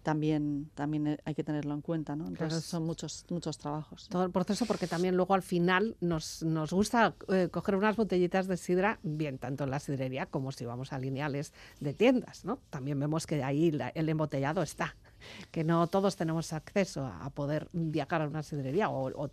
También 0.03 0.71
también 0.75 1.07
eh, 1.07 1.19
hay 1.25 1.35
que 1.35 1.45
tenerlo 1.45 1.75
en 1.75 1.81
cuenta 1.83 2.17
no 2.17 2.27
entonces 2.29 2.59
es- 2.61 2.65
son 2.65 2.85
muchos 2.85 3.25
muchos 3.31 3.59
trabajos. 3.59 4.09
todo 4.09 4.25
el 4.25 4.31
proceso 4.31 4.65
porque 4.67 4.87
también 4.87 5.17
luego 5.17 5.35
al 5.35 5.43
final 5.43 5.97
nos, 6.01 6.43
nos 6.43 6.73
gusta 6.73 7.15
eh, 7.29 7.49
coger 7.51 7.77
unas 7.77 7.97
botellitas 7.97 8.47
de 8.49 8.57
sidra, 8.57 8.99
bien 9.03 9.39
tanto 9.39 9.65
en 9.65 9.71
la 9.71 9.81
sidrería 9.81 10.27
como 10.27 10.53
si 10.53 10.65
vamos 10.65 10.93
a 10.93 10.99
lineales 10.99 11.53
de 11.81 11.95
tiendas, 11.95 12.45
¿no? 12.45 12.59
También 12.71 12.99
vemos 12.99 13.27
que 13.27 13.43
ahí 13.43 13.71
la- 13.71 13.89
el 13.91 14.09
embotellado 14.09 14.63
está, 14.63 14.95
que 15.51 15.65
no 15.65 15.87
todos 15.87 16.17
tenemos 16.17 16.53
acceso 16.53 17.07
a, 17.07 17.29
poder 17.31 17.69
viajar 17.73 18.23
a 18.23 18.27
una 18.27 18.43
sidrería 18.43 18.91
o, 18.91 19.29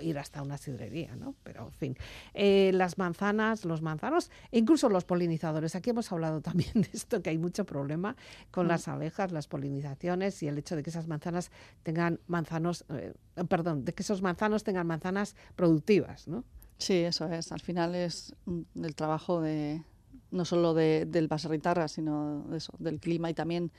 ir 0.00 0.18
hasta 0.18 0.42
una 0.42 0.56
sidrería, 0.58 1.16
¿no? 1.16 1.34
Pero 1.42 1.66
en 1.66 1.72
fin, 1.72 1.96
Eh, 2.34 2.70
las 2.74 2.98
manzanas, 2.98 3.64
los 3.64 3.82
manzanos 3.82 4.30
e 4.50 4.58
incluso 4.58 4.88
los 4.88 5.04
polinizadores. 5.04 5.74
Aquí 5.74 5.90
hemos 5.90 6.10
hablado 6.12 6.40
también 6.40 6.72
de 6.74 6.88
esto, 6.92 7.22
que 7.22 7.30
hay 7.30 7.38
mucho 7.38 7.64
problema 7.64 8.16
con 8.50 8.68
las 8.68 8.88
abejas, 8.88 9.32
las 9.32 9.46
polinizaciones 9.46 10.42
y 10.42 10.48
el 10.48 10.58
hecho 10.58 10.76
de 10.76 10.82
que 10.82 10.90
esas 10.90 11.06
manzanas 11.08 11.50
tengan 11.82 12.20
manzanos, 12.26 12.84
eh, 12.88 13.14
perdón, 13.48 13.84
de 13.84 13.92
que 13.92 14.02
esos 14.02 14.22
manzanos 14.22 14.64
tengan 14.64 14.86
manzanas 14.86 15.36
productivas, 15.56 16.28
¿no? 16.28 16.44
Sí, 16.78 16.94
eso 16.94 17.26
es. 17.28 17.52
Al 17.52 17.60
final 17.60 17.94
es 17.94 18.34
mm, 18.46 18.84
el 18.84 18.94
trabajo 18.94 19.40
de 19.40 19.82
no 20.30 20.44
solo 20.44 20.74
de, 20.74 21.06
del 21.06 21.28
baserritarra, 21.28 21.88
sino 21.88 22.44
de 22.48 22.56
eso, 22.56 22.72
del 22.78 22.98
clima 22.98 23.30
y 23.30 23.34
también 23.34 23.70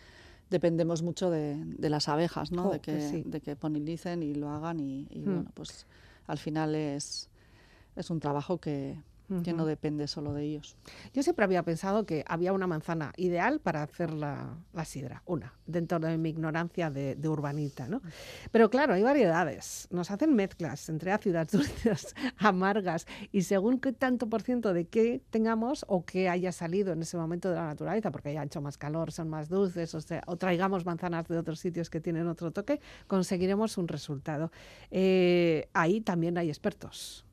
dependemos 0.53 1.01
mucho 1.01 1.29
de, 1.31 1.55
de 1.65 1.89
las 1.89 2.07
abejas, 2.07 2.51
¿no? 2.51 2.69
De, 2.69 2.79
que, 2.79 3.01
sí. 3.09 3.23
de 3.25 3.41
que 3.41 3.55
polinicen 3.55 4.21
y 4.21 4.35
lo 4.35 4.49
hagan 4.49 4.79
y, 4.79 5.07
y 5.09 5.19
Mm. 5.21 5.25
bueno, 5.25 5.51
pues 5.55 5.87
al 6.27 6.37
final 6.37 6.75
es, 6.75 7.27
es 7.95 8.09
un 8.11 8.19
trabajo 8.19 8.59
que, 8.59 9.01
que 9.43 9.53
no 9.53 9.65
depende 9.65 10.07
solo 10.07 10.33
de 10.33 10.43
ellos. 10.43 10.77
Yo 11.13 11.23
siempre 11.23 11.45
había 11.45 11.63
pensado 11.63 12.05
que 12.05 12.23
había 12.27 12.53
una 12.53 12.67
manzana 12.67 13.13
ideal 13.17 13.59
para 13.59 13.81
hacer 13.83 14.13
la, 14.13 14.57
la 14.73 14.85
sidra, 14.85 15.23
una, 15.25 15.53
dentro 15.65 15.99
de 15.99 16.17
mi 16.17 16.29
ignorancia 16.29 16.89
de, 16.89 17.15
de 17.15 17.29
urbanita, 17.29 17.87
¿no? 17.87 18.01
Pero 18.51 18.69
claro, 18.69 18.93
hay 18.93 19.01
variedades. 19.01 19.87
Nos 19.91 20.11
hacen 20.11 20.35
mezclas 20.35 20.89
entre 20.89 21.11
ácidas, 21.11 21.47
dulces, 21.51 22.15
amargas, 22.37 23.07
y 23.31 23.43
según 23.43 23.79
qué 23.79 23.93
tanto 23.93 24.27
por 24.27 24.41
ciento 24.41 24.73
de 24.73 24.85
qué 24.85 25.21
tengamos 25.29 25.85
o 25.87 26.05
que 26.05 26.29
haya 26.29 26.51
salido 26.51 26.93
en 26.93 27.01
ese 27.01 27.17
momento 27.17 27.49
de 27.49 27.55
la 27.55 27.65
naturaleza, 27.65 28.11
porque 28.11 28.29
haya 28.29 28.43
hecho 28.43 28.61
más 28.61 28.77
calor, 28.77 29.11
son 29.11 29.29
más 29.29 29.49
dulces, 29.49 29.93
o, 29.95 30.01
sea, 30.01 30.21
o 30.27 30.37
traigamos 30.37 30.85
manzanas 30.85 31.27
de 31.27 31.37
otros 31.37 31.59
sitios 31.59 31.89
que 31.89 31.99
tienen 31.99 32.27
otro 32.27 32.51
toque, 32.51 32.81
conseguiremos 33.07 33.77
un 33.77 33.87
resultado. 33.87 34.51
Eh, 34.91 35.69
ahí 35.73 36.01
también 36.01 36.37
hay 36.37 36.49
expertos. 36.49 37.25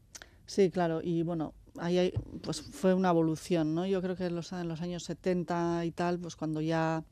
Sí, 0.47 0.69
claro, 0.69 1.01
y 1.01 1.23
bueno, 1.23 1.55
ahí 1.79 1.99
hay- 1.99 2.13
pues 2.43 2.63
fue 2.63 2.95
una 2.95 3.11
evolución, 3.11 3.75
¿no? 3.75 3.87
Yo 3.87 4.01
creo 4.03 4.17
que 4.17 4.27
en 4.27 4.35
los, 4.35 4.53
en 4.53 4.69
los 4.69 4.81
años 4.81 5.05
70 5.05 5.85
y 5.85 5.91
tal, 5.93 6.19
pues 6.19 6.37
cuando 6.37 6.61
ya 6.61 7.05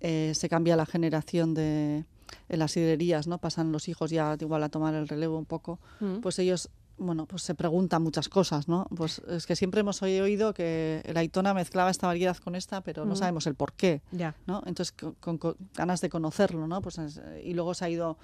eh, 0.00 0.32
se 0.34 0.48
cambia 0.48 0.76
la 0.76 0.86
generación 0.86 1.54
de 1.54 2.04
en 2.48 2.58
las 2.58 2.72
sidrerías, 2.72 3.26
¿no? 3.26 3.38
Pasan 3.38 3.72
los 3.72 3.88
hijos 3.88 4.10
ya 4.10 4.36
igual 4.40 4.62
a 4.62 4.68
tomar 4.68 4.94
el 4.94 5.08
relevo 5.08 5.36
un 5.36 5.46
poco, 5.46 5.80
Mm. 6.00 6.20
pues 6.20 6.38
ellos, 6.38 6.70
bueno, 6.96 7.26
pues 7.26 7.42
se 7.42 7.54
preguntan 7.54 8.02
muchas 8.02 8.28
cosas, 8.28 8.68
¿no? 8.68 8.86
Pues 8.96 9.20
es 9.28 9.46
que 9.46 9.56
siempre 9.56 9.80
hemos 9.80 10.00
oído 10.02 10.54
que 10.54 11.02
el 11.04 11.16
Aitona 11.16 11.54
mezclaba 11.54 11.90
esta 11.90 12.06
variedad 12.06 12.36
con 12.36 12.54
esta, 12.54 12.82
pero 12.82 13.04
no 13.04 13.14
Mm. 13.14 13.16
sabemos 13.16 13.46
el 13.46 13.54
por 13.56 13.72
qué. 13.72 14.02
Ya. 14.12 14.36
¿no? 14.46 14.62
Entonces, 14.66 14.92
con, 14.92 15.14
con- 15.14 15.38
con 15.38 15.56
ganas 15.74 16.00
de 16.00 16.08
conocerlo, 16.08 16.66
¿no? 16.68 16.80
Pues, 16.82 16.98
es- 16.98 17.20
y 17.44 17.52
luego 17.54 17.74
se 17.74 17.84
ha 17.84 17.90
ido, 17.90 18.16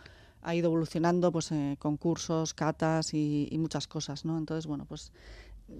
ha 0.43 0.55
ido 0.55 0.67
evolucionando, 0.67 1.33
pues, 1.33 1.51
eh, 1.51 1.77
concursos, 1.81 2.55
catas 2.55 3.13
y, 3.13 3.49
y 3.51 3.59
muchas 3.59 3.89
cosas, 3.89 4.25
¿no? 4.25 4.39
Entonces, 4.39 4.67
bueno, 4.67 4.85
pues 4.85 5.11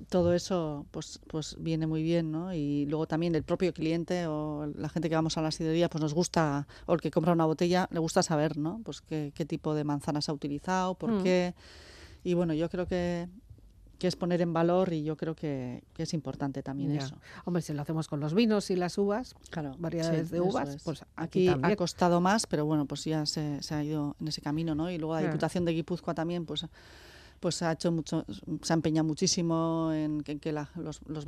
todo 0.09 0.35
eso, 0.35 0.87
pues, 0.91 1.21
pues 1.29 1.57
viene 1.61 1.87
muy 1.87 2.03
bien, 2.03 2.33
¿no? 2.33 2.53
Y 2.53 2.87
luego 2.87 3.07
también 3.07 3.35
el 3.35 3.45
propio 3.45 3.73
cliente 3.73 4.27
o 4.27 4.67
la 4.75 4.89
gente 4.89 5.09
que 5.09 5.15
vamos 5.15 5.37
a 5.39 5.43
la 5.43 5.51
sidrería, 5.53 5.89
pues 5.89 6.03
nos 6.03 6.13
gusta, 6.15 6.67
o 6.87 6.95
el 6.95 7.01
que 7.01 7.11
compra 7.11 7.33
una 7.33 7.45
botella, 7.45 7.89
le 7.93 8.01
gusta 8.01 8.23
saber, 8.23 8.57
¿no? 8.57 8.81
Pues 8.85 9.01
qué, 9.01 9.33
qué 9.35 9.45
tipo 9.45 9.75
de 9.75 9.85
manzana 9.85 10.21
se 10.21 10.31
ha 10.31 10.35
utilizado, 10.35 10.95
por 10.97 11.13
Mm. 11.13 11.23
qué. 11.23 11.55
Y 12.25 12.35
bueno, 12.35 12.53
yo 12.55 12.69
creo 12.69 12.87
que, 12.87 13.29
que 13.99 14.09
es 14.09 14.17
poner 14.17 14.43
en 14.43 14.53
valor 14.53 14.93
y 14.93 15.05
yo 15.05 15.17
creo 15.17 15.37
que, 15.37 15.85
que 15.93 16.03
es 16.03 16.13
importante 16.15 16.63
también 16.65 16.93
Ya. 16.93 16.99
eso. 17.05 17.17
Hombre, 17.45 17.63
si 17.63 17.73
lo 17.73 17.81
hacemos 17.83 18.09
con 18.09 18.19
los 18.19 18.35
vinos 18.35 18.69
y 18.71 18.77
las 18.77 18.99
uvas, 18.99 19.35
Claro, 19.51 19.77
variedades 19.79 20.29
sí, 20.29 20.35
de 20.35 20.41
uvas, 20.41 20.75
es. 20.75 20.83
pues 20.83 21.05
aquí, 21.15 21.49
aquí 21.49 21.73
ha 21.73 21.77
costado 21.77 22.21
más, 22.21 22.47
pero 22.49 22.67
bueno, 22.67 22.87
pues 22.87 23.05
ya 23.05 23.25
se, 23.25 23.63
se 23.63 23.75
ha 23.75 23.85
ido 23.85 24.17
en 24.21 24.27
ese 24.29 24.43
camino, 24.43 24.75
¿no? 24.75 24.91
Y 24.91 24.99
luego 24.99 25.15
la. 25.15 25.23
Diputación 25.23 25.65
de 25.65 25.73
Guipúzcoa 25.73 26.13
también, 26.15 26.45
pues 26.45 26.67
pues 27.41 27.63
ha 27.63 27.73
hecho 27.73 27.93
mucho, 27.93 28.25
se 28.63 28.73
ha 28.73 28.75
empeñado 28.75 29.07
muchísimo 29.07 29.91
en 29.93 30.23
que, 30.23 30.33
en 30.33 30.41
que 30.41 30.53
la- 30.53 30.71
los, 30.77 31.01
los 31.07 31.25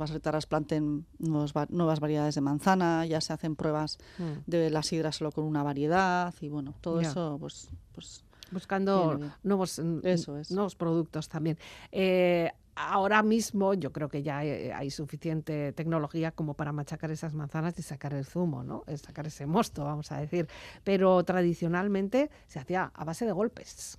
planten 0.47 1.05
nuevos 1.19 1.53
va- 1.53 1.67
nuevas 1.69 1.99
variedades 1.99 2.35
de 2.35 2.41
manzana, 2.41 3.05
ya 3.05 3.21
se 3.21 3.33
hacen 3.33 3.55
pruebas 3.55 3.97
Mm. 4.17 4.23
de 4.47 4.69
la 4.69 4.83
sidra 4.83 5.11
solo 5.11 5.31
con 5.31 5.45
una 5.45 5.63
variedad 5.63 6.33
y 6.41 6.49
bueno, 6.49 6.73
todo 6.81 6.99
eso 7.01 7.37
pues, 7.39 7.69
pues 7.93 8.23
buscando 8.51 9.07
Viene 9.09 9.15
bien. 9.17 9.33
nuevos, 9.43 9.79
mm, 9.79 9.99
Eso 10.03 10.35
nuevos 10.49 10.75
productos 10.75 11.29
también. 11.29 11.57
Eh, 11.91 12.51
ahora 12.75 13.21
mismo 13.23 13.73
yo 13.73 13.91
creo 13.91 14.07
que 14.09 14.23
ya 14.23 14.43
eh, 14.45 14.71
hay 14.73 14.89
suficiente 14.89 15.73
tecnología 15.73 16.31
como 16.31 16.53
para 16.53 16.71
machacar 16.71 17.11
esas 17.11 17.33
manzanas 17.33 17.77
y 17.77 17.81
sacar 17.83 18.13
el 18.13 18.25
zumo, 18.25 18.63
¿no? 18.63 18.83
Sacar 18.95 19.27
ese 19.27 19.45
mosto, 19.45 19.83
vamos 19.83 20.11
a 20.13 20.17
decir. 20.19 20.47
Pero 20.83 21.23
tradicionalmente 21.25 22.29
se 22.47 22.59
hacía 22.59 22.91
a 22.95 23.03
base 23.03 23.25
de 23.25 23.33
golpes. 23.33 23.97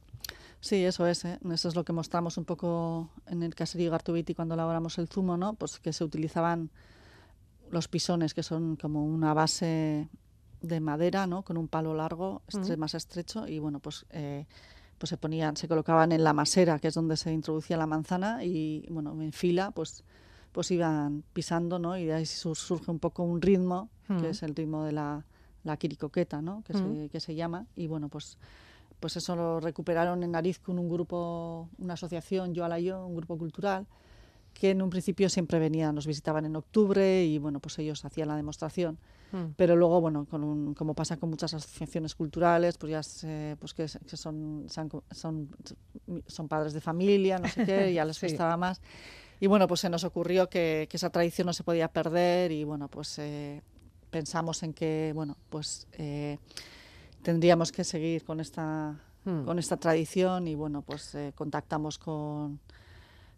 Sí, 0.61 0.85
eso 0.85 1.07
es, 1.07 1.25
¿eh? 1.25 1.39
eso 1.53 1.69
es 1.69 1.75
lo 1.75 1.85
que 1.85 1.93
mostramos 1.93 2.37
un 2.37 2.45
poco 2.45 3.09
en 3.27 3.43
el 3.43 3.55
caserío 3.55 3.91
Gartubiti 3.91 4.35
cuando 4.35 4.55
elaboramos 4.55 4.99
el 4.99 5.09
zumo, 5.09 5.37
¿no? 5.37 5.55
Pues 5.55 5.79
que 5.79 5.93
se 5.93 6.05
utilizaban 6.05 6.71
los 7.71 7.89
pisones, 7.89 8.35
que 8.35 8.43
son 8.43 8.77
como 8.77 9.05
una 9.05 9.33
base 9.33 10.09
de 10.61 10.81
madera, 10.81 11.27
¿no? 11.27 11.43
Con 11.43 11.57
un 11.57 11.69
palo 11.69 11.95
largo, 11.95 12.43
estre- 12.49 12.77
más 12.77 12.95
estrecho, 12.95 13.47
y 13.49 13.59
bueno, 13.59 13.81
pues, 13.81 14.05
eh, 14.11 14.47
pues 14.99 15.09
se 15.09 15.17
ponían, 15.17 15.57
se 15.57 15.67
colocaban 15.69 16.13
en 16.13 16.23
la 16.25 16.35
masera, 16.35 16.79
que 16.79 16.89
es 16.89 16.95
donde 16.95 17.17
se 17.17 17.33
introducía 17.33 17.79
la 17.79 17.87
manzana, 17.87 18.45
y 18.45 18.87
bueno, 18.91 19.13
en 19.23 19.33
fila, 19.33 19.71
pues, 19.71 20.05
pues 20.53 20.71
iban 20.73 21.23
pisando, 21.33 21.79
¿no? 21.79 21.97
Y 21.97 22.05
de 22.05 22.13
ahí 22.15 22.27
su- 22.27 22.55
surge 22.55 22.91
un 22.91 22.99
poco 22.99 23.23
un 23.23 23.41
ritmo, 23.41 23.89
que 24.21 24.31
es 24.31 24.43
el 24.43 24.55
ritmo 24.55 24.85
de 24.85 24.93
la, 24.93 25.25
la 25.65 25.77
quiricoqueta, 25.79 26.43
¿no? 26.43 26.63
Que, 26.65 26.75
se, 27.05 27.09
que 27.09 27.21
se 27.21 27.35
llama, 27.35 27.67
y 27.77 27.87
bueno, 27.87 28.09
pues 28.11 28.37
pues 29.01 29.17
eso 29.17 29.35
lo 29.35 29.61
recuperaron 29.61 30.23
en 30.23 30.33
Nariz 30.33 30.59
con 30.61 30.79
un 30.79 30.89
grupo, 30.89 31.69
una 31.79 31.95
asociación, 31.95 32.55
Yo 32.55 32.65
a 32.65 32.69
la 32.69 32.79
Yo, 32.79 33.05
un 33.07 33.17
grupo 33.17 33.37
cultural, 33.39 33.87
que 34.55 34.71
en 34.71 34.83
un 34.83 34.91
principio 34.91 35.29
siempre 35.29 35.59
venían, 35.59 35.95
nos 35.95 36.07
visitaban 36.07 36.45
en 36.45 36.55
octubre 36.57 37.25
y 37.25 37.39
bueno, 37.39 37.61
pues 37.61 37.79
ellos 37.79 38.05
hacían 38.05 38.29
la 38.29 38.37
demostración. 38.37 38.99
Mm. 39.33 39.53
Pero 39.57 39.77
luego, 39.77 40.01
bueno, 40.01 40.27
con 40.29 40.43
un- 40.43 40.75
como 40.75 40.93
pasa 40.95 41.17
con 41.17 41.31
muchas 41.31 41.55
asociaciones 41.55 42.15
culturales, 42.17 42.77
pues 42.77 42.91
ya 42.91 43.03
se- 43.03 43.57
pues 43.61 43.73
que, 43.75 43.87
que 44.07 44.17
son, 44.17 44.67
son, 44.69 45.49
son, 46.27 46.49
padres 46.49 46.73
de 46.73 46.81
familia, 46.81 47.39
no 47.39 47.49
sé 47.49 47.65
qué, 47.65 47.93
ya 47.95 48.05
les 48.05 48.17
Sí. 48.17 48.27
costaba 48.27 48.57
más. 48.57 48.81
Y 49.39 49.47
bueno, 49.47 49.67
pues 49.69 49.81
se 49.81 49.89
nos 49.89 50.03
ocurrió 50.05 50.51
que, 50.51 50.87
que 50.91 50.97
esa 50.97 51.11
tradición 51.11 51.47
no 51.47 51.53
se 51.53 51.63
podía 51.63 51.89
perder 51.89 52.51
y 52.53 52.65
bueno, 52.65 52.89
pues 52.89 53.19
eh, 53.21 53.63
pensamos 54.11 54.63
en 54.65 54.75
que, 54.75 55.13
bueno, 55.15 55.37
pues 55.49 55.87
eh, 55.93 56.39
tendríamos 57.23 57.73
que 57.73 57.85
seguir 57.85 58.25
con 58.25 58.41
esta, 58.41 58.97
Mm. 59.25 59.45
con 59.45 59.59
esta 59.59 59.77
tradición 59.77 60.49
y 60.49 60.55
bueno, 60.55 60.81
pues 60.81 61.14
eh, 61.14 61.33
contactamos 61.35 61.99
con, 61.99 62.59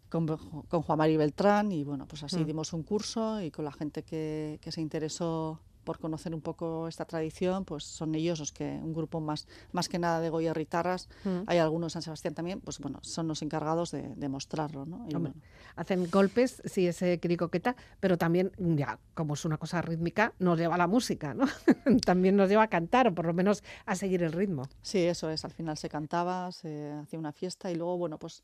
con, 0.09 0.25
con 0.69 0.81
Juan 0.81 0.97
Mari 0.97 1.17
Beltrán 1.17 1.71
y 1.73 1.83
bueno, 1.83 2.05
pues 2.07 2.23
así 2.23 2.37
Mm. 2.37 2.45
dimos 2.45 2.71
un 2.71 2.83
curso 2.83 3.41
y 3.41 3.51
con 3.51 3.65
la 3.65 3.71
gente 3.73 4.01
que, 4.03 4.59
que 4.61 4.71
se 4.71 4.79
interesó 4.79 5.59
por 5.83 5.99
conocer 5.99 6.33
un 6.33 6.41
poco 6.41 6.87
esta 6.87 7.05
tradición, 7.05 7.65
pues 7.65 7.83
son 7.83 8.15
ellos 8.15 8.39
los 8.39 8.51
que, 8.51 8.65
un 8.65 8.93
grupo 8.93 9.19
más, 9.21 9.47
más 9.71 9.89
que 9.89 9.99
nada 9.99 10.19
de 10.19 10.29
Goya 10.29 10.53
Ritarras, 10.53 11.09
Mm. 11.23 11.43
hay 11.47 11.57
algunos 11.59 11.91
en 11.91 11.93
San 11.93 12.01
Sebastián 12.01 12.33
también, 12.33 12.61
pues 12.61 12.79
bueno, 12.79 12.99
son 13.01 13.27
los 13.27 13.41
encargados 13.41 13.91
de, 13.91 14.15
de 14.15 14.29
mostrarlo, 14.29 14.85
¿no? 14.85 15.05
Y 15.09 15.13
bueno, 15.13 15.33
Hacen 15.75 16.07
golpes, 16.11 16.61
sí, 16.65 16.87
ese 16.87 17.19
cricoqueta, 17.19 17.75
pero 17.99 18.17
también, 18.17 18.51
ya, 18.59 18.99
como 19.15 19.33
es 19.33 19.43
una 19.43 19.57
cosa 19.57 19.81
rítmica, 19.81 20.33
nos 20.37 20.59
lleva 20.59 20.75
a 20.75 20.77
la 20.77 20.85
música, 20.87 21.33
¿no? 21.33 21.45
también 22.05 22.35
nos 22.35 22.47
lleva 22.49 22.63
a 22.63 22.67
cantar, 22.67 23.07
o 23.07 23.13
por 23.15 23.25
lo 23.25 23.33
menos 23.33 23.63
a 23.87 23.95
seguir 23.95 24.21
el 24.23 24.31
ritmo. 24.33 24.63
Sí, 24.83 24.99
eso 24.99 25.29
es. 25.31 25.43
Al 25.45 25.51
final 25.51 25.77
se 25.77 25.89
cantaba, 25.89 26.51
se 26.51 26.91
hacía 26.91 27.17
una 27.17 27.31
fiesta 27.31 27.71
y 27.71 27.75
luego, 27.75 27.97
bueno, 27.97 28.19
pues 28.19 28.43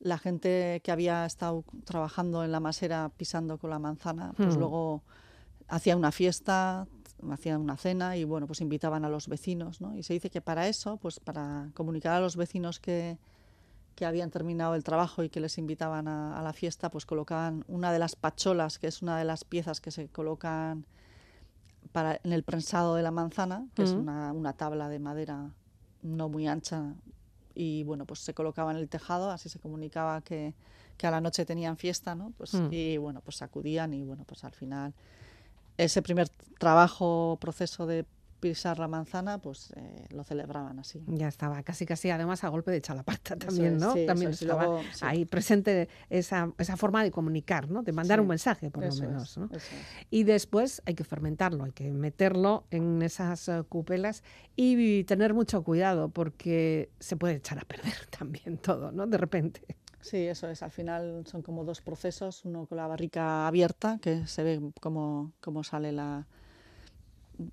la 0.00 0.18
gente 0.18 0.80
que 0.84 0.92
había 0.92 1.24
estado 1.24 1.64
trabajando 1.84 2.44
en 2.44 2.52
la 2.52 2.60
masera 2.60 3.10
pisando 3.16 3.56
con 3.58 3.70
la 3.70 3.78
manzana, 3.78 4.32
pues 4.36 4.54
Hmm. 4.56 4.58
luego 4.60 5.02
hacía 5.68 5.96
una 5.96 6.12
fiesta, 6.12 6.86
hacía 7.30 7.58
una 7.58 7.76
cena 7.76 8.16
y, 8.16 8.24
bueno, 8.24 8.46
pues 8.46 8.60
invitaban 8.60 9.04
a 9.04 9.08
los 9.08 9.28
vecinos, 9.28 9.80
¿no? 9.80 9.96
Y 9.96 10.02
se 10.02 10.14
dice 10.14 10.30
que 10.30 10.40
para 10.40 10.68
eso, 10.68 10.96
pues 10.96 11.20
para 11.20 11.70
comunicar 11.74 12.14
a 12.14 12.20
los 12.20 12.36
vecinos 12.36 12.80
que, 12.80 13.18
que 13.94 14.06
habían 14.06 14.30
terminado 14.30 14.74
el 14.74 14.84
trabajo 14.84 15.22
y 15.22 15.28
que 15.28 15.40
les 15.40 15.58
invitaban 15.58 16.08
a, 16.08 16.38
a 16.38 16.42
la 16.42 16.52
fiesta, 16.52 16.90
pues 16.90 17.06
colocaban 17.06 17.64
una 17.68 17.92
de 17.92 17.98
las 17.98 18.16
pacholas, 18.16 18.78
que 18.78 18.86
es 18.86 19.02
una 19.02 19.18
de 19.18 19.24
las 19.24 19.44
piezas 19.44 19.80
que 19.80 19.90
se 19.90 20.08
colocan 20.08 20.86
para, 21.92 22.20
en 22.22 22.32
el 22.32 22.42
prensado 22.42 22.94
de 22.94 23.02
la 23.02 23.10
manzana, 23.10 23.66
que 23.74 23.82
es 23.82 23.90
una, 23.90 24.32
una 24.32 24.52
tabla 24.52 24.88
de 24.88 24.98
madera 24.98 25.50
no 26.02 26.28
muy 26.28 26.46
ancha 26.46 26.94
y 27.54 27.82
bueno, 27.82 28.06
pues 28.06 28.20
se 28.20 28.34
colocaba 28.34 28.70
en 28.70 28.76
el 28.76 28.88
tejado, 28.88 29.30
así 29.32 29.48
se 29.48 29.58
comunicaba 29.58 30.20
que, 30.20 30.54
que 30.96 31.08
a 31.08 31.10
la 31.10 31.20
noche 31.20 31.44
tenían 31.44 31.76
fiesta, 31.76 32.14
¿no? 32.14 32.32
Pues, 32.38 32.54
Mm. 32.54 32.68
Y 32.70 32.96
bueno, 32.98 33.20
pues 33.20 33.42
acudían 33.42 33.94
y 33.94 34.04
bueno, 34.04 34.24
pues 34.24 34.44
al 34.44 34.52
final 34.52 34.94
ese 35.78 36.02
primer 36.02 36.28
trabajo, 36.58 37.38
proceso 37.40 37.86
de 37.86 38.04
pisar 38.40 38.78
la 38.78 38.86
manzana, 38.86 39.38
pues 39.38 39.72
eh, 39.76 40.06
lo 40.10 40.22
celebraban 40.22 40.78
así. 40.78 41.02
Ya 41.08 41.26
estaba, 41.26 41.60
casi 41.64 41.86
casi 41.86 42.10
además 42.10 42.44
a 42.44 42.48
golpe 42.48 42.70
de 42.70 42.80
chalaparta 42.80 43.36
también, 43.36 43.74
es, 43.74 43.80
¿no? 43.80 43.94
sí, 43.94 44.06
también 44.06 44.30
es, 44.30 44.42
estaba 44.42 44.64
luego, 44.64 44.82
sí. 44.92 45.00
ahí 45.02 45.24
presente 45.24 45.88
esa, 46.08 46.52
esa 46.58 46.76
forma 46.76 47.02
de 47.02 47.10
comunicar, 47.10 47.68
¿no? 47.68 47.82
De 47.82 47.92
mandar 47.92 48.18
Sí, 48.18 48.22
un 48.22 48.28
mensaje, 48.28 48.70
por 48.70 48.84
lo 48.84 48.90
es, 48.90 49.00
menos, 49.00 49.38
¿no? 49.38 49.48
Y 50.10 50.22
después 50.22 50.82
hay 50.86 50.94
que 50.94 51.02
fermentarlo, 51.04 51.64
hay 51.64 51.72
que 51.72 51.90
meterlo 51.92 52.64
en 52.70 53.02
esas 53.02 53.48
eh, 53.48 53.62
cupelas 53.68 54.22
y 54.54 55.02
tener 55.04 55.34
mucho 55.34 55.62
cuidado 55.64 56.08
porque 56.08 56.90
se 57.00 57.16
puede 57.16 57.34
echar 57.34 57.58
a 57.58 57.62
perder 57.62 58.06
también 58.16 58.58
todo, 58.58 58.92
¿no? 58.92 59.06
De 59.06 59.18
repente. 59.18 59.62
Sí, 60.00 60.26
eso 60.26 60.48
es. 60.48 60.62
Al 60.62 60.70
final 60.70 61.24
son 61.26 61.42
como 61.42 61.64
dos 61.64 61.80
procesos, 61.80 62.44
uno 62.44 62.66
con 62.66 62.76
la 62.76 62.86
barrica 62.86 63.46
abierta, 63.46 63.98
que 64.00 64.26
se 64.26 64.42
ve 64.42 64.60
cómo, 64.80 65.32
cómo 65.40 65.64
sale 65.64 65.92
la 65.92 66.26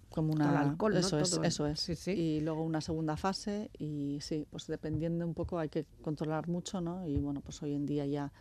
como 0.10 0.34
una 0.34 0.62
alcohol, 0.62 0.94
¿no? 0.94 1.00
eso 1.00 1.20
es, 1.20 1.30
Todo 1.30 1.44
eso 1.44 1.68
es. 1.68 1.80
sí, 1.80 1.96
sí. 1.96 2.12
Y 2.12 2.42
luego 2.42 2.64
una 2.64 2.82
segunda 2.82 3.18
fase 3.18 3.70
y 3.78 4.20
sí, 4.22 4.48
pues 4.50 4.68
dependiendo 4.68 5.26
un 5.26 5.34
poco 5.34 5.60
hay 5.60 5.70
que 5.70 5.86
controlar 6.04 6.48
mucho, 6.48 6.82
¿no? 6.82 7.06
Y 7.08 7.20
bueno, 7.20 7.42
pues 7.42 7.62
hoy 7.62 7.74
en 7.74 7.86
día 7.86 8.06
ya 8.06 8.32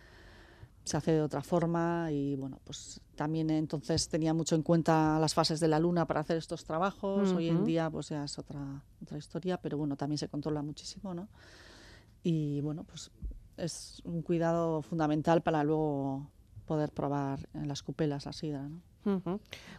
se 0.84 0.96
hace 0.96 1.12
de 1.12 1.22
otra 1.22 1.42
forma 1.42 2.10
y 2.10 2.36
bueno, 2.36 2.60
pues 2.64 3.00
también 3.14 3.50
entonces 3.50 4.08
tenía 4.08 4.34
mucho 4.34 4.54
en 4.54 4.62
cuenta 4.62 5.18
las 5.18 5.34
fases 5.34 5.60
de 5.60 5.68
la 5.68 5.78
luna 5.78 6.06
para 6.06 6.20
hacer 6.20 6.36
estos 6.36 6.64
trabajos. 6.64 7.34
Hoy 7.34 7.48
en 7.48 7.64
día 7.64 7.90
pues 7.90 8.08
ya 8.10 8.24
es 8.24 8.38
otra 8.38 8.82
otra 9.02 9.18
historia, 9.18 9.58
pero 9.58 9.76
bueno, 9.76 9.96
también 9.96 10.18
se 10.18 10.28
controla 10.28 10.62
muchísimo, 10.62 11.14
¿no? 11.14 11.28
Y 12.22 12.60
bueno, 12.62 12.84
pues 12.84 13.10
es 13.56 14.02
un 14.04 14.22
cuidado 14.22 14.82
fundamental 14.82 15.42
para 15.42 15.64
luego 15.64 16.30
poder 16.66 16.92
probar 16.92 17.48
en 17.54 17.68
las 17.68 17.82
cupelas 17.82 18.26
la 18.26 18.32
sidra, 18.32 18.68
¿no? 18.68 18.80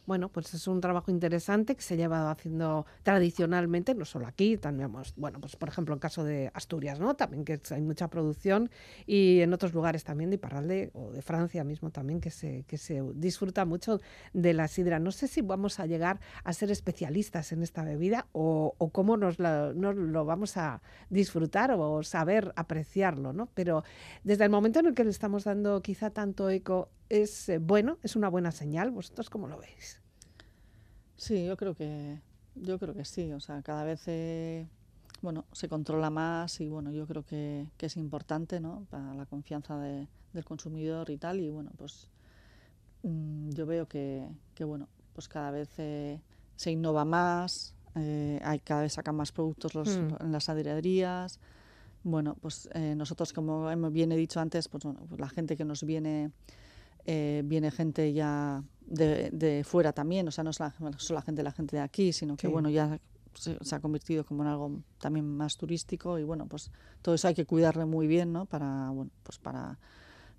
Bueno, 0.05 0.29
pues 0.29 0.53
es 0.53 0.67
un 0.67 0.81
trabajo 0.81 1.09
interesante 1.11 1.75
que 1.75 1.81
se 1.81 1.97
lleva 1.97 2.29
haciendo 2.31 2.85
tradicionalmente, 3.03 3.95
no 3.95 4.05
solo 4.05 4.27
aquí, 4.27 4.57
también, 4.57 4.89
hemos- 4.89 5.13
bueno, 5.15 5.39
pues 5.39 5.55
por 5.55 5.69
ejemplo 5.69 5.93
en 5.95 5.99
caso 5.99 6.23
de 6.23 6.51
Asturias, 6.53 6.99
¿no? 6.99 7.15
También 7.15 7.43
que 7.43 7.59
hay 7.71 7.81
mucha 7.81 8.07
producción 8.09 8.69
y 9.07 9.41
en 9.41 9.51
otros 9.53 9.73
lugares 9.73 10.03
también 10.03 10.29
de 10.29 10.35
Iparralde 10.35 10.91
o 10.93 11.11
de 11.11 11.21
Francia 11.21 11.63
mismo 11.63 11.89
también 11.89 12.21
que 12.21 12.29
se, 12.29 12.63
que 12.67 12.77
se 12.77 13.01
disfruta 13.15 13.65
mucho 13.65 13.99
de 14.33 14.53
la 14.53 14.67
sidra. 14.67 14.99
No 14.99 15.11
sé 15.11 15.27
si 15.27 15.41
vamos 15.41 15.79
a 15.79 15.85
llegar 15.87 16.19
a 16.43 16.53
ser 16.53 16.69
especialistas 16.71 17.51
en 17.51 17.63
esta 17.63 17.83
bebida 17.83 18.27
o, 18.31 18.75
cómo 18.91 19.17
nos, 19.17 19.39
la- 19.39 19.73
nos 19.73 19.95
lo 19.95 20.25
vamos 20.25 20.55
a 20.57 20.81
disfrutar 21.09 21.71
o 21.71 22.03
saber 22.03 22.53
apreciarlo, 22.55 23.33
¿no? 23.33 23.47
Pero 23.53 23.83
desde 24.23 24.43
el 24.45 24.49
momento 24.49 24.79
en 24.79 24.87
el 24.87 24.93
que 24.93 25.03
le 25.03 25.09
estamos 25.09 25.43
dando 25.45 25.81
quizá 25.81 26.11
tanto 26.11 26.49
eco, 26.49 26.89
es 27.09 27.49
eh, 27.49 27.59
bueno, 27.59 27.99
es 28.01 28.15
una 28.15 28.29
buena 28.29 28.51
señal. 28.51 28.89
¿Vosotros 29.15 29.29
cómo 29.29 29.47
lo 29.47 29.57
veis? 29.57 30.01
Sí, 31.15 31.45
yo 31.45 31.55
creo 31.55 31.73
que 31.73 32.19
yo 32.55 32.77
creo 32.77 32.93
que 32.93 33.05
sí, 33.05 33.31
o 33.31 33.39
sea, 33.39 33.61
cada 33.61 33.85
vez 33.85 34.03
eh, 34.07 34.67
bueno, 35.21 35.45
se 35.53 35.69
controla 35.69 36.09
más 36.09 36.59
y 36.59 36.67
bueno, 36.67 36.91
yo 36.91 37.07
creo 37.07 37.23
que, 37.23 37.65
que 37.77 37.85
es 37.85 37.95
importante, 37.95 38.59
¿no? 38.59 38.85
Para 38.89 39.13
la 39.13 39.25
confianza 39.25 39.77
de- 39.79 40.09
del 40.33 40.43
consumidor 40.43 41.09
y 41.11 41.15
tal 41.17 41.39
y 41.39 41.49
bueno, 41.49 41.71
pues 41.77 42.09
mm, 43.03 43.51
yo 43.51 43.65
veo 43.65 43.87
que, 43.87 44.27
que 44.53 44.65
bueno, 44.65 44.89
pues 45.13 45.29
cada 45.29 45.49
vez 45.51 45.69
eh, 45.77 46.19
se 46.57 46.71
innova 46.71 47.05
más, 47.05 47.73
eh, 47.95 48.41
hay 48.43 48.59
cada 48.59 48.81
vez 48.81 48.91
sacan 48.91 49.15
más 49.15 49.31
productos 49.31 49.75
los, 49.75 49.97
Mm. 49.97 50.15
en 50.25 50.31
las 50.33 50.49
adheraderías. 50.49 51.39
Bueno, 52.03 52.35
pues 52.41 52.67
nosotros, 52.97 53.31
como 53.33 53.69
bien 53.91 54.11
he 54.11 54.17
dicho 54.17 54.41
antes, 54.41 54.67
pues 54.67 54.83
bueno, 54.83 54.99
pues 55.07 55.19
la 55.21 55.29
gente 55.29 55.55
que 55.57 55.63
nos 55.65 55.83
viene, 55.85 56.31
eh, 57.05 57.41
viene 57.45 57.71
gente 57.71 58.11
ya 58.13 58.63
de, 58.85 59.29
de 59.31 59.63
fuera 59.63 59.93
también, 59.93 60.27
o 60.27 60.31
sea, 60.31 60.43
no 60.43 60.49
es 60.51 60.59
la, 60.59 60.73
no 60.79 60.91
solo 60.99 61.19
la 61.19 61.21
gente, 61.23 61.43
la 61.43 61.51
gente 61.51 61.75
de 61.75 61.81
aquí, 61.81 62.13
sino 62.13 62.35
que 62.37 62.47
Sí. 62.47 62.51
bueno, 62.53 62.69
ya 62.69 62.99
se, 63.33 63.57
se 63.61 63.75
ha 63.75 63.79
convertido 63.79 64.23
como 64.25 64.43
en 64.43 64.49
algo 64.49 64.79
también 64.99 65.25
más 65.25 65.57
turístico 65.57 66.17
y 66.19 66.23
bueno, 66.23 66.45
pues 66.47 66.71
todo 67.01 67.15
eso 67.15 67.27
hay 67.27 67.33
que 67.35 67.45
cuidarle 67.45 67.85
muy 67.85 68.07
bien, 68.07 68.31
¿no? 68.31 68.45
Para, 68.45 68.89
bueno, 68.91 69.11
pues 69.23 69.39
para, 69.39 69.77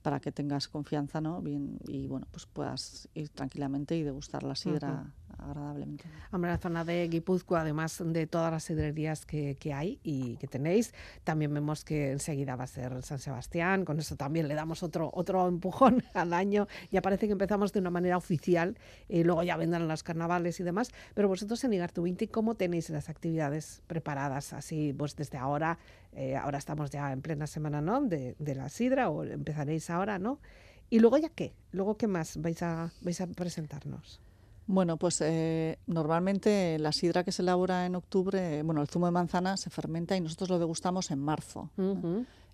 para 0.02 0.20
que 0.20 0.32
tengas 0.32 0.68
confianza, 0.68 1.20
¿no? 1.20 1.42
Bien, 1.42 1.78
y 1.88 2.06
bueno, 2.06 2.26
pues 2.30 2.46
puedas 2.46 3.08
ir 3.14 3.28
tranquilamente 3.30 3.96
y 3.96 4.02
degustar 4.02 4.42
la 4.44 4.54
sidra 4.54 5.12
agradablemente. 5.38 6.04
Hombre, 6.32 6.50
la 6.50 6.58
zona 6.58 6.84
de 6.84 7.08
Guipúzcoa, 7.08 7.60
además 7.60 8.02
de 8.04 8.26
todas 8.26 8.50
las 8.50 8.64
sidrerías 8.64 9.26
que, 9.26 9.56
que 9.56 9.72
hay 9.72 10.00
y 10.02 10.36
que 10.36 10.46
tenéis, 10.46 10.94
también 11.24 11.52
vemos 11.52 11.84
que 11.84 12.12
enseguida 12.12 12.56
va 12.56 12.64
a 12.64 12.68
ser 12.68 13.02
San 13.02 13.18
Sebastián. 13.18 13.84
Con 13.84 13.98
eso 13.98 14.16
también 14.16 14.48
le 14.48 14.54
damos 14.54 14.82
otro, 14.82 15.10
otro 15.14 15.48
empujón 15.48 16.02
al 16.14 16.32
año. 16.32 16.66
Ya 16.90 17.02
parece 17.02 17.26
que 17.26 17.32
empezamos 17.32 17.72
de 17.72 17.80
una 17.80 17.90
manera 17.90 18.16
oficial 18.16 18.78
y 19.08 19.24
luego 19.24 19.42
ya 19.42 19.56
vendrán 19.56 19.88
los 19.88 20.02
carnavales 20.02 20.60
y 20.60 20.62
demás. 20.62 20.90
Pero 21.14 21.28
vosotros 21.28 21.62
en 21.64 21.72
Igartubinti, 21.74 22.28
¿cómo 22.28 22.54
tenéis 22.54 22.90
las 22.90 23.08
actividades 23.08 23.82
preparadas? 23.86 24.52
Así, 24.52 24.92
pues 24.92 25.16
desde 25.16 25.38
ahora, 25.38 25.78
eh, 26.12 26.36
ahora 26.36 26.58
estamos 26.58 26.90
ya 26.90 27.12
en 27.12 27.22
plena 27.22 27.46
semana, 27.46 27.80
¿no? 27.80 28.00
De, 28.00 28.36
de 28.38 28.54
la 28.54 28.68
sidra 28.68 29.10
o 29.10 29.24
empezaréis 29.24 29.90
ahora, 29.90 30.18
¿no? 30.18 30.40
Y 30.88 31.00
luego 31.00 31.18
ya 31.18 31.28
qué? 31.28 31.52
Luego 31.72 31.96
qué 31.96 32.06
más 32.06 32.40
vais 32.40 32.62
a, 32.62 32.92
vais 33.00 33.20
a 33.20 33.26
presentarnos? 33.26 34.20
Bueno, 34.66 34.96
pues 34.96 35.20
eh, 35.20 35.78
normalmente 35.86 36.78
la 36.80 36.90
sidra 36.92 37.22
que 37.24 37.30
se 37.32 37.42
elabora 37.42 37.86
en 37.86 37.94
octubre, 37.94 38.62
bueno, 38.62 38.80
el 38.82 38.88
zumo 38.88 39.06
de 39.06 39.12
manzana 39.12 39.56
se 39.56 39.70
fermenta 39.70 40.16
y 40.16 40.20
nosotros 40.20 40.48
lo 40.50 40.58
degustamos 40.58 41.10
en 41.10 41.20
marzo. 41.20 41.70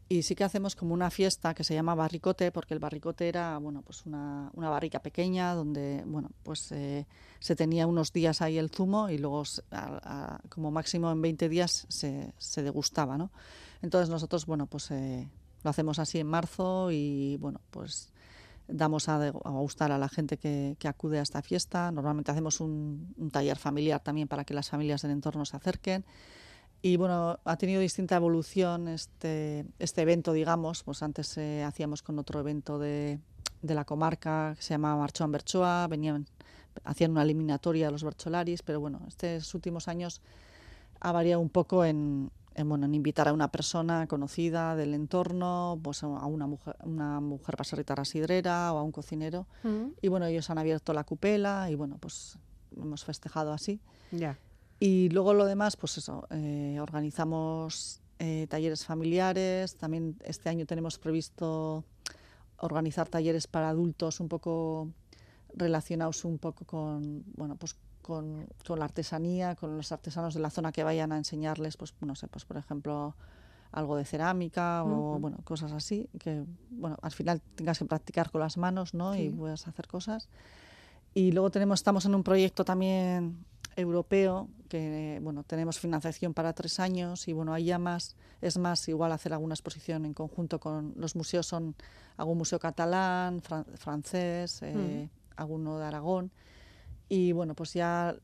Y 0.08 0.22
sí 0.24 0.34
que 0.34 0.44
hacemos 0.44 0.76
como 0.76 0.92
una 0.92 1.08
fiesta 1.10 1.54
que 1.54 1.64
se 1.64 1.72
llama 1.72 1.94
barricote, 1.94 2.52
porque 2.52 2.74
el 2.74 2.80
barricote 2.80 3.28
era, 3.28 3.56
bueno, 3.56 3.80
pues 3.80 4.04
una, 4.04 4.50
una 4.52 4.68
barrica 4.68 5.00
pequeña 5.00 5.54
donde, 5.54 6.02
bueno, 6.06 6.30
pues 6.42 6.70
eh, 6.72 7.06
se 7.40 7.56
tenía 7.56 7.86
unos 7.86 8.12
días 8.12 8.42
ahí 8.42 8.58
el 8.58 8.68
zumo 8.68 9.08
y 9.08 9.16
luego 9.16 9.40
s- 9.42 9.62
a- 9.70 10.00
a- 10.34 10.40
como 10.50 10.70
máximo 10.70 11.10
en 11.10 11.22
20 11.22 11.48
días 11.48 11.86
se, 11.88 12.34
se 12.36 12.62
degustaba, 12.62 13.16
¿no? 13.16 13.30
Entonces 13.80 14.10
nosotros, 14.10 14.44
bueno, 14.44 14.66
pues 14.66 14.90
eh, 14.90 15.30
lo 15.64 15.70
hacemos 15.70 15.98
así 15.98 16.18
en 16.18 16.26
marzo 16.26 16.90
y, 16.90 17.38
bueno, 17.40 17.62
pues 17.70 18.11
damos 18.72 19.08
a, 19.08 19.16
a 19.26 19.30
gustar 19.30 19.92
a 19.92 19.98
la 19.98 20.08
gente 20.08 20.36
que, 20.36 20.76
que 20.78 20.88
acude 20.88 21.18
a 21.18 21.22
esta 21.22 21.42
fiesta. 21.42 21.90
Normalmente 21.92 22.30
hacemos 22.30 22.60
un, 22.60 23.14
un 23.16 23.30
taller 23.30 23.58
familiar 23.58 24.00
también 24.00 24.28
para 24.28 24.44
que 24.44 24.54
las 24.54 24.70
familias 24.70 25.02
del 25.02 25.12
entorno 25.12 25.44
se 25.44 25.56
acerquen. 25.56 26.04
Y 26.80 26.96
bueno, 26.96 27.38
ha 27.44 27.56
tenido 27.56 27.80
distinta 27.80 28.16
evolución 28.16 28.88
este, 28.88 29.64
este 29.78 30.02
evento, 30.02 30.32
digamos. 30.32 30.82
Pues 30.82 31.02
antes 31.02 31.38
eh, 31.38 31.62
hacíamos 31.62 32.02
con 32.02 32.18
otro 32.18 32.40
evento 32.40 32.78
de, 32.78 33.20
de 33.62 33.74
la 33.74 33.84
comarca 33.84 34.54
que 34.56 34.62
se 34.62 34.74
llamaba 34.74 35.00
Marchoan 35.00 35.30
Berchoa, 35.30 35.86
venían, 35.86 36.26
hacían 36.84 37.12
una 37.12 37.22
eliminatoria 37.22 37.86
de 37.86 37.92
los 37.92 38.02
Bercholaris, 38.02 38.62
pero 38.62 38.80
bueno, 38.80 39.00
estos 39.06 39.54
últimos 39.54 39.86
años 39.86 40.20
ha 41.00 41.12
variado 41.12 41.40
un 41.40 41.50
poco 41.50 41.84
en, 41.84 42.30
en, 42.54 42.68
bueno, 42.68 42.86
en 42.86 42.94
invitar 42.94 43.28
a 43.28 43.32
una 43.32 43.48
persona 43.48 44.06
conocida 44.06 44.76
del 44.76 44.94
entorno, 44.94 45.78
pues 45.82 46.02
a 46.02 46.06
una 46.06 46.46
mujer, 46.46 46.76
una 46.84 47.20
mujer 47.20 47.56
paserrita 47.56 48.04
sidrera 48.04 48.72
o 48.72 48.78
a 48.78 48.82
un 48.82 48.92
cocinero. 48.92 49.46
Ujú. 49.64 49.94
Y 50.00 50.08
bueno, 50.08 50.26
ellos 50.26 50.50
han 50.50 50.58
abierto 50.58 50.92
la 50.92 51.04
cupela 51.04 51.70
y 51.70 51.74
bueno, 51.74 51.98
pues 51.98 52.38
hemos 52.76 53.04
festejado 53.04 53.52
así. 53.52 53.80
Ya. 54.10 54.38
Y 54.80 55.08
luego 55.10 55.34
lo 55.34 55.46
demás, 55.46 55.76
pues 55.76 55.98
eso, 55.98 56.26
eh, 56.30 56.78
organizamos 56.80 58.00
eh, 58.18 58.46
talleres 58.48 58.84
familiares, 58.84 59.76
también 59.76 60.16
este 60.24 60.48
año 60.48 60.66
tenemos 60.66 60.98
previsto 60.98 61.84
organizar 62.58 63.08
talleres 63.08 63.46
para 63.46 63.68
adultos 63.68 64.20
un 64.20 64.28
poco 64.28 64.88
relacionados 65.54 66.24
un 66.24 66.38
poco 66.38 66.64
con, 66.64 67.24
bueno, 67.36 67.56
pues 67.56 67.76
con, 68.02 68.46
con 68.66 68.78
la 68.78 68.84
artesanía, 68.84 69.54
con 69.54 69.76
los 69.76 69.92
artesanos 69.92 70.34
de 70.34 70.40
la 70.40 70.50
zona 70.50 70.72
que 70.72 70.82
vayan 70.84 71.12
a 71.12 71.16
enseñarles, 71.16 71.76
pues 71.76 71.94
no 72.00 72.14
sé, 72.14 72.28
pues 72.28 72.44
por 72.44 72.56
ejemplo 72.56 73.14
algo 73.70 73.96
de 73.96 74.04
cerámica 74.04 74.84
o 74.84 75.18
bueno, 75.18 75.38
cosas 75.44 75.72
así, 75.72 76.08
que 76.18 76.44
bueno, 76.70 76.98
al 77.00 77.12
final 77.12 77.40
tengas 77.54 77.78
que 77.78 77.86
practicar 77.86 78.30
con 78.30 78.40
las 78.42 78.58
manos, 78.58 78.92
¿no? 78.92 79.14
Sí. 79.14 79.22
Y 79.22 79.30
puedas 79.30 79.66
hacer 79.66 79.86
cosas. 79.86 80.28
Y 81.14 81.32
luego 81.32 81.50
tenemos, 81.50 81.80
estamos 81.80 82.04
en 82.04 82.14
un 82.14 82.22
proyecto 82.22 82.64
también 82.64 83.44
europeo 83.76 84.48
que 84.68 85.18
bueno, 85.22 85.44
tenemos 85.44 85.78
financiación 85.78 86.34
para 86.34 86.52
tres 86.52 86.80
años 86.80 87.28
y 87.28 87.32
bueno, 87.32 87.54
ahí 87.54 87.64
ya 87.64 87.78
más, 87.78 88.16
es 88.42 88.58
más 88.58 88.86
igual 88.88 89.12
hacer 89.12 89.32
alguna 89.32 89.54
exposición 89.54 90.04
en 90.04 90.12
conjunto 90.12 90.60
con 90.60 90.92
los 90.96 91.16
museos, 91.16 91.46
son 91.46 91.74
algún 92.18 92.36
museo 92.38 92.58
catalán, 92.58 93.40
fran- 93.40 93.64
francés, 93.76 94.60
eh, 94.62 95.08
alguno 95.36 95.78
de 95.78 95.84
Aragón. 95.86 96.30
Y 97.14 97.32
bueno, 97.32 97.54
pues 97.54 97.74
ya 97.74 98.16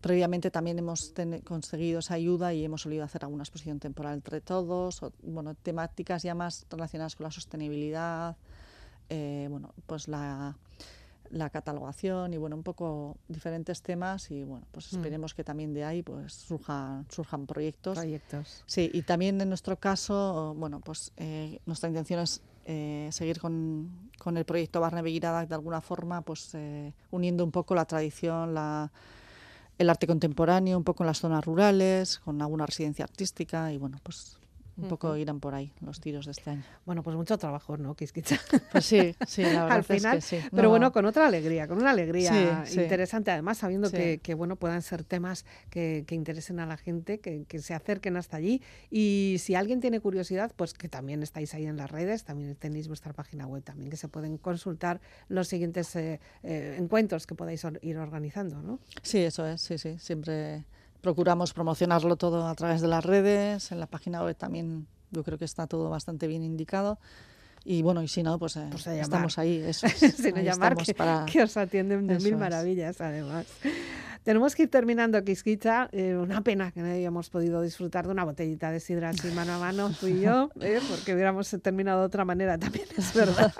previamente 0.00 0.50
también 0.50 0.78
hemos 0.78 1.12
conseguido 1.44 1.98
esa 1.98 2.14
ayuda 2.14 2.54
y 2.54 2.64
hemos 2.64 2.80
solido 2.80 3.04
hacer 3.04 3.22
alguna 3.22 3.42
exposición 3.42 3.80
temporal 3.80 4.14
entre 4.14 4.40
todos, 4.40 5.02
o, 5.02 5.12
bueno, 5.22 5.54
temáticas 5.54 6.22
ya 6.22 6.34
más 6.34 6.64
relacionadas 6.70 7.16
con 7.16 7.24
la 7.24 7.30
sostenibilidad, 7.30 8.38
eh, 9.10 9.48
bueno, 9.50 9.74
pues 9.84 10.08
la, 10.08 10.56
la 11.28 11.50
catalogación 11.50 12.32
y 12.32 12.38
bueno, 12.38 12.56
un 12.56 12.62
poco 12.62 13.18
diferentes 13.28 13.82
temas 13.82 14.30
y 14.30 14.42
bueno, 14.42 14.66
pues 14.72 14.90
Mm. 14.90 14.96
esperemos 14.96 15.34
que 15.34 15.44
también 15.44 15.74
de 15.74 15.84
ahí 15.84 16.02
pues 16.02 16.32
surjan, 16.32 17.04
surjan 17.10 17.46
proyectos. 17.46 17.98
Proyectos. 17.98 18.64
Sí, 18.64 18.90
y 18.90 19.02
también 19.02 19.38
en 19.42 19.50
nuestro 19.50 19.76
caso, 19.76 20.54
bueno, 20.56 20.80
pues 20.80 21.12
eh, 21.18 21.58
nuestra 21.66 21.90
intención 21.90 22.20
es 22.20 22.40
eh, 22.70 23.08
seguir 23.12 23.40
con, 23.40 24.10
con 24.18 24.36
el 24.36 24.44
proyecto 24.44 24.80
Barne 24.80 25.00
Beguiradak 25.00 25.48
de 25.48 25.54
alguna 25.54 25.80
forma, 25.80 26.20
pues 26.20 26.50
eh, 26.54 26.92
uniendo 27.10 27.42
un 27.42 27.50
poco 27.50 27.74
la 27.74 27.86
tradición, 27.86 28.52
la, 28.52 28.92
el 29.78 29.88
arte 29.88 30.06
contemporáneo, 30.06 30.76
un 30.76 30.84
poco 30.84 31.02
en 31.02 31.06
las 31.06 31.18
zonas 31.18 31.44
rurales, 31.44 32.18
con 32.18 32.42
alguna 32.42 32.66
residencia 32.66 33.04
artística 33.04 33.72
y 33.72 33.78
bueno, 33.78 33.98
pues 34.02 34.37
un 34.78 34.88
poco 34.88 35.16
irán 35.16 35.40
por 35.40 35.54
ahí 35.54 35.72
los 35.80 36.00
tiros 36.00 36.24
de 36.26 36.32
este 36.32 36.50
año. 36.50 36.62
Bueno, 36.86 37.02
pues 37.02 37.16
mucho 37.16 37.36
trabajo, 37.36 37.76
¿no? 37.76 37.94
Quisquicha. 37.94 38.38
Pues 38.70 38.84
sí, 38.84 39.14
sí, 39.26 39.42
la 39.42 39.48
verdad 39.64 39.72
Al 39.72 39.80
es 39.80 39.86
final, 39.86 40.16
que 40.16 40.20
sí. 40.22 40.38
pero 40.50 40.62
No, 40.64 40.68
bueno, 40.70 40.92
con 40.92 41.04
otra 41.04 41.26
alegría, 41.26 41.66
con 41.66 41.78
una 41.78 41.90
alegría 41.90 42.64
Sí, 42.66 42.74
sí. 42.74 42.80
interesante, 42.80 43.30
además 43.30 43.58
sabiendo 43.58 43.88
Sí. 43.88 43.96
que, 43.96 44.20
que, 44.22 44.34
bueno 44.34 44.56
puedan 44.56 44.82
ser 44.82 45.02
temas 45.04 45.44
que, 45.70 46.04
que 46.06 46.14
interesen 46.14 46.60
a 46.60 46.66
la 46.66 46.76
gente, 46.76 47.18
que, 47.20 47.44
que 47.46 47.58
se 47.58 47.74
acerquen 47.74 48.16
hasta 48.16 48.36
allí. 48.36 48.62
Y 48.90 49.36
si 49.40 49.54
alguien 49.54 49.80
tiene 49.80 50.00
curiosidad, 50.00 50.52
pues 50.56 50.74
que 50.74 50.88
también 50.88 51.22
estáis 51.22 51.54
ahí 51.54 51.66
en 51.66 51.76
las 51.76 51.90
redes, 51.90 52.24
también 52.24 52.54
tenéis 52.54 52.86
vuestra 52.88 53.12
página 53.12 53.46
web 53.46 53.62
también, 53.64 53.90
que 53.90 53.96
se 53.96 54.08
pueden 54.08 54.38
consultar 54.38 55.00
los 55.28 55.48
siguientes 55.48 55.94
eh, 55.96 56.20
eh, 56.44 56.76
encuentros 56.78 57.26
que 57.26 57.34
podáis 57.34 57.64
or- 57.64 57.78
ir 57.82 57.96
organizando, 57.98 58.62
¿no? 58.62 58.78
Sí, 59.02 59.18
eso 59.18 59.46
es, 59.46 59.60
sí, 59.60 59.76
sí. 59.78 59.98
Siempre 59.98 60.64
procuramos 61.00 61.52
promocionarlo 61.52 62.16
todo 62.16 62.46
a 62.46 62.54
través 62.54 62.80
de 62.80 62.88
las 62.88 63.04
redes, 63.04 63.72
en 63.72 63.80
la 63.80 63.86
página 63.86 64.22
web 64.22 64.36
también 64.36 64.86
yo 65.10 65.24
creo 65.24 65.38
que 65.38 65.44
está 65.44 65.66
todo 65.66 65.88
bastante 65.88 66.26
bien 66.26 66.42
indicado. 66.42 66.98
Y 67.64 67.82
bueno, 67.82 68.02
y 68.02 68.08
si 68.08 68.22
no, 68.22 68.38
pues, 68.38 68.56
eh, 68.56 68.66
Pues 68.70 68.86
estamos 68.86 69.38
ahí. 69.38 69.56
Eso 69.58 69.86
es, 69.88 69.94
Sin 69.94 70.36
ahí 70.36 70.44
llamar, 70.44 70.76
que, 70.76 70.94
para... 70.94 71.26
que 71.26 71.42
os 71.42 71.56
atienden 71.56 72.06
de 72.06 72.14
Eso 72.14 72.24
mil 72.24 72.34
es. 72.34 72.38
maravillas, 72.38 73.00
además. 73.00 73.46
Tenemos 74.28 74.54
que 74.54 74.64
ir 74.64 74.68
terminando, 74.70 75.24
Quisquicha. 75.24 75.88
Eh, 75.90 76.14
una 76.14 76.42
pena 76.42 76.70
que 76.70 76.80
no 76.82 76.86
hayamos 76.92 77.30
podido 77.30 77.62
disfrutar 77.62 78.04
de 78.04 78.12
una 78.12 78.24
botellita 78.24 78.70
de 78.70 78.78
sidra 78.78 79.08
así 79.08 79.28
mano 79.28 79.54
a 79.54 79.58
mano, 79.58 79.90
tú 79.98 80.06
y 80.06 80.20
yo, 80.20 80.50
¿eh? 80.60 80.80
porque 80.90 81.14
hubiéramos 81.14 81.48
terminado 81.62 82.00
de 82.00 82.06
otra 82.08 82.26
manera, 82.26 82.58
también 82.58 82.84
es 82.94 83.14
verdad. 83.14 83.54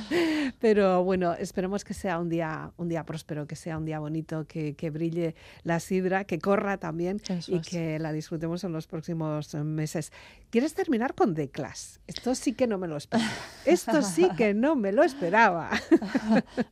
Pero 0.60 1.02
bueno, 1.02 1.34
esperemos 1.34 1.82
que 1.82 1.94
sea 1.94 2.20
un 2.20 2.28
día, 2.28 2.70
un 2.76 2.88
día 2.88 3.02
próspero, 3.04 3.48
que 3.48 3.56
sea 3.56 3.76
un 3.76 3.84
día 3.86 3.98
bonito, 3.98 4.46
que, 4.46 4.74
que 4.76 4.90
brille 4.90 5.34
la 5.64 5.80
sidra, 5.80 6.22
que 6.22 6.38
corra 6.38 6.76
también 6.78 7.20
Eso 7.28 7.50
y 7.50 7.56
es. 7.56 7.66
que 7.68 7.98
la 7.98 8.12
disfrutemos 8.12 8.62
en 8.62 8.70
los 8.72 8.86
próximos 8.86 9.52
meses. 9.56 10.12
¿Quieres 10.50 10.74
terminar 10.74 11.14
con 11.14 11.34
The 11.34 11.48
Clash? 11.50 11.96
Esto 12.06 12.36
sí 12.36 12.52
que 12.52 12.68
no 12.68 12.78
me 12.78 12.86
lo 12.86 12.96
esperaba. 12.96 13.32
Esto 13.64 14.00
sí 14.02 14.28
que 14.36 14.54
no 14.54 14.76
me 14.76 14.92
lo 14.92 15.02
esperaba. 15.02 15.70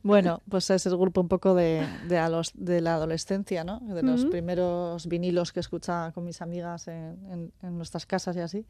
Bueno, 0.01 0.41
pues 0.49 0.69
es 0.69 0.85
el 0.85 0.95
grupo 0.97 1.21
un 1.21 1.27
poco 1.27 1.55
de, 1.55 1.85
de, 2.07 2.17
a 2.17 2.29
los- 2.29 2.51
de 2.55 2.81
la 2.81 2.95
adolescencia, 2.95 3.32
¿no? 3.63 3.79
De 3.79 4.01
los 4.03 4.25
primeros 4.29 5.07
vinilos 5.07 5.51
que 5.51 5.59
escuchaba 5.59 6.11
con 6.11 6.23
mis 6.23 6.41
amigas 6.41 6.87
en, 6.87 7.17
en- 7.31 7.51
en 7.61 7.77
nuestras 7.77 8.05
casas 8.05 8.35
y 8.35 8.39
así. 8.39 8.65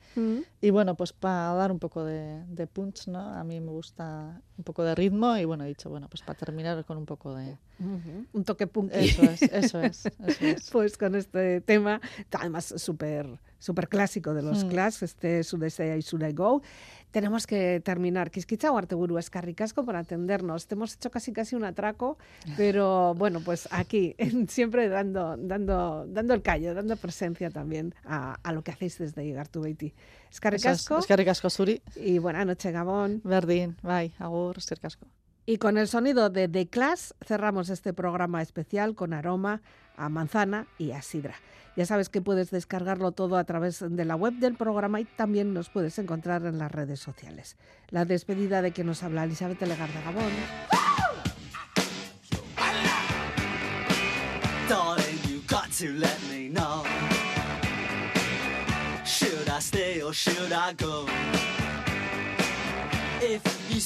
Y 0.61 0.69
bueno, 0.69 0.95
pues 0.95 1.13
para 1.13 1.53
dar 1.53 1.71
un 1.71 1.79
poco 1.79 2.03
de, 2.05 2.43
de 2.47 2.67
punch, 2.67 3.07
¿no? 3.07 3.19
A 3.19 3.43
mí 3.43 3.59
me 3.59 3.71
gusta 3.71 4.41
un 4.57 4.63
poco 4.63 4.83
de 4.83 4.95
ritmo 4.95 5.35
y 5.37 5.45
bueno, 5.45 5.63
he 5.63 5.67
dicho, 5.67 5.89
bueno, 5.89 6.07
pues 6.09 6.21
para 6.23 6.37
terminar 6.37 6.83
con 6.85 6.97
un 6.97 7.05
poco 7.05 7.35
de... 7.35 7.57
Un 8.33 8.43
toque 8.45 8.67
punky. 8.67 8.95
Eso 8.95 9.23
es, 9.23 9.41
eso 9.41 9.81
es, 9.81 10.05
eso 10.05 10.45
es. 10.45 10.69
Pues 10.71 10.97
con 10.97 11.15
este 11.15 11.59
tema, 11.61 11.99
además 12.31 12.73
súper 12.77 13.27
súper 13.63 13.87
clásico 13.87 14.33
de 14.33 14.41
los 14.41 14.65
Mm. 14.65 14.69
Clash, 14.69 15.03
este 15.03 15.39
y 15.39 16.01
Sudai 16.01 16.33
Go. 16.33 16.61
Tenemos 17.11 17.45
que 17.47 17.79
terminar. 17.79 18.29
Quisquitza 18.31 18.71
o 18.71 18.77
Arteburu 18.77 19.17
Escarricasco 19.17 19.85
por 19.85 19.95
atendernos. 19.95 20.67
Te 20.67 20.75
hemos 20.75 20.95
hecho 20.95 21.09
casi 21.11 21.31
casi 21.31 21.55
un 21.55 21.63
atraco, 21.63 22.17
pero 22.57 23.13
bueno, 23.15 23.39
pues 23.39 23.69
aquí, 23.71 24.15
siempre 24.49 24.89
dando, 24.89 25.37
dando, 25.37 26.05
dando 26.07 26.33
el 26.33 26.41
callo, 26.41 26.73
dando 26.73 26.97
presencia 26.97 27.49
también 27.51 27.93
a, 28.03 28.33
a 28.43 28.51
lo 28.51 28.63
que 28.63 28.71
hacéis 28.71 28.97
desde 28.97 29.23
Igartu 29.25 29.61
Beiti. 29.61 29.87
Eso 29.87 29.95
es, 30.27 30.33
Escarricasco 30.33 30.97
eskerrik 30.99 31.27
asko 31.29 31.49
zuri. 31.49 31.81
y 31.95 32.17
buena 32.17 32.43
noche, 32.43 32.71
Gabón. 32.71 33.21
Berdin, 33.23 33.77
bai, 33.83 34.11
agur, 34.19 34.57
asko. 34.57 35.05
Y 35.45 35.57
con 35.57 35.77
el 35.77 35.87
sonido 35.87 36.29
de 36.29 36.47
The 36.47 36.67
Clash 36.67 37.11
cerramos 37.25 37.69
este 37.69 37.93
programa 37.93 38.41
especial 38.41 38.95
con 38.95 39.13
aroma 39.13 39.61
a 39.97 40.07
manzana 40.09 40.67
y 40.77 40.91
a 40.91 41.01
sidra. 41.01 41.35
Ya 41.75 41.85
sabes 41.85 42.07
que 42.09 42.21
puedes 42.21 42.51
descargarlo 42.51 43.11
todo 43.11 43.35
a 43.37 43.43
través 43.43 43.83
de 43.85 44.05
la 44.05 44.15
web 44.15 44.33
del 44.35 44.55
programa 44.55 45.01
y 45.01 45.05
también 45.05 45.53
nos 45.53 45.69
puedes 45.69 45.97
encontrar 45.99 46.45
en 46.45 46.59
las 46.59 46.71
redes 46.71 46.99
sociales. 46.99 47.57
La 47.89 48.05
despedida 48.05 48.61
de 48.61 48.71
que 48.71 48.83
nos 48.83 49.03
habla 49.03 49.23
Elizabeth 49.23 49.61
Legarda 49.61 50.01
Gabón. 50.01 50.31
Darling, 54.69 55.43